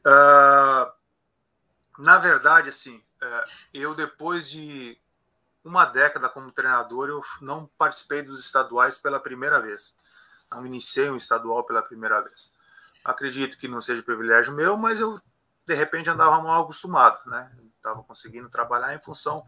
[0.00, 0.92] Uh,
[2.02, 4.98] na verdade, assim, uh, eu depois de
[5.62, 9.96] uma década como treinador, eu não participei dos estaduais pela primeira vez.
[10.50, 12.52] Não iniciei um estadual pela primeira vez.
[13.04, 15.20] Acredito que não seja privilégio meu, mas eu
[15.66, 17.51] de repente andava mal acostumado, né?
[17.76, 19.47] Estava conseguindo trabalhar em função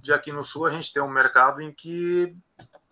[0.00, 2.36] de aqui no Sul a gente tem um mercado em que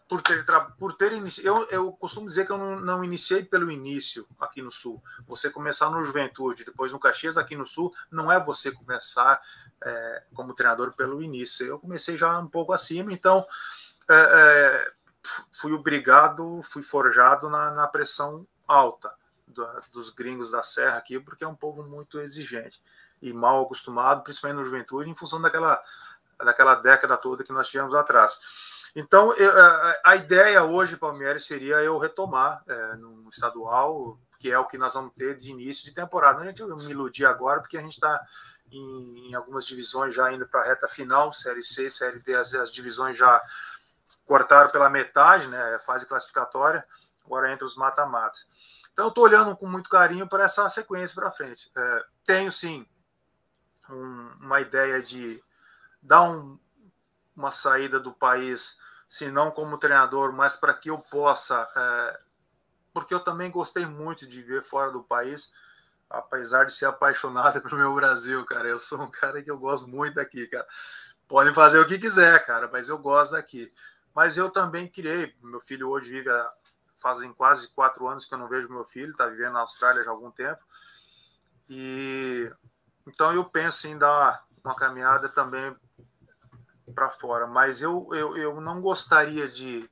[0.08, 0.44] por ter
[0.78, 1.12] por ter
[1.42, 5.02] eu, eu costumo dizer que eu não, não, iniciei pelo início aqui no Sul.
[5.26, 9.40] Você começar no Juventude, depois no Caxias aqui no Sul, não é você começar
[9.82, 11.66] é, como treinador pelo início.
[11.66, 13.44] Eu comecei já um pouco acima, então
[14.08, 14.92] é, é,
[15.60, 19.12] fui obrigado, fui forjado na, na pressão alta
[19.92, 22.82] dos gringos da Serra aqui, porque é um povo muito exigente
[23.20, 25.82] e mal acostumado, principalmente no juventude, em função daquela,
[26.38, 28.38] daquela década toda que nós tivemos atrás.
[28.94, 29.52] Então, eu,
[30.04, 34.94] a ideia hoje, Palmeiras, seria eu retomar é, no estadual, que é o que nós
[34.94, 36.40] vamos ter de início de temporada.
[36.40, 38.24] Não adianta eu me iludir agora, porque a gente está
[38.70, 42.54] em, em, algumas divisões já indo para a reta final, Série C, Série D, as,
[42.54, 43.42] as divisões já
[44.24, 46.84] cortaram pela metade, né, fase classificatória,
[47.24, 48.46] agora entre os mata-matas.
[48.97, 51.70] Então, eu estou olhando com muito carinho para essa sequência para frente.
[51.77, 52.86] É, tenho, sim,
[53.90, 55.44] um, uma ideia de
[56.01, 56.59] dar um,
[57.36, 61.68] uma saída do país, se não como treinador, mas para que eu possa.
[61.77, 62.20] É,
[62.94, 65.52] porque eu também gostei muito de ver fora do país,
[66.09, 68.66] apesar de ser apaixonado pelo meu Brasil, cara.
[68.66, 70.66] Eu sou um cara que eu gosto muito daqui, cara.
[71.28, 73.70] Podem fazer o que quiser, cara, mas eu gosto daqui.
[74.14, 75.36] Mas eu também criei.
[75.43, 76.51] Meu filho hoje vive a,
[76.97, 80.10] fazem quase quatro anos que eu não vejo meu filho, está vivendo na Austrália já
[80.10, 80.62] há algum tempo.
[81.68, 82.51] E
[83.06, 85.74] então eu penso em dar uma caminhada também
[86.94, 89.89] para fora, mas eu, eu, eu não gostaria de,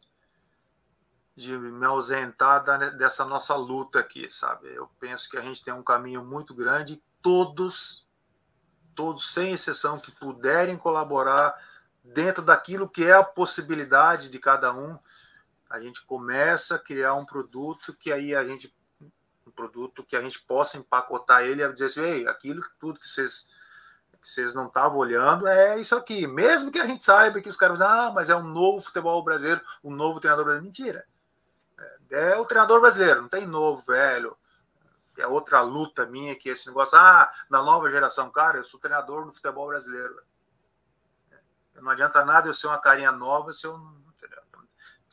[1.36, 4.72] de me ausentar da, dessa nossa luta aqui, sabe?
[4.72, 8.06] Eu penso que a gente tem um caminho muito grande, todos,
[8.94, 11.54] todos sem exceção que puderem colaborar
[12.02, 14.98] dentro daquilo que é a possibilidade de cada um,
[15.74, 18.72] a gente começa a criar um produto que aí a gente
[19.44, 23.08] um produto que a gente possa empacotar ele e dizer assim, ei, aquilo tudo que
[23.08, 23.48] vocês
[24.22, 26.26] que vocês não estavam olhando é isso aqui.
[26.26, 29.60] Mesmo que a gente saiba que os caras ah, mas é um novo futebol brasileiro,
[29.82, 30.64] um novo treinador brasileiro.
[30.64, 31.06] Mentira.
[32.10, 34.36] É, é o treinador brasileiro, não tem novo, velho.
[35.18, 39.26] É outra luta minha que esse negócio, ah, na nova geração, cara, eu sou treinador
[39.26, 40.22] do futebol brasileiro.
[41.74, 44.03] Não adianta nada eu ser uma carinha nova se eu não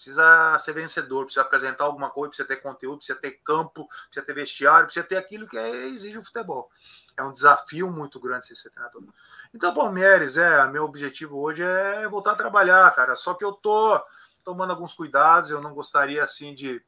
[0.01, 4.33] precisa ser vencedor, precisa apresentar alguma coisa, precisa ter conteúdo, precisa ter campo, precisa ter
[4.33, 6.71] vestiário, precisa ter aquilo que é, exige o futebol.
[7.15, 9.03] É um desafio muito grande ser treinador.
[9.53, 13.15] Então, Palmeiras, é, meu objetivo hoje é voltar a trabalhar, cara.
[13.15, 14.01] Só que eu tô
[14.43, 16.83] tomando alguns cuidados, eu não gostaria assim de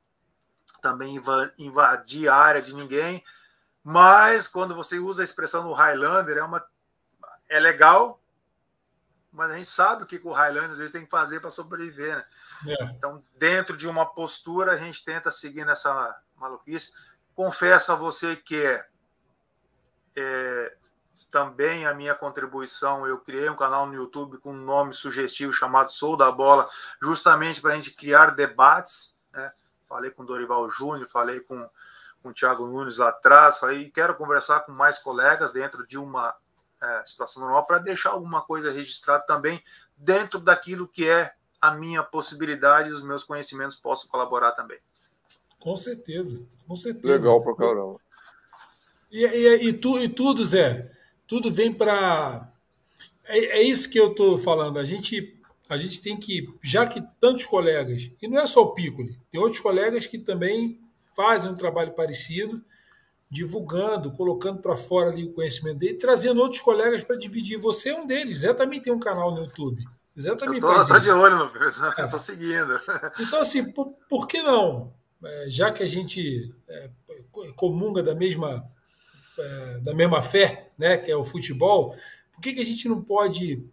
[0.82, 1.22] também
[1.58, 3.24] invadir a área de ninguém,
[3.84, 6.66] mas quando você usa a expressão no Highlander, é uma
[7.48, 8.20] é legal,
[9.34, 12.16] mas a gente sabe o que o Highlander às vezes tem que fazer para sobreviver,
[12.16, 12.26] né?
[12.68, 12.84] É.
[12.86, 16.94] Então, dentro de uma postura, a gente tenta seguir nessa maluquice.
[17.34, 18.80] Confesso a você que
[20.16, 20.78] é,
[21.32, 25.90] também a minha contribuição, eu criei um canal no YouTube com um nome sugestivo chamado
[25.90, 26.70] Sou da Bola,
[27.02, 29.18] justamente para a gente criar debates.
[29.34, 29.52] Né?
[29.90, 31.68] Falei com Dorival Júnior, falei com,
[32.22, 36.36] com o Thiago Nunes lá atrás, falei, quero conversar com mais colegas dentro de uma
[36.84, 39.62] é, situação normal para deixar alguma coisa registrada também
[39.96, 44.78] dentro daquilo que é a minha possibilidade e os meus conhecimentos possam colaborar também.
[45.60, 47.14] Com certeza, com certeza.
[47.14, 48.00] Legal pra caramba.
[49.10, 50.92] E, e, e, tu, e tudo, Zé,
[51.26, 52.52] tudo vem para.
[53.24, 54.78] É, é, isso que eu estou falando.
[54.78, 55.40] A gente,
[55.70, 59.40] a gente tem que, já que tantos colegas, e não é só o Piccoli, tem
[59.40, 60.82] outros colegas que também
[61.16, 62.62] fazem um trabalho parecido,
[63.34, 67.58] divulgando, colocando para fora ali o conhecimento dele, trazendo outros colegas para dividir.
[67.58, 68.42] Você é um deles.
[68.42, 69.84] Zé também tem um canal no YouTube.
[70.20, 71.04] Zé também tô, faz tô isso.
[71.04, 71.52] de olho, no...
[71.98, 72.80] eu tô seguindo.
[73.20, 74.94] Então, assim, por, por que não?
[75.26, 76.92] É, já que a gente é,
[77.56, 78.70] comunga da mesma,
[79.40, 81.96] é, da mesma fé, né, que é o futebol,
[82.32, 83.66] por que, que a gente não pode,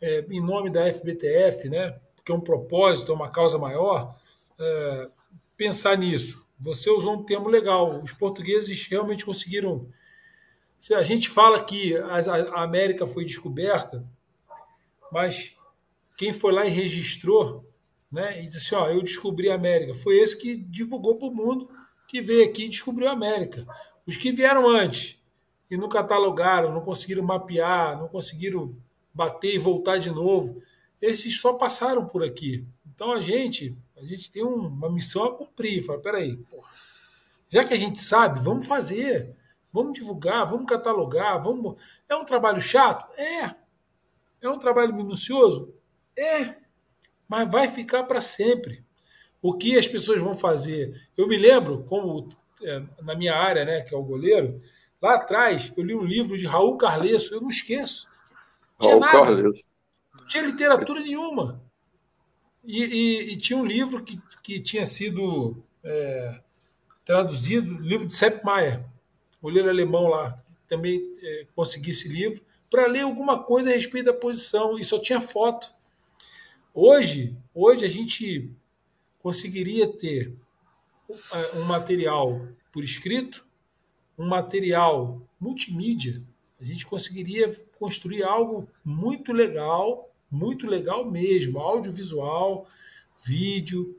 [0.00, 4.16] é, em nome da FBTF, né, porque é um propósito, é uma causa maior,
[4.58, 5.10] é,
[5.54, 6.41] pensar nisso?
[6.62, 8.00] Você usou um termo legal.
[8.00, 9.88] Os portugueses realmente conseguiram.
[10.94, 14.04] A gente fala que a América foi descoberta,
[15.10, 15.56] mas
[16.16, 17.64] quem foi lá e registrou,
[18.10, 19.94] né, e disse assim: Ó, eu descobri a América.
[19.94, 21.68] Foi esse que divulgou para o mundo,
[22.06, 23.66] que veio aqui e descobriu a América.
[24.06, 25.20] Os que vieram antes
[25.70, 28.76] e não catalogaram, não conseguiram mapear, não conseguiram
[29.12, 30.62] bater e voltar de novo,
[31.00, 32.64] esses só passaram por aqui.
[32.94, 35.84] Então a gente a gente tem um, uma missão a cumprir.
[35.84, 36.70] Fala, peraí, porra,
[37.48, 39.36] já que a gente sabe, vamos fazer.
[39.72, 41.80] Vamos divulgar, vamos catalogar, vamos.
[42.08, 43.10] É um trabalho chato?
[43.18, 43.54] É.
[44.40, 45.74] É um trabalho minucioso?
[46.16, 46.56] É.
[47.26, 48.84] Mas vai ficar para sempre.
[49.40, 51.08] O que as pessoas vão fazer?
[51.16, 52.28] Eu me lembro, como
[52.62, 54.60] é, na minha área, né, que é o goleiro,
[55.00, 58.06] lá atrás eu li um livro de Raul Carlesso, eu não esqueço.
[58.80, 59.18] Tinha Raul nada.
[59.18, 59.64] Carlesso.
[60.14, 61.61] Não tinha literatura nenhuma.
[62.64, 66.40] E, e, e, tinha um livro que, que tinha sido é,
[67.04, 68.84] traduzido, livro de Sepp Maier,
[69.40, 74.14] goleiro alemão lá, também é, consegui esse livro, para ler alguma coisa a respeito da
[74.14, 75.72] posição, e só tinha foto.
[76.72, 78.50] Hoje, hoje a gente
[79.18, 80.34] conseguiria ter
[81.10, 83.44] é, um material por escrito,
[84.16, 86.22] um material multimídia,
[86.60, 92.66] a gente conseguiria construir algo muito legal muito legal mesmo, audiovisual,
[93.24, 93.94] vídeo,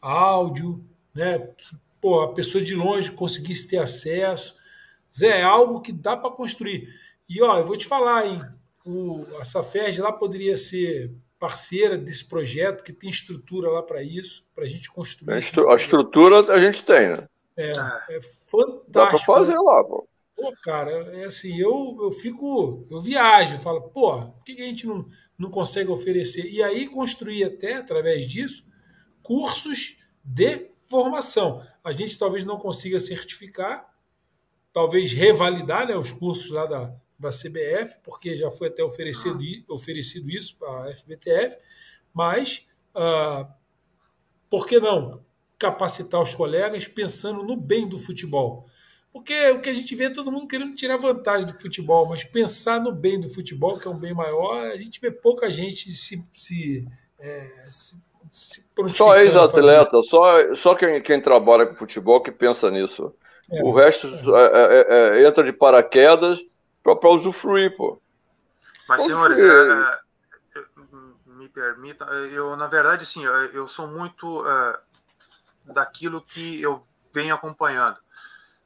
[0.00, 0.82] áudio,
[1.14, 1.38] né?
[1.38, 4.56] Que, pô, a pessoa de longe conseguisse ter acesso.
[5.14, 6.88] Zé, é algo que dá para construir.
[7.28, 8.42] E ó, eu vou te falar, hein?
[8.84, 14.46] O, a Safed lá poderia ser parceira desse projeto, que tem estrutura lá para isso,
[14.54, 15.34] para a gente construir.
[15.34, 15.38] A,
[15.76, 17.28] estrutura a gente tem, né?
[17.56, 18.84] É, é fantástico.
[18.88, 20.08] Dá para fazer lá, pô.
[20.36, 24.66] Pô, cara, é assim, eu, eu fico, eu viajo, falo, pô, por que, que a
[24.66, 25.08] gente não,
[25.38, 26.50] não consegue oferecer?
[26.50, 28.66] E aí construir até, através disso,
[29.22, 31.66] cursos de formação.
[31.82, 33.92] A gente talvez não consiga certificar,
[34.72, 39.38] talvez revalidar né, os cursos lá da, da CBF, porque já foi até oferecido,
[39.68, 41.58] oferecido isso a FBTF,
[42.12, 43.48] mas ah,
[44.48, 45.24] por que não
[45.58, 48.66] capacitar os colegas pensando no bem do futebol?
[49.14, 52.24] Porque o que a gente vê é todo mundo querendo tirar vantagem do futebol, mas
[52.24, 55.88] pensar no bem do futebol, que é um bem maior, a gente vê pouca gente
[55.92, 56.84] se, se,
[57.20, 57.96] é, se,
[58.28, 63.14] se Só ex-atleta, só, só quem, quem trabalha com futebol que pensa nisso.
[63.52, 64.46] É, o resto é.
[64.46, 66.40] é, é, é entra de paraquedas
[66.82, 68.00] para usufruir, pô.
[68.88, 69.98] Mas, senhores, é,
[71.26, 74.44] me permita, eu, na verdade, assim, eu sou muito
[75.66, 76.82] daquilo que eu
[77.12, 78.02] venho acompanhando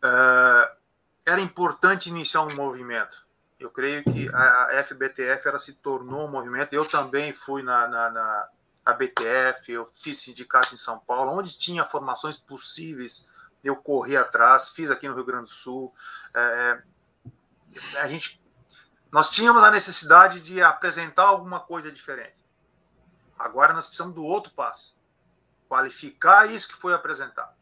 [0.05, 0.77] uh,
[1.25, 3.27] era importante iniciar um movimento.
[3.59, 6.73] Eu creio que a FBTF ela se tornou um movimento.
[6.73, 8.49] Eu também fui na, na, na
[8.89, 13.29] a BTF, eu fiz sindicato em São Paulo, onde tinha formações possíveis,
[13.63, 15.93] eu corri atrás, fiz aqui no Rio Grande do Sul.
[16.33, 16.83] É,
[17.99, 18.41] a gente,
[19.13, 22.39] nós tínhamos a necessidade de apresentar alguma coisa diferente.
[23.39, 24.97] Agora nós precisamos do outro passo,
[25.69, 27.58] qualificar isso que foi apresentado.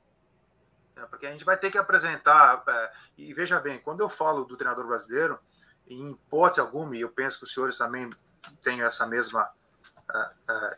[0.97, 1.07] Né?
[1.09, 2.65] Porque a gente vai ter que apresentar.
[2.67, 5.39] É, e veja bem, quando eu falo do treinador brasileiro,
[5.87, 8.11] em hipótese alguma, e eu penso que os senhores também
[8.63, 9.49] têm essa mesma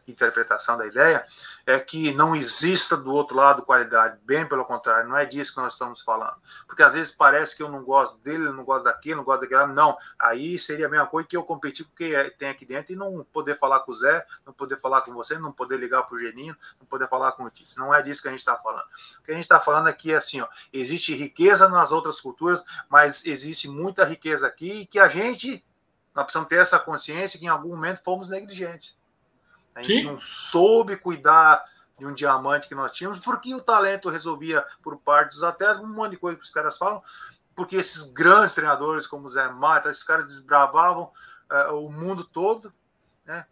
[0.07, 1.27] interpretação da ideia
[1.67, 5.61] é que não exista do outro lado qualidade, bem pelo contrário, não é disso que
[5.61, 6.37] nós estamos falando.
[6.67, 9.67] Porque às vezes parece que eu não gosto dele, não gosto daquilo, não gosto daquilo,
[9.69, 9.97] não.
[10.19, 12.93] Aí seria a mesma coisa que eu competir com o que é, tem aqui dentro
[12.93, 16.03] e não poder falar com o Zé, não poder falar com você, não poder ligar
[16.05, 17.79] para o Geninho, não poder falar com o Tito.
[17.79, 18.87] Não é disso que a gente está falando.
[19.19, 22.65] O que a gente está falando aqui é assim: ó, existe riqueza nas outras culturas,
[22.89, 25.65] mas existe muita riqueza aqui que a gente.
[26.15, 28.98] Nós precisamos ter essa consciência que em algum momento fomos negligentes.
[29.75, 30.07] A gente Sim.
[30.07, 31.65] não soube cuidar
[31.99, 35.87] de um diamante que nós tínhamos, porque o talento resolvia por parte dos atletas, um
[35.87, 37.03] monte de coisa que os caras falam,
[37.55, 41.11] porque esses grandes treinadores como o Zé Mata, esses caras desbravavam
[41.51, 42.73] uh, o mundo todo,
[43.25, 43.45] né?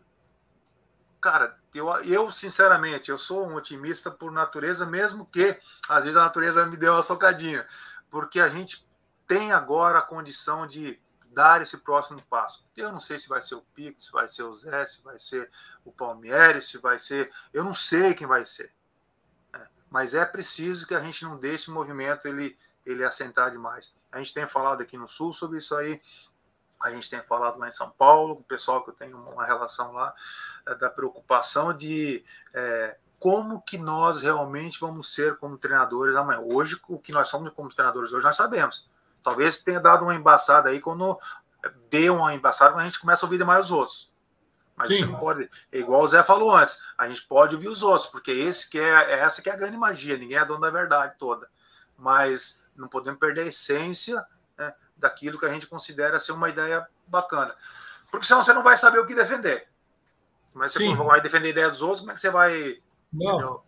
[1.20, 6.22] Cara, eu, eu sinceramente, eu sou um otimista por natureza, mesmo que às vezes a
[6.22, 7.66] natureza me dê uma socadinha,
[8.09, 8.86] porque a gente
[9.26, 11.01] tem agora a condição de
[11.37, 12.67] dar esse próximo passo.
[12.75, 15.19] Eu não sei se vai ser o Pico, se vai ser o Zé, se vai
[15.19, 15.51] ser
[15.85, 17.31] o Palmeiras, se vai ser.
[17.53, 18.73] Eu não sei quem vai ser.
[19.53, 19.61] É,
[19.91, 22.57] mas é preciso que a gente não deixe o movimento ele
[22.87, 23.95] ele assentar demais.
[24.13, 26.01] A gente tem falado aqui no Sul sobre isso aí,
[26.81, 29.45] a gente tem falado lá em São Paulo, com o pessoal que eu tenho uma
[29.45, 30.15] relação lá,
[30.65, 36.41] é, da preocupação de é, como que nós realmente vamos ser como treinadores amanhã.
[36.41, 38.89] Hoje, o que nós somos como treinadores hoje, nós sabemos.
[39.27, 41.19] Talvez tenha dado uma embaçada aí, quando
[41.90, 44.12] deu uma embaçada, quando a gente começa a ouvir demais os outros.
[44.77, 44.98] Mas Sim.
[44.98, 48.09] você não pode, é igual o Zé falou antes, a gente pode ouvir os outros,
[48.09, 51.16] porque esse que é, essa que é a grande magia, ninguém é dono da verdade
[51.19, 51.51] toda.
[51.98, 54.24] Mas não podemos perder a essência
[54.57, 57.53] né, daquilo que a gente considera ser uma ideia bacana.
[58.12, 59.69] Porque senão você não vai saber o que defender.
[60.55, 62.81] Mas você vai defender a ideia dos outros, como é que você vai.
[63.12, 63.57] Não.
[63.57, 63.65] É.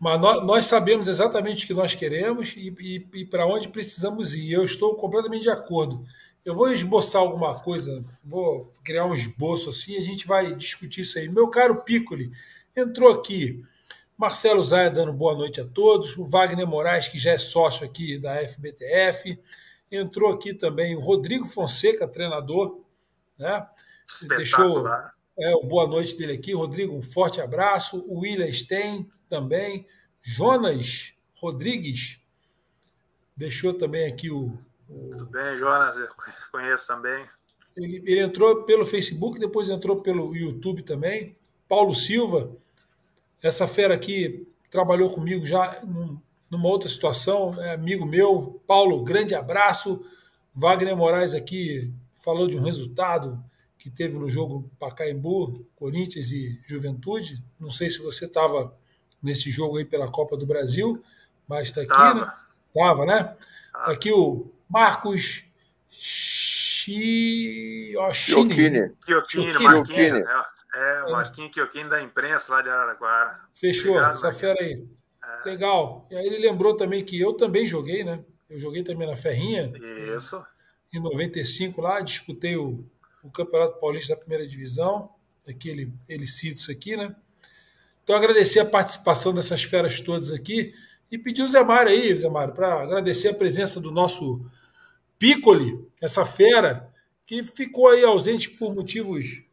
[0.00, 4.34] Mas nós, nós, sabemos exatamente o que nós queremos e, e, e para onde precisamos
[4.34, 4.50] ir.
[4.50, 6.02] Eu estou completamente de acordo.
[6.42, 11.18] Eu vou esboçar alguma coisa, vou criar um esboço assim, a gente vai discutir isso
[11.18, 11.28] aí.
[11.28, 12.32] Meu caro Piccoli,
[12.74, 13.62] entrou aqui
[14.16, 18.18] Marcelo Zaia dando boa noite a todos, o Wagner Moraes, que já é sócio aqui
[18.18, 19.38] da FBTF,
[19.92, 22.80] entrou aqui também o Rodrigo Fonseca, treinador,
[23.38, 23.66] né?
[24.28, 26.54] Deixou é, boa noite dele aqui.
[26.54, 28.04] Rodrigo, um forte abraço.
[28.08, 29.86] O William Stein também.
[30.20, 32.20] Jonas Rodrigues
[33.34, 34.58] deixou também aqui o.
[34.86, 35.10] o...
[35.10, 36.08] Tudo bem, Jonas, eu
[36.52, 37.26] conheço também.
[37.74, 41.34] Ele, ele entrou pelo Facebook, depois entrou pelo YouTube também.
[41.66, 42.54] Paulo Silva
[43.42, 46.20] essa fera aqui trabalhou comigo já num,
[46.50, 48.60] numa outra situação, é amigo meu.
[48.66, 50.04] Paulo, grande abraço.
[50.54, 53.42] Wagner Moraes aqui falou de um resultado
[53.78, 57.42] que teve no jogo Pacaembu, Corinthians e Juventude.
[57.58, 58.76] Não sei se você estava
[59.22, 61.02] nesse jogo aí pela Copa do Brasil,
[61.48, 62.32] mas está aqui, né?
[62.74, 63.36] Estava, né?
[63.72, 65.44] Tá aqui o Marcos
[65.90, 67.92] Chi...
[68.14, 68.92] Chiocchini.
[69.04, 70.24] Chiocchini,
[70.74, 73.40] é, o Marquinhos Quioquini da imprensa lá de Araraquara.
[73.54, 74.86] Fechou, Obrigado, essa fera aí.
[75.22, 75.48] É.
[75.48, 76.06] Legal.
[76.10, 78.24] E aí ele lembrou também que eu também joguei, né?
[78.48, 79.72] Eu joguei também na Ferrinha.
[80.16, 80.44] Isso.
[80.92, 82.84] Em 95 lá, disputei o,
[83.22, 85.10] o Campeonato Paulista da Primeira Divisão.
[85.48, 87.14] Aqui ele, ele cita isso aqui, né?
[88.10, 90.74] Então agradecer a participação dessas feras todas aqui
[91.12, 94.44] e pedir o Zé Mário aí, Zé Mário, para agradecer a presença do nosso
[95.16, 96.92] Piccoli, essa fera
[97.24, 99.44] que ficou aí ausente por motivos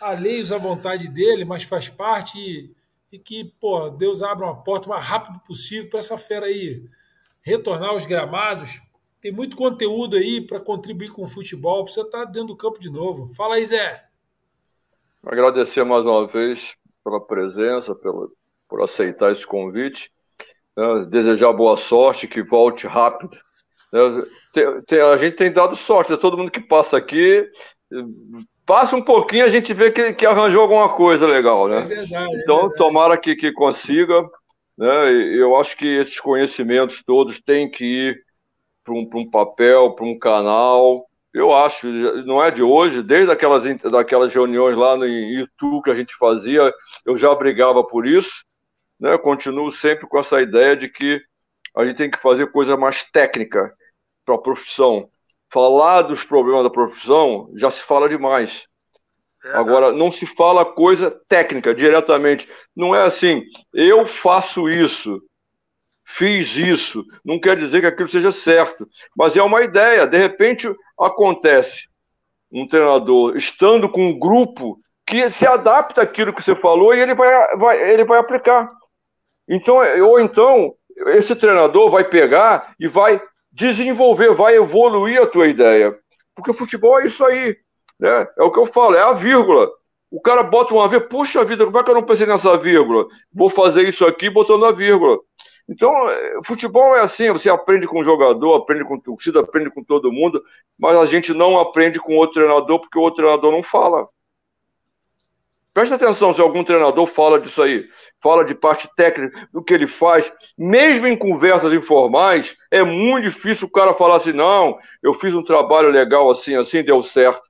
[0.00, 2.74] alheios à vontade dele, mas faz parte e,
[3.12, 6.88] e que, pô, Deus abra uma porta o mais rápido possível para essa fera aí
[7.42, 8.80] retornar aos gramados.
[9.20, 12.78] Tem muito conteúdo aí para contribuir com o futebol, precisa estar tá dentro do campo
[12.78, 13.28] de novo.
[13.34, 14.06] Fala aí, Zé.
[15.22, 16.74] Agradecer mais uma vez
[17.06, 18.32] pela presença, pelo,
[18.68, 20.10] por aceitar esse convite.
[20.76, 21.06] Né?
[21.08, 23.30] Desejar boa sorte, que volte rápido.
[23.92, 24.00] Né?
[24.52, 26.16] Tem, tem, a gente tem dado sorte, né?
[26.16, 27.48] todo mundo que passa aqui
[28.66, 31.78] passa um pouquinho, a gente vê que, que arranjou alguma coisa legal, né?
[31.78, 32.14] É verdade.
[32.14, 32.78] É então, é verdade.
[32.78, 34.28] tomara que, que consiga.
[34.76, 35.12] Né?
[35.36, 38.24] Eu acho que esses conhecimentos todos têm que ir
[38.84, 41.05] para um, um papel, para um canal.
[41.36, 41.86] Eu acho,
[42.24, 46.72] não é de hoje, desde aquelas, daquelas reuniões lá no YouTube que a gente fazia,
[47.04, 48.42] eu já brigava por isso.
[48.98, 49.12] Né?
[49.12, 51.20] Eu continuo sempre com essa ideia de que
[51.76, 53.70] a gente tem que fazer coisa mais técnica
[54.24, 55.10] para a profissão
[55.52, 58.64] falar dos problemas da profissão já se fala demais.
[59.44, 62.48] É, Agora, não se fala coisa técnica diretamente.
[62.74, 63.42] Não é assim,
[63.74, 65.20] eu faço isso,
[66.06, 67.04] fiz isso.
[67.24, 70.06] Não quer dizer que aquilo seja certo, mas é uma ideia.
[70.06, 71.88] De repente, acontece
[72.50, 77.14] um treinador estando com um grupo que se adapta àquilo que você falou e ele
[77.14, 78.70] vai, vai, ele vai aplicar.
[79.48, 80.74] Então, ou então,
[81.08, 83.20] esse treinador vai pegar e vai
[83.52, 85.96] desenvolver, vai evoluir a tua ideia.
[86.34, 87.56] Porque o futebol é isso aí.
[87.98, 88.28] Né?
[88.38, 89.70] É o que eu falo, é a vírgula.
[90.10, 93.06] O cara bota uma vírgula, puxa vida, como é que eu não pensei nessa vírgula?
[93.32, 95.18] Vou fazer isso aqui botando a vírgula.
[95.68, 99.70] Então, é, futebol é assim, você aprende com o jogador, aprende com o torcida, aprende
[99.70, 100.42] com todo mundo,
[100.78, 104.08] mas a gente não aprende com outro treinador porque o outro treinador não fala.
[105.74, 107.86] Presta atenção se algum treinador fala disso aí
[108.26, 113.68] fala de parte técnica do que ele faz, mesmo em conversas informais, é muito difícil
[113.68, 117.40] o cara falar assim: não, eu fiz um trabalho legal assim, assim, deu certo.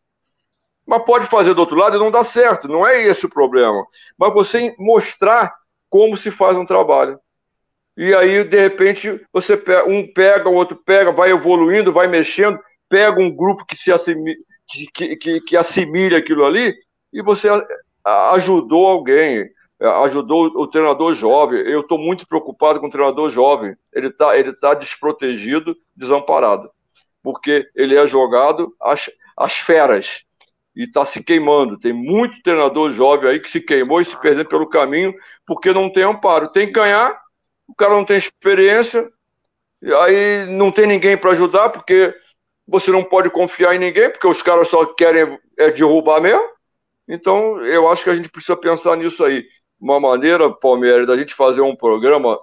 [0.87, 3.85] Mas pode fazer do outro lado e não dá certo, não é esse o problema.
[4.19, 5.53] Mas você mostrar
[5.89, 7.19] como se faz um trabalho.
[7.97, 12.59] E aí, de repente, você pega, um pega, o outro pega, vai evoluindo, vai mexendo,
[12.89, 14.37] pega um grupo que se assimile,
[14.93, 16.75] que, que, que assimile aquilo ali,
[17.13, 17.49] e você
[18.05, 19.49] ajudou alguém.
[19.79, 21.61] Ajudou o treinador jovem.
[21.61, 23.77] Eu estou muito preocupado com o treinador jovem.
[23.93, 26.71] Ele está ele tá desprotegido, desamparado,
[27.23, 30.23] porque ele é jogado às, às feras
[30.75, 31.79] e está se queimando.
[31.79, 35.15] Tem muito treinador jovem aí que se queimou e se perdeu pelo caminho
[35.47, 36.49] porque não tem amparo.
[36.49, 37.19] Tem que ganhar,
[37.69, 39.11] o cara não tem experiência,
[40.01, 42.15] aí não tem ninguém para ajudar, porque
[42.67, 46.45] você não pode confiar em ninguém, porque os caras só querem é, derrubar mesmo.
[47.09, 49.45] Então, eu acho que a gente precisa pensar nisso aí.
[49.81, 52.39] Uma maneira, Palmeiras, da gente fazer um programa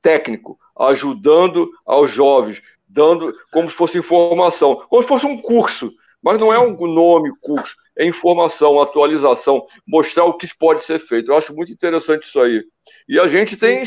[0.00, 5.92] técnico, ajudando aos jovens, dando como se fosse informação, como se fosse um curso,
[6.22, 11.30] mas não é um nome curso, é informação, atualização, mostrar o que pode ser feito.
[11.30, 12.64] Eu acho muito interessante isso aí.
[13.08, 13.82] E a gente tem,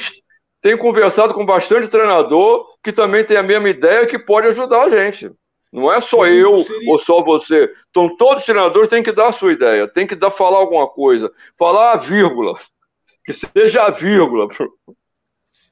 [0.61, 4.90] tem conversado com bastante treinador que também tem a mesma ideia que pode ajudar a
[4.90, 5.31] gente.
[5.72, 6.91] Não é só eu seria...
[6.91, 7.72] ou só você.
[7.90, 10.88] Então, todos os treinadores têm que dar a sua ideia, tem que dar, falar alguma
[10.88, 12.60] coisa, falar a vírgula,
[13.23, 14.48] que seja a vírgula.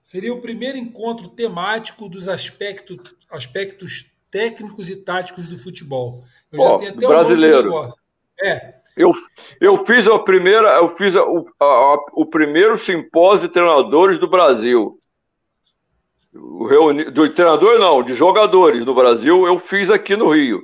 [0.04, 2.98] Seria o primeiro encontro temático dos aspectos,
[3.32, 6.24] aspectos técnicos e táticos do futebol.
[6.52, 7.74] Eu já tenho até brasileiro.
[7.74, 7.90] Um
[8.42, 8.76] é.
[8.98, 9.14] Eu,
[9.62, 14.98] eu fiz a primeira, eu fiz a, a, o primeiro simpósio de treinadores do Brasil
[16.68, 17.06] reuni...
[17.06, 20.62] do treinador não, de jogadores no Brasil, eu fiz aqui no Rio.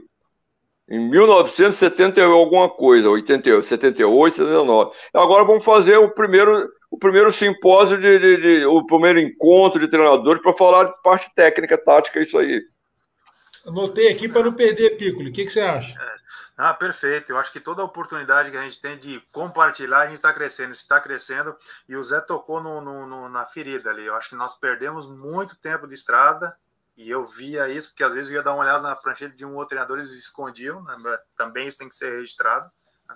[0.90, 4.92] Em 1970 e alguma coisa, 80, 78, 79.
[5.14, 9.88] Agora vamos fazer o primeiro, o primeiro simpósio, de, de, de o primeiro encontro de
[9.88, 12.62] treinadores para falar de parte técnica, tática, isso aí.
[13.66, 15.30] Anotei aqui para não perder, Piccolo.
[15.30, 15.98] O que, que você acha?
[15.98, 16.14] É.
[16.56, 17.32] Ah, perfeito.
[17.32, 20.32] Eu acho que toda a oportunidade que a gente tem de compartilhar, a gente está
[20.32, 21.58] crescendo, está crescendo.
[21.90, 24.06] E o Zé tocou no, no, no, na ferida ali.
[24.06, 26.56] Eu acho que nós perdemos muito tempo de estrada.
[26.96, 29.44] E eu via isso, porque às vezes eu ia dar uma olhada na prancheta de
[29.44, 30.84] um outro treinador, eles escondiam.
[30.84, 30.96] Né?
[31.36, 32.72] Também isso tem que ser registrado.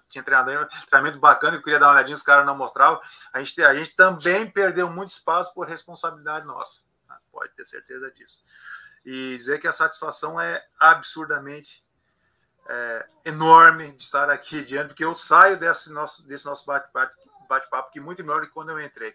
[0.09, 2.99] Tinha treinador, treinamento bacana, eu queria dar uma olhadinha, os caras não mostravam.
[3.31, 6.81] A gente, a gente também perdeu muito espaço por responsabilidade nossa.
[7.07, 7.19] Tá?
[7.31, 8.43] Pode ter certeza disso.
[9.05, 11.86] E dizer que a satisfação é absurdamente
[12.69, 17.15] é, enorme de estar aqui diante, porque eu saio desse nosso, desse nosso bate-papo
[17.47, 19.13] bate que muito melhor do que quando eu entrei.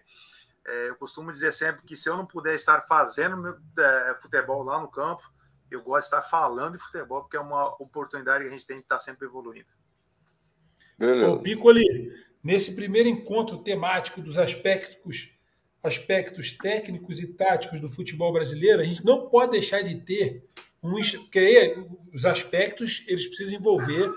[0.66, 4.62] É, eu costumo dizer sempre que se eu não puder estar fazendo meu, é, futebol
[4.62, 5.22] lá no campo,
[5.70, 8.76] eu gosto de estar falando de futebol, porque é uma oportunidade que a gente tem
[8.76, 9.66] de estar sempre evoluindo.
[11.28, 11.84] Ô, Piccoli,
[12.42, 15.30] nesse primeiro encontro temático dos aspectos,
[15.82, 20.48] aspectos técnicos e táticos do futebol brasileiro, a gente não pode deixar de ter
[20.82, 21.76] porque aí,
[22.12, 24.12] os aspectos eles precisam envolver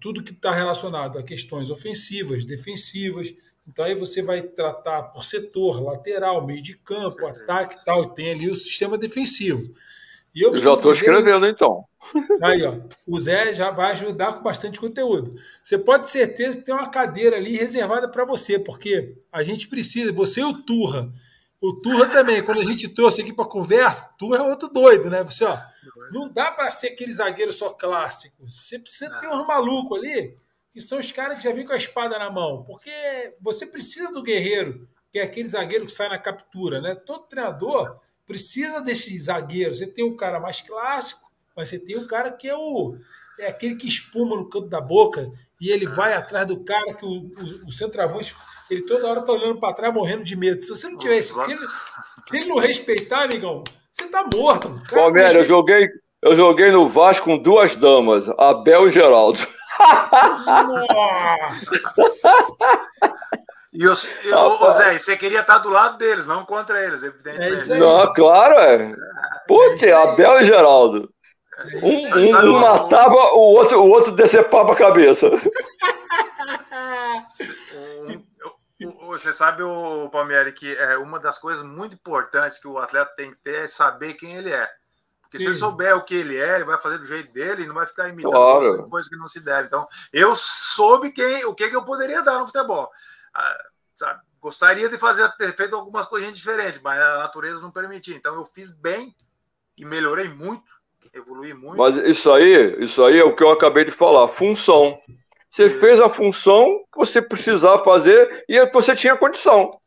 [0.00, 3.34] tudo que está relacionado a questões ofensivas, defensivas.
[3.68, 8.14] Então aí você vai tratar por setor, lateral, meio de campo, ataque e tal, e
[8.14, 9.72] tem ali o sistema defensivo.
[10.34, 11.84] E eu, já estou escrevendo então.
[12.42, 12.74] Aí, ó,
[13.06, 15.34] o Zé já vai ajudar com bastante conteúdo.
[15.62, 19.68] Você pode ter certeza que tem uma cadeira ali reservada para você, porque a gente
[19.68, 21.10] precisa, você e o Turra,
[21.60, 25.22] o Turra também, quando a gente trouxe aqui para conversa, Turra é outro doido, né?
[25.24, 25.58] Você, ó,
[26.12, 28.46] não dá para ser aquele zagueiro só clássico.
[28.46, 30.36] Você precisa ter uns malucos ali,
[30.72, 32.62] que são os caras que já vêm com a espada na mão.
[32.64, 32.90] Porque
[33.40, 36.94] você precisa do guerreiro, que é aquele zagueiro que sai na captura, né?
[36.94, 39.74] Todo treinador precisa desse zagueiro.
[39.74, 42.96] Você tem um cara mais clássico, mas você tem um cara que é o
[43.38, 45.30] é aquele que espuma no canto da boca
[45.60, 48.34] e ele vai atrás do cara que o, o, o centroavante
[48.70, 50.60] ele toda hora tá olhando para trás, morrendo de medo.
[50.60, 51.66] Se você não tiver esse, se, ele,
[52.24, 53.62] se ele não respeitar, amigão,
[53.92, 54.80] você tá morto.
[54.90, 55.88] Palmeiras, eu joguei,
[56.22, 59.38] eu joguei no Vasco com duas damas, Abel e Geraldo.
[60.88, 61.76] Nossa!
[63.72, 67.72] E o, o, Zé, você queria estar do lado deles, não contra eles, evidentemente.
[67.72, 68.94] É não, claro, é.
[69.46, 71.10] Putz, é Abel e Geraldo.
[71.58, 75.30] É um, um, um matava, o outro, o outro decepava a cabeça.
[78.78, 83.30] Você sabe, o Palmieri, que é uma das coisas muito importantes que o atleta tem
[83.30, 84.68] que ter é saber quem ele é.
[85.22, 85.44] Porque Sim.
[85.44, 87.74] se ele souber o que ele é, ele vai fazer do jeito dele e não
[87.74, 88.88] vai ficar imitando claro.
[88.88, 89.66] coisas que não se deve.
[89.66, 92.90] Então, eu soube quem, o que, que eu poderia dar no futebol.
[93.34, 93.58] Ah,
[93.94, 94.20] sabe?
[94.40, 98.14] Gostaria de fazer, ter feito algumas coisinhas diferentes, mas a natureza não permitia.
[98.14, 99.16] Então, eu fiz bem
[99.76, 100.70] e melhorei muito,
[101.12, 101.78] evolui muito.
[101.78, 105.00] Mas isso aí, isso aí é o que eu acabei de falar, função.
[105.50, 109.80] Você fez a função que você precisava fazer e você tinha condição.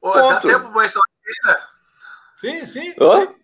[0.00, 1.12] Ô, dá tempo para história
[1.46, 1.68] ainda?
[2.36, 2.94] Sim, sim.
[3.00, 3.34] Hã?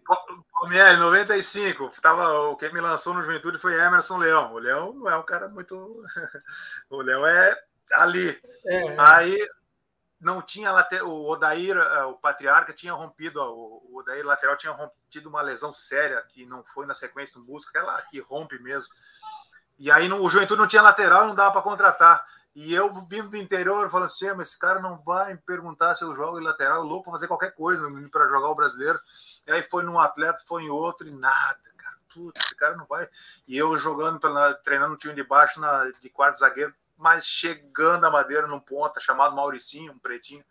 [0.53, 1.93] Palmieri, 95.
[2.01, 4.53] Tava, quem me lançou no Juventude foi Emerson Leão.
[4.53, 6.03] O Leão não é um cara muito.
[6.91, 7.57] o Leão é
[7.93, 8.37] ali.
[8.67, 8.97] É, é.
[8.99, 9.49] Aí
[10.21, 10.73] não tinha
[11.05, 16.21] o Odair, eh, o patriarca, tinha rompido, o Odair lateral tinha rompido uma lesão séria
[16.23, 18.93] que não foi na sequência do busca, aquela que rompe mesmo.
[19.79, 22.27] E aí no, o Juventude não tinha lateral, não dava para contratar.
[22.55, 26.03] E eu vindo do interior, falando assim, mas esse cara não vai me perguntar se
[26.03, 28.99] eu jogo em lateral, louco para fazer qualquer coisa para jogar o brasileiro.
[29.47, 31.97] E aí foi num atleta, foi em outro e nada, cara.
[32.13, 33.09] Putz, esse cara não vai.
[33.47, 34.19] E eu jogando,
[34.65, 38.99] treinando no time de baixo, na, de quarto zagueiro, mas chegando a madeira num ponta,
[38.99, 40.45] chamado Mauricinho, um pretinho.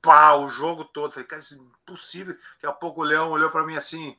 [0.00, 1.12] pá, o jogo todo.
[1.12, 2.38] Falei, cara, isso é impossível.
[2.54, 4.18] Daqui a pouco o Leão olhou para mim assim: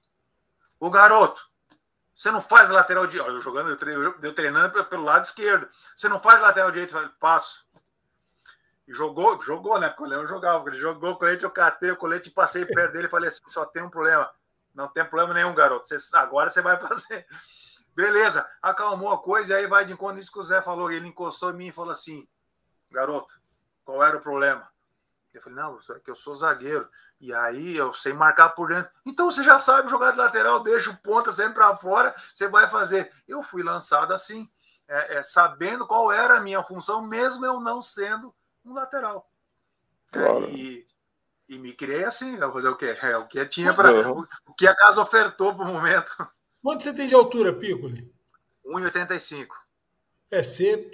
[0.80, 1.50] Ô garoto,
[2.16, 3.30] você não faz lateral direito.
[3.30, 5.68] Eu jogando, eu, treinando, eu treinando pelo lado esquerdo.
[5.96, 6.98] Você não faz lateral direito?
[6.98, 7.66] Eu faço.
[8.88, 9.90] E jogou, jogou, né?
[9.90, 10.70] Porque o Leão jogava.
[10.70, 13.44] Ele jogou o colete, eu catei o colete e passei perto dele e falei assim:
[13.48, 14.32] só tem um problema.
[14.74, 15.90] Não tem problema nenhum, garoto.
[16.14, 17.26] Agora você vai fazer.
[17.94, 20.92] Beleza, acalmou a coisa, e aí vai de encontro nisso que o Zé falou.
[20.92, 22.26] Ele encostou em mim e falou assim:
[22.92, 23.34] garoto,
[23.84, 24.70] qual era o problema?
[25.38, 26.88] Eu falei, não, é que eu sou zagueiro.
[27.20, 28.91] E aí eu sei marcar por dentro.
[29.06, 32.68] Então você já sabe jogar de lateral, deixa o ponta sempre para fora, você vai
[32.68, 33.12] fazer.
[33.28, 34.49] Eu fui lançado assim,
[34.88, 38.34] é, é, sabendo qual era a minha função, mesmo eu não sendo
[38.64, 39.30] um lateral.
[40.12, 40.49] Claro.
[40.49, 40.88] E,
[41.49, 42.98] e me criei assim, vou fazer o quê?
[43.02, 43.91] É o que tinha para.
[43.91, 44.26] Uhum.
[44.48, 46.16] O que a casa ofertou para o momento.
[46.62, 48.12] Quanto você tem de altura, Piccoli?
[48.66, 49.48] 1,85.
[50.31, 50.89] É, você,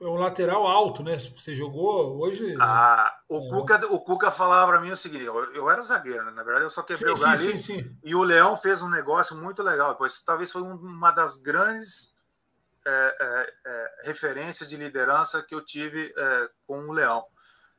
[0.00, 1.18] é um lateral alto, né?
[1.18, 2.56] Você jogou hoje.
[2.58, 3.48] Ah, o, é.
[3.50, 6.30] Cuca, o Cuca falava para mim o seguinte: eu, eu, era zagueiro, né?
[6.30, 7.38] na verdade eu só quebrei sim, o galho.
[7.38, 7.96] Sim, sim, sim.
[8.02, 9.94] E o Leão fez um negócio muito legal.
[9.96, 12.14] Pois talvez foi uma das grandes
[12.86, 17.24] é, é, é, referências de liderança que eu tive é, com o Leão.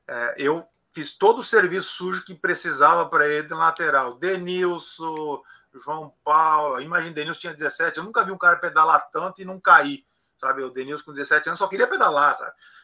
[0.07, 0.64] É, eu
[0.94, 4.14] fiz todo o serviço sujo que precisava para ele no lateral.
[4.14, 5.41] Denilson,
[5.74, 6.80] João Paulo.
[6.80, 7.98] Imagina, Denilson tinha 17.
[7.98, 10.06] Eu nunca vi um cara pedalar tanto e não cair
[10.44, 10.64] sabe?
[10.64, 12.38] O Denilson com 17 anos só queria pedalar?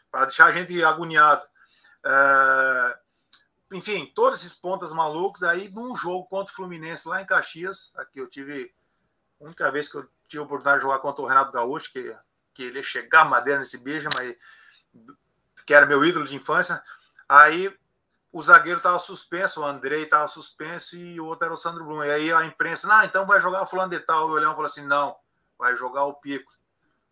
[0.10, 1.46] Para deixar a gente agoniado.
[2.04, 2.98] É...
[3.72, 5.44] Enfim, todos esses pontas malucos.
[5.44, 8.74] Aí, num jogo contra o Fluminense lá em Caxias, aqui eu tive.
[9.40, 12.16] A única vez que eu tive a oportunidade de jogar contra o Renato Gaúcho, que,
[12.54, 14.36] que ele ia chegar madeira nesse bicho, mas
[15.66, 16.84] que era meu ídolo de infância.
[17.28, 17.74] Aí
[18.32, 22.04] o zagueiro estava suspenso, o Andrei estava suspenso e o outro era o Sandro Blum.
[22.04, 24.28] E aí a imprensa, ah, então vai jogar o fulano de tal.
[24.28, 25.16] O Leão falou assim: não,
[25.58, 26.59] vai jogar o Pico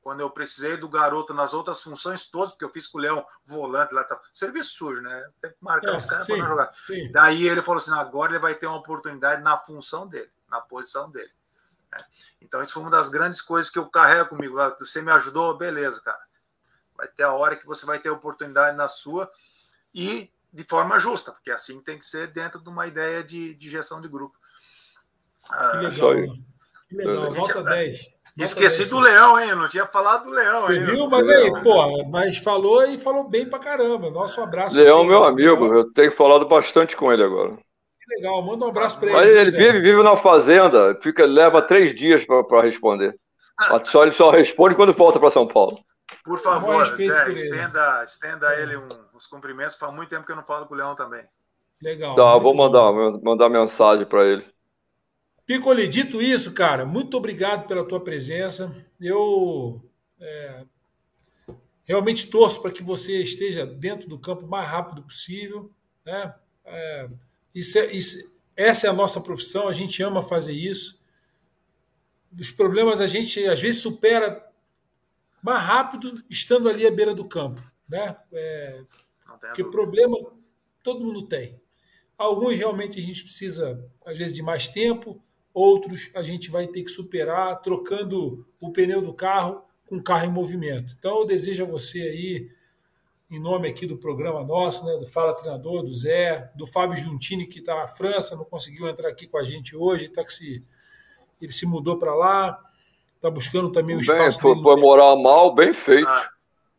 [0.07, 3.27] quando eu precisei do garoto nas outras funções todas, porque eu fiz com o Leão
[3.43, 5.29] volante lá, tá, serviço sujo, né?
[5.41, 6.73] Tem que marcar é, os caras para não jogar.
[6.85, 7.11] Sim.
[7.11, 11.11] Daí ele falou assim: agora ele vai ter uma oportunidade na função dele, na posição
[11.11, 11.29] dele.
[11.91, 12.05] Né?
[12.39, 14.57] Então, isso foi uma das grandes coisas que eu carrego comigo.
[14.57, 16.21] Ah, você me ajudou, beleza, cara.
[16.95, 19.29] Vai ter a hora que você vai ter oportunidade na sua
[19.93, 23.69] e de forma justa, porque assim tem que ser dentro de uma ideia de, de
[23.69, 24.39] gestão de grupo.
[25.43, 26.37] Que ah, legal, ah,
[26.87, 27.33] que legal.
[27.33, 28.16] Volta 10.
[28.37, 29.49] Esqueci do Leão, hein?
[29.49, 30.59] Eu não tinha falado do Leão.
[30.59, 31.09] Você viu?
[31.09, 34.11] Mas aí, pô, mas falou e falou bem pra caramba.
[34.11, 34.75] Nosso abraço.
[34.75, 37.55] Leão, aqui, meu amigo, eu tenho falado bastante com ele agora.
[37.55, 39.17] Que legal, manda um abraço pra ele.
[39.17, 43.15] Mas ele vive, vive na fazenda, fica, leva três dias para responder.
[43.85, 45.79] Só, ele só responde quando volta para São Paulo.
[46.23, 49.75] Por favor, Zé, estenda, estenda a ele um, os cumprimentos.
[49.75, 51.23] Faz muito tempo que eu não falo com o Leão também.
[51.81, 52.15] Legal.
[52.15, 52.91] Tá, vou mandar,
[53.23, 54.45] mandar mensagem para ele.
[55.47, 58.75] Piccoli, dito isso, cara, muito obrigado pela tua presença.
[58.99, 59.81] Eu
[60.19, 60.65] é,
[61.85, 65.71] realmente torço para que você esteja dentro do campo o mais rápido possível.
[66.05, 66.35] Né?
[66.65, 67.09] É,
[67.55, 70.99] isso é, isso, essa é a nossa profissão, a gente ama fazer isso.
[72.37, 74.45] Os problemas a gente às vezes supera
[75.41, 77.61] mais rápido estando ali à beira do campo.
[77.87, 78.17] Né?
[78.33, 78.83] É,
[79.39, 80.17] porque problema
[80.83, 81.57] todo mundo tem.
[82.17, 85.23] Alguns realmente a gente precisa, às vezes, de mais tempo,
[85.57, 90.25] outros a gente vai ter que superar trocando o pneu do carro com o carro
[90.25, 90.95] em movimento.
[90.97, 92.51] Então eu desejo a você aí,
[93.31, 97.47] em nome aqui do programa nosso, né, do Fala Treinador, do Zé, do Fábio Giuntini,
[97.47, 100.63] que está na França, não conseguiu entrar aqui com a gente hoje, tá que se,
[101.41, 102.59] ele se mudou para lá,
[103.15, 104.63] está buscando também o espaço bem, dele.
[104.63, 106.07] Foi morar mal, bem feito.
[106.07, 106.29] Ah.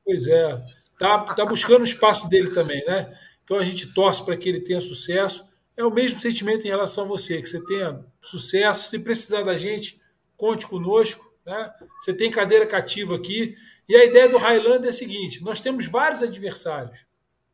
[0.04, 0.64] Pois é,
[0.98, 3.12] tá, tá buscando o espaço dele também, né?
[3.42, 5.47] Então a gente torce para que ele tenha sucesso
[5.78, 8.90] é o mesmo sentimento em relação a você, que você tenha sucesso.
[8.90, 10.00] Se precisar da gente,
[10.36, 11.32] conte conosco.
[11.46, 11.72] Né?
[12.00, 13.56] Você tem cadeira cativa aqui.
[13.88, 17.06] E a ideia do Highlander é a seguinte: nós temos vários adversários,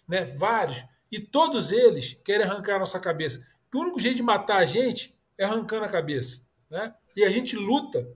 [0.08, 0.24] né?
[0.24, 0.82] vários,
[1.12, 3.46] e todos eles querem arrancar a nossa cabeça.
[3.72, 6.40] o único jeito de matar a gente é arrancando a cabeça.
[6.70, 6.94] Né?
[7.14, 8.08] E a gente luta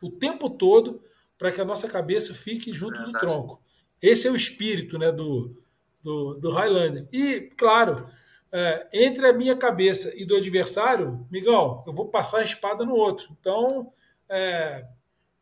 [0.00, 1.04] o tempo todo
[1.36, 3.60] para que a nossa cabeça fique junto do tronco.
[4.02, 5.54] Esse é o espírito né, do,
[6.02, 7.06] do, do Highlander.
[7.12, 8.08] E, claro,
[8.52, 12.94] é, entre a minha cabeça e do adversário, migão, eu vou passar a espada no
[12.94, 13.36] outro.
[13.38, 13.92] Então,
[14.28, 14.86] é,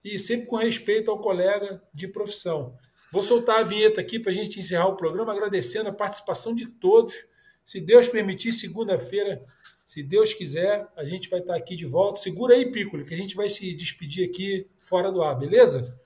[0.04, 2.76] e sempre com respeito ao colega de profissão.
[3.12, 6.66] Vou soltar a vinheta aqui para a gente encerrar o programa, agradecendo a participação de
[6.66, 7.26] todos.
[7.64, 9.44] Se Deus permitir, segunda-feira,
[9.84, 12.20] se Deus quiser, a gente vai estar aqui de volta.
[12.20, 15.98] Segura aí, Piccolo, que a gente vai se despedir aqui fora do ar, beleza?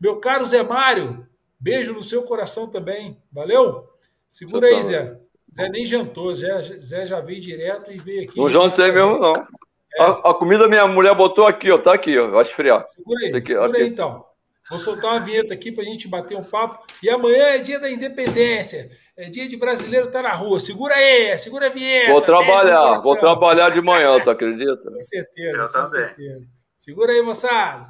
[0.00, 1.26] Meu caro Zé Mário,
[1.58, 3.20] beijo no seu coração também.
[3.32, 3.88] Valeu?
[4.28, 5.20] Segura aí, Zé.
[5.52, 8.38] Zé nem jantou, Zé, Zé já veio direto e veio aqui.
[8.38, 9.34] Não jantei mesmo, não.
[9.34, 10.02] É.
[10.02, 12.84] A, a, comida minha mulher botou aqui, ó, tá aqui, ó, vai esfriar.
[12.86, 13.82] Segura aí, aqui, segura aqui.
[13.82, 14.24] aí então.
[14.68, 16.84] Vou soltar uma vinheta aqui para a gente bater um papo.
[17.00, 18.90] E amanhã é dia da independência.
[19.16, 20.58] É dia de brasileiro tá na rua.
[20.58, 22.12] Segura aí, segura a vinheta.
[22.12, 24.76] Vou trabalhar, vou trabalhar de manhã, tu acredita?
[24.76, 25.56] Com certeza.
[25.56, 25.90] Eu com também.
[25.90, 26.46] certeza.
[26.76, 27.86] Segura aí, moçada.